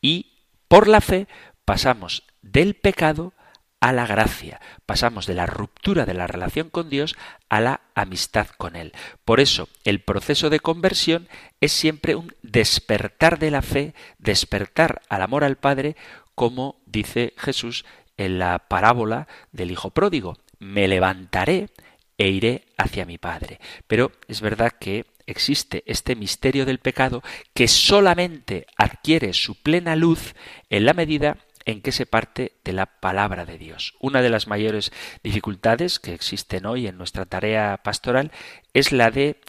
Y 0.01 0.33
por 0.67 0.89
la 0.89 0.99
fe 0.99 1.27
pasamos 1.63 2.23
del 2.41 2.75
pecado 2.75 3.33
a 3.79 3.93
la 3.93 4.05
gracia. 4.05 4.59
Pasamos 4.85 5.25
de 5.25 5.33
la 5.35 5.45
ruptura 5.45 6.05
de 6.05 6.13
la 6.13 6.27
relación 6.27 6.69
con 6.69 6.89
Dios 6.89 7.15
a 7.47 7.61
la 7.61 7.79
amistad 7.95 8.47
con 8.57 8.75
Él. 8.75 8.91
Por 9.23 9.39
eso, 9.39 9.69
el 9.85 10.01
proceso 10.01 10.49
de 10.49 10.59
conversión 10.59 11.29
es 11.61 11.71
siempre 11.71 12.15
un 12.15 12.35
despertar 12.41 13.39
de 13.39 13.51
la 13.51 13.61
fe, 13.61 13.93
despertar 14.17 15.01
al 15.07 15.21
amor 15.21 15.45
al 15.45 15.55
Padre, 15.55 15.95
como 16.35 16.81
dice 16.85 17.33
Jesús 17.37 17.85
en 18.19 18.37
la 18.37 18.59
parábola 18.59 19.27
del 19.51 19.71
Hijo 19.71 19.89
Pródigo. 19.89 20.37
Me 20.59 20.87
levantaré 20.87 21.69
e 22.17 22.27
iré 22.27 22.65
hacia 22.77 23.05
mi 23.05 23.17
Padre. 23.17 23.59
Pero 23.87 24.11
es 24.27 24.41
verdad 24.41 24.73
que 24.77 25.05
existe 25.25 25.83
este 25.87 26.15
misterio 26.15 26.65
del 26.65 26.79
pecado 26.79 27.23
que 27.53 27.67
solamente 27.67 28.67
adquiere 28.77 29.33
su 29.33 29.55
plena 29.55 29.95
luz 29.95 30.35
en 30.69 30.85
la 30.85 30.93
medida 30.93 31.37
en 31.65 31.81
que 31.81 31.93
se 31.93 32.05
parte 32.05 32.53
de 32.65 32.73
la 32.73 32.87
palabra 32.87 33.45
de 33.45 33.57
Dios. 33.57 33.95
Una 33.99 34.21
de 34.21 34.29
las 34.29 34.47
mayores 34.47 34.91
dificultades 35.23 35.99
que 35.99 36.13
existen 36.13 36.65
hoy 36.65 36.87
en 36.87 36.97
nuestra 36.97 37.25
tarea 37.25 37.79
pastoral 37.83 38.31
es 38.73 38.91
la 38.91 39.11
de 39.11 39.39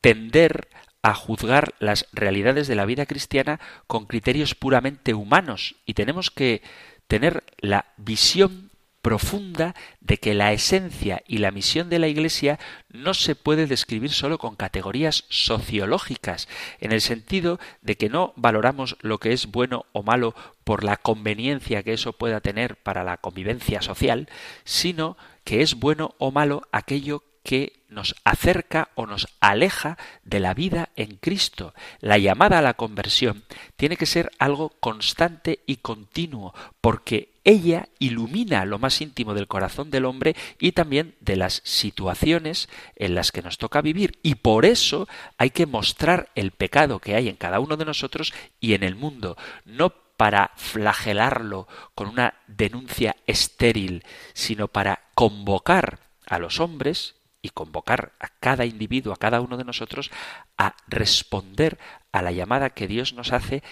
tender 0.00 0.68
a 1.02 1.14
juzgar 1.14 1.74
las 1.78 2.06
realidades 2.12 2.68
de 2.68 2.74
la 2.74 2.84
vida 2.84 3.06
cristiana 3.06 3.58
con 3.86 4.06
criterios 4.06 4.54
puramente 4.54 5.14
humanos 5.14 5.76
y 5.86 5.94
tenemos 5.94 6.30
que 6.30 6.62
tener 7.10 7.42
la 7.58 7.86
visión 7.96 8.70
profunda 9.02 9.74
de 10.00 10.18
que 10.18 10.32
la 10.32 10.52
esencia 10.52 11.24
y 11.26 11.38
la 11.38 11.50
misión 11.50 11.90
de 11.90 11.98
la 11.98 12.06
Iglesia 12.06 12.60
no 12.88 13.14
se 13.14 13.34
puede 13.34 13.66
describir 13.66 14.12
solo 14.12 14.38
con 14.38 14.54
categorías 14.54 15.24
sociológicas, 15.28 16.46
en 16.78 16.92
el 16.92 17.00
sentido 17.00 17.58
de 17.82 17.96
que 17.96 18.08
no 18.08 18.32
valoramos 18.36 18.96
lo 19.00 19.18
que 19.18 19.32
es 19.32 19.46
bueno 19.46 19.86
o 19.90 20.04
malo 20.04 20.36
por 20.62 20.84
la 20.84 20.96
conveniencia 20.96 21.82
que 21.82 21.94
eso 21.94 22.12
pueda 22.12 22.40
tener 22.40 22.76
para 22.76 23.02
la 23.02 23.16
convivencia 23.16 23.82
social, 23.82 24.28
sino 24.62 25.16
que 25.42 25.62
es 25.62 25.74
bueno 25.74 26.14
o 26.18 26.30
malo 26.30 26.62
aquello 26.70 27.24
que 27.42 27.80
nos 27.88 28.14
acerca 28.24 28.90
o 28.94 29.06
nos 29.06 29.26
aleja 29.40 29.98
de 30.24 30.40
la 30.40 30.54
vida 30.54 30.90
en 30.96 31.16
Cristo. 31.16 31.74
La 32.00 32.18
llamada 32.18 32.58
a 32.58 32.62
la 32.62 32.74
conversión 32.74 33.44
tiene 33.76 33.96
que 33.96 34.06
ser 34.06 34.30
algo 34.38 34.70
constante 34.80 35.60
y 35.66 35.76
continuo, 35.76 36.54
porque 36.80 37.40
ella 37.44 37.88
ilumina 37.98 38.64
lo 38.64 38.78
más 38.78 39.00
íntimo 39.00 39.34
del 39.34 39.48
corazón 39.48 39.90
del 39.90 40.04
hombre 40.04 40.36
y 40.58 40.72
también 40.72 41.16
de 41.20 41.36
las 41.36 41.62
situaciones 41.64 42.68
en 42.96 43.14
las 43.14 43.32
que 43.32 43.42
nos 43.42 43.58
toca 43.58 43.80
vivir. 43.80 44.18
Y 44.22 44.36
por 44.36 44.64
eso 44.64 45.08
hay 45.38 45.50
que 45.50 45.66
mostrar 45.66 46.30
el 46.34 46.52
pecado 46.52 47.00
que 47.00 47.16
hay 47.16 47.28
en 47.28 47.36
cada 47.36 47.60
uno 47.60 47.76
de 47.76 47.86
nosotros 47.86 48.32
y 48.60 48.74
en 48.74 48.84
el 48.84 48.94
mundo, 48.94 49.36
no 49.64 49.92
para 50.16 50.52
flagelarlo 50.56 51.66
con 51.94 52.08
una 52.08 52.34
denuncia 52.46 53.16
estéril, 53.26 54.04
sino 54.34 54.68
para 54.68 55.08
convocar 55.14 56.00
a 56.26 56.38
los 56.38 56.60
hombres 56.60 57.14
y 57.42 57.50
convocar 57.50 58.12
a 58.20 58.28
cada 58.28 58.64
individuo, 58.64 59.12
a 59.12 59.18
cada 59.18 59.40
uno 59.40 59.56
de 59.56 59.64
nosotros, 59.64 60.10
a 60.58 60.74
responder 60.88 61.78
a 62.12 62.22
la 62.22 62.32
llamada 62.32 62.70
que 62.70 62.86
Dios 62.86 63.12
nos 63.14 63.32
hace 63.32 63.62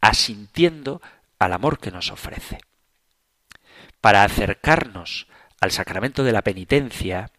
asintiendo 0.00 1.00
al 1.38 1.52
amor 1.52 1.78
que 1.78 1.90
nos 1.90 2.10
ofrece. 2.10 2.58
Para 4.00 4.24
acercarnos 4.24 5.26
al 5.60 5.70
sacramento 5.70 6.24
de 6.24 6.32
la 6.32 6.42
penitencia, 6.42 7.30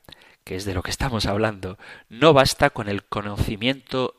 que 0.43 0.55
es 0.55 0.65
de 0.65 0.73
lo 0.73 0.83
que 0.83 0.91
estamos 0.91 1.25
hablando, 1.25 1.77
no 2.09 2.33
basta 2.33 2.69
con 2.69 2.89
el 2.89 3.03
conocimiento 3.03 4.15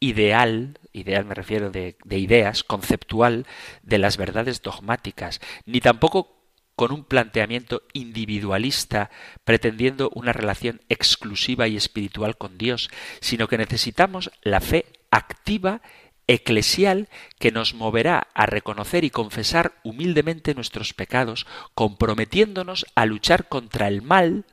ideal, 0.00 0.78
ideal 0.92 1.24
me 1.24 1.34
refiero 1.34 1.70
de, 1.70 1.96
de, 2.04 2.18
ideas, 2.18 2.62
conceptual, 2.62 3.46
de 3.82 3.98
las 3.98 4.16
verdades 4.16 4.62
dogmáticas, 4.62 5.40
ni 5.66 5.80
tampoco 5.80 6.43
con 6.76 6.92
un 6.92 7.04
planteamiento 7.04 7.82
individualista 7.92 9.10
pretendiendo 9.44 10.10
una 10.14 10.32
relación 10.32 10.80
exclusiva 10.88 11.68
y 11.68 11.76
espiritual 11.76 12.36
con 12.36 12.58
Dios, 12.58 12.90
sino 13.20 13.48
que 13.48 13.58
necesitamos 13.58 14.30
la 14.42 14.60
fe 14.60 14.86
activa 15.10 15.80
eclesial 16.26 17.08
que 17.38 17.52
nos 17.52 17.74
moverá 17.74 18.28
a 18.34 18.46
reconocer 18.46 19.04
y 19.04 19.10
confesar 19.10 19.74
humildemente 19.84 20.54
nuestros 20.54 20.94
pecados, 20.94 21.46
comprometiéndonos 21.74 22.86
a 22.94 23.06
luchar 23.06 23.48
contra 23.48 23.88
el 23.88 24.02
mal, 24.02 24.44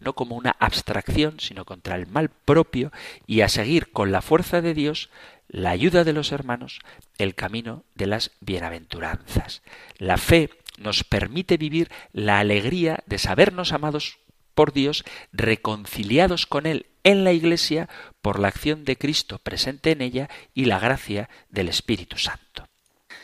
no 0.00 0.14
como 0.14 0.36
una 0.36 0.56
abstracción, 0.58 1.38
sino 1.40 1.64
contra 1.64 1.94
el 1.94 2.06
mal 2.06 2.30
propio, 2.30 2.90
y 3.26 3.42
a 3.42 3.48
seguir 3.48 3.92
con 3.92 4.12
la 4.12 4.22
fuerza 4.22 4.60
de 4.60 4.74
Dios, 4.74 5.10
la 5.46 5.70
ayuda 5.70 6.04
de 6.04 6.12
los 6.12 6.32
hermanos, 6.32 6.80
el 7.18 7.34
camino 7.34 7.84
de 7.94 8.06
las 8.06 8.30
bienaventuranzas. 8.40 9.62
La 9.98 10.16
fe 10.16 10.50
nos 10.80 11.04
permite 11.04 11.56
vivir 11.56 11.90
la 12.12 12.40
alegría 12.40 13.04
de 13.06 13.18
sabernos 13.18 13.72
amados 13.72 14.18
por 14.54 14.72
Dios, 14.72 15.04
reconciliados 15.32 16.46
con 16.46 16.66
Él 16.66 16.86
en 17.04 17.24
la 17.24 17.32
Iglesia 17.32 17.88
por 18.20 18.38
la 18.38 18.48
acción 18.48 18.84
de 18.84 18.96
Cristo 18.96 19.38
presente 19.38 19.92
en 19.92 20.02
ella 20.02 20.28
y 20.54 20.66
la 20.66 20.78
gracia 20.78 21.30
del 21.48 21.68
Espíritu 21.68 22.18
Santo. 22.18 22.66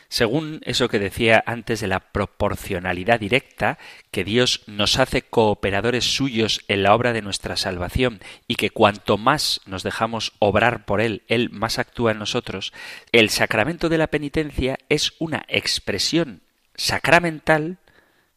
Según 0.09 0.61
eso 0.63 0.87
que 0.87 0.99
decía 0.99 1.43
antes 1.45 1.81
de 1.81 1.87
la 1.87 1.99
proporcionalidad 1.99 3.19
directa, 3.19 3.77
que 4.09 4.23
Dios 4.23 4.63
nos 4.65 4.99
hace 4.99 5.23
cooperadores 5.23 6.05
suyos 6.05 6.61
en 6.69 6.81
la 6.83 6.95
obra 6.95 7.11
de 7.11 7.21
nuestra 7.21 7.57
salvación 7.57 8.21
y 8.47 8.55
que 8.55 8.69
cuanto 8.69 9.17
más 9.17 9.59
nos 9.65 9.83
dejamos 9.83 10.31
obrar 10.39 10.85
por 10.85 11.01
Él, 11.01 11.23
Él 11.27 11.49
más 11.49 11.77
actúa 11.77 12.13
en 12.13 12.19
nosotros, 12.19 12.71
el 13.11 13.29
sacramento 13.29 13.89
de 13.89 13.97
la 13.97 14.07
penitencia 14.07 14.79
es 14.87 15.13
una 15.19 15.43
expresión 15.49 16.41
sacramental, 16.77 17.79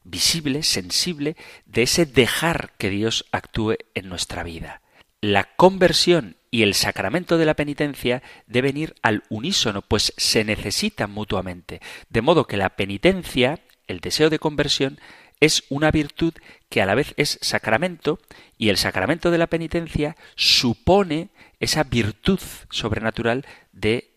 visible, 0.02 0.62
sensible, 0.62 1.36
de 1.66 1.82
ese 1.82 2.06
dejar 2.06 2.72
que 2.78 2.90
Dios 2.90 3.26
actúe 3.30 3.76
en 3.94 4.08
nuestra 4.08 4.42
vida. 4.42 4.82
La 5.20 5.44
conversión 5.56 6.36
y 6.50 6.62
el 6.62 6.74
sacramento 6.74 7.38
de 7.38 7.44
la 7.44 7.54
penitencia 7.54 8.22
deben 8.46 8.76
ir 8.76 8.94
al 9.02 9.22
unísono, 9.28 9.82
pues 9.82 10.12
se 10.16 10.44
necesitan 10.44 11.10
mutuamente. 11.10 11.80
De 12.08 12.22
modo 12.22 12.46
que 12.46 12.56
la 12.56 12.70
penitencia, 12.70 13.60
el 13.86 14.00
deseo 14.00 14.30
de 14.30 14.38
conversión, 14.38 14.98
es 15.38 15.64
una 15.68 15.90
virtud 15.90 16.34
que 16.68 16.82
a 16.82 16.86
la 16.86 16.94
vez 16.94 17.14
es 17.16 17.38
sacramento 17.40 18.18
y 18.58 18.68
el 18.68 18.76
sacramento 18.76 19.30
de 19.30 19.38
la 19.38 19.46
penitencia 19.46 20.16
supone 20.36 21.30
esa 21.60 21.84
virtud 21.84 22.40
sobrenatural 22.70 23.46
de 23.72 24.09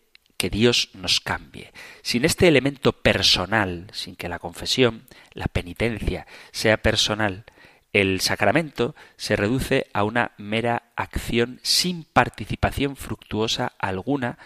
que 0.44 0.50
Dios 0.50 0.90
nos 0.92 1.20
cambie. 1.20 1.72
Sin 2.02 2.26
este 2.26 2.48
elemento 2.48 2.92
personal, 2.92 3.86
sin 3.94 4.14
que 4.14 4.28
la 4.28 4.38
confesión, 4.38 5.06
la 5.32 5.46
penitencia, 5.46 6.26
sea 6.52 6.76
personal, 6.82 7.46
el 7.94 8.20
sacramento 8.20 8.94
se 9.16 9.36
reduce 9.36 9.86
a 9.94 10.04
una 10.04 10.32
mera 10.36 10.82
acción 10.96 11.60
sin 11.62 12.04
participación 12.04 12.96
fructuosa 12.96 13.72
alguna 13.78 14.36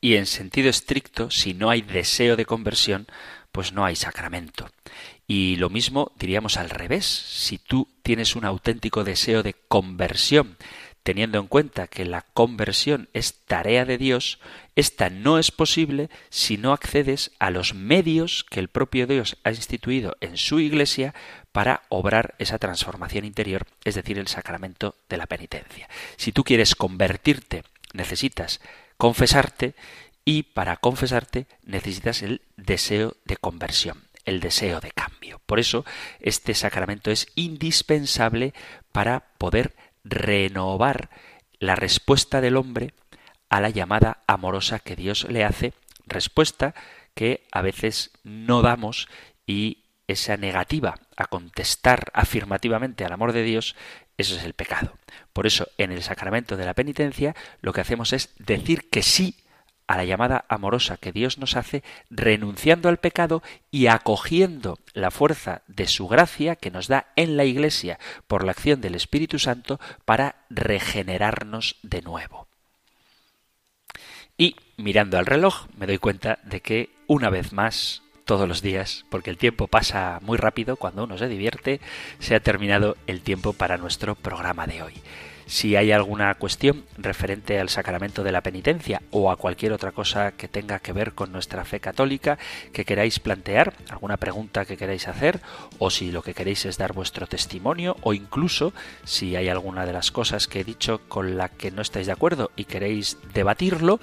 y 0.00 0.16
en 0.16 0.26
sentido 0.26 0.70
estricto, 0.70 1.30
si 1.30 1.54
no 1.54 1.70
hay 1.70 1.82
deseo 1.82 2.34
de 2.34 2.44
conversión, 2.44 3.06
pues 3.52 3.72
no 3.72 3.84
hay 3.84 3.94
sacramento. 3.94 4.68
Y 5.28 5.54
lo 5.54 5.70
mismo 5.70 6.10
diríamos 6.18 6.56
al 6.56 6.68
revés, 6.68 7.06
si 7.06 7.58
tú 7.58 7.86
tienes 8.02 8.34
un 8.34 8.44
auténtico 8.44 9.04
deseo 9.04 9.44
de 9.44 9.54
conversión, 9.54 10.56
teniendo 11.08 11.38
en 11.38 11.46
cuenta 11.46 11.86
que 11.86 12.04
la 12.04 12.20
conversión 12.34 13.08
es 13.14 13.40
tarea 13.46 13.86
de 13.86 13.96
Dios, 13.96 14.40
esta 14.76 15.08
no 15.08 15.38
es 15.38 15.50
posible 15.50 16.10
si 16.28 16.58
no 16.58 16.74
accedes 16.74 17.30
a 17.38 17.48
los 17.48 17.72
medios 17.72 18.44
que 18.50 18.60
el 18.60 18.68
propio 18.68 19.06
Dios 19.06 19.38
ha 19.42 19.48
instituido 19.48 20.18
en 20.20 20.36
su 20.36 20.60
Iglesia 20.60 21.14
para 21.50 21.84
obrar 21.88 22.34
esa 22.38 22.58
transformación 22.58 23.24
interior, 23.24 23.66
es 23.86 23.94
decir, 23.94 24.18
el 24.18 24.28
sacramento 24.28 24.96
de 25.08 25.16
la 25.16 25.24
penitencia. 25.24 25.88
Si 26.18 26.30
tú 26.30 26.44
quieres 26.44 26.74
convertirte, 26.74 27.64
necesitas 27.94 28.60
confesarte 28.98 29.74
y 30.26 30.42
para 30.42 30.76
confesarte 30.76 31.46
necesitas 31.62 32.20
el 32.20 32.42
deseo 32.58 33.16
de 33.24 33.38
conversión, 33.38 34.02
el 34.26 34.40
deseo 34.40 34.80
de 34.80 34.90
cambio. 34.90 35.40
Por 35.46 35.58
eso 35.58 35.86
este 36.20 36.52
sacramento 36.52 37.10
es 37.10 37.28
indispensable 37.34 38.52
para 38.92 39.20
poder 39.38 39.74
renovar 40.08 41.10
la 41.58 41.76
respuesta 41.76 42.40
del 42.40 42.56
hombre 42.56 42.94
a 43.48 43.60
la 43.60 43.70
llamada 43.70 44.22
amorosa 44.26 44.78
que 44.78 44.96
Dios 44.96 45.26
le 45.28 45.44
hace, 45.44 45.72
respuesta 46.06 46.74
que 47.14 47.46
a 47.52 47.62
veces 47.62 48.12
no 48.22 48.62
damos 48.62 49.08
y 49.46 49.84
esa 50.06 50.36
negativa 50.36 50.94
a 51.16 51.26
contestar 51.26 52.10
afirmativamente 52.14 53.04
al 53.04 53.12
amor 53.12 53.32
de 53.32 53.42
Dios, 53.42 53.76
eso 54.16 54.36
es 54.36 54.44
el 54.44 54.54
pecado. 54.54 54.98
Por 55.32 55.46
eso, 55.46 55.68
en 55.78 55.92
el 55.92 56.02
sacramento 56.02 56.56
de 56.56 56.64
la 56.64 56.74
penitencia, 56.74 57.36
lo 57.60 57.72
que 57.72 57.82
hacemos 57.82 58.12
es 58.12 58.34
decir 58.38 58.88
que 58.90 59.02
sí 59.02 59.36
a 59.88 59.96
la 59.96 60.04
llamada 60.04 60.44
amorosa 60.48 60.98
que 60.98 61.10
Dios 61.10 61.38
nos 61.38 61.56
hace, 61.56 61.82
renunciando 62.10 62.88
al 62.88 62.98
pecado 62.98 63.42
y 63.72 63.86
acogiendo 63.86 64.78
la 64.92 65.10
fuerza 65.10 65.62
de 65.66 65.88
su 65.88 66.06
gracia 66.06 66.54
que 66.54 66.70
nos 66.70 66.86
da 66.86 67.06
en 67.16 67.36
la 67.36 67.44
Iglesia 67.44 67.98
por 68.28 68.44
la 68.44 68.52
acción 68.52 68.80
del 68.80 68.94
Espíritu 68.94 69.38
Santo 69.38 69.80
para 70.04 70.36
regenerarnos 70.50 71.76
de 71.82 72.02
nuevo. 72.02 72.46
Y 74.36 74.54
mirando 74.76 75.18
al 75.18 75.26
reloj 75.26 75.66
me 75.76 75.86
doy 75.86 75.98
cuenta 75.98 76.38
de 76.44 76.60
que 76.60 76.90
una 77.08 77.30
vez 77.30 77.52
más 77.52 78.02
todos 78.24 78.46
los 78.46 78.60
días, 78.60 79.06
porque 79.08 79.30
el 79.30 79.38
tiempo 79.38 79.68
pasa 79.68 80.18
muy 80.20 80.36
rápido 80.36 80.76
cuando 80.76 81.04
uno 81.04 81.16
se 81.16 81.28
divierte, 81.28 81.80
se 82.18 82.34
ha 82.34 82.40
terminado 82.40 82.98
el 83.06 83.22
tiempo 83.22 83.54
para 83.54 83.78
nuestro 83.78 84.14
programa 84.14 84.66
de 84.66 84.82
hoy. 84.82 84.94
Si 85.48 85.76
hay 85.76 85.92
alguna 85.92 86.34
cuestión 86.34 86.84
referente 86.98 87.58
al 87.58 87.70
sacramento 87.70 88.22
de 88.22 88.32
la 88.32 88.42
penitencia 88.42 89.00
o 89.10 89.30
a 89.30 89.36
cualquier 89.36 89.72
otra 89.72 89.92
cosa 89.92 90.32
que 90.32 90.46
tenga 90.46 90.78
que 90.78 90.92
ver 90.92 91.14
con 91.14 91.32
nuestra 91.32 91.64
fe 91.64 91.80
católica 91.80 92.38
que 92.74 92.84
queráis 92.84 93.18
plantear, 93.18 93.72
alguna 93.88 94.18
pregunta 94.18 94.66
que 94.66 94.76
queráis 94.76 95.08
hacer, 95.08 95.40
o 95.78 95.88
si 95.88 96.12
lo 96.12 96.20
que 96.20 96.34
queréis 96.34 96.66
es 96.66 96.76
dar 96.76 96.92
vuestro 96.92 97.26
testimonio, 97.26 97.96
o 98.02 98.12
incluso 98.12 98.74
si 99.04 99.36
hay 99.36 99.48
alguna 99.48 99.86
de 99.86 99.94
las 99.94 100.10
cosas 100.10 100.48
que 100.48 100.60
he 100.60 100.64
dicho 100.64 101.00
con 101.08 101.38
la 101.38 101.48
que 101.48 101.70
no 101.70 101.80
estáis 101.80 102.06
de 102.08 102.12
acuerdo 102.12 102.50
y 102.54 102.66
queréis 102.66 103.16
debatirlo, 103.32 104.00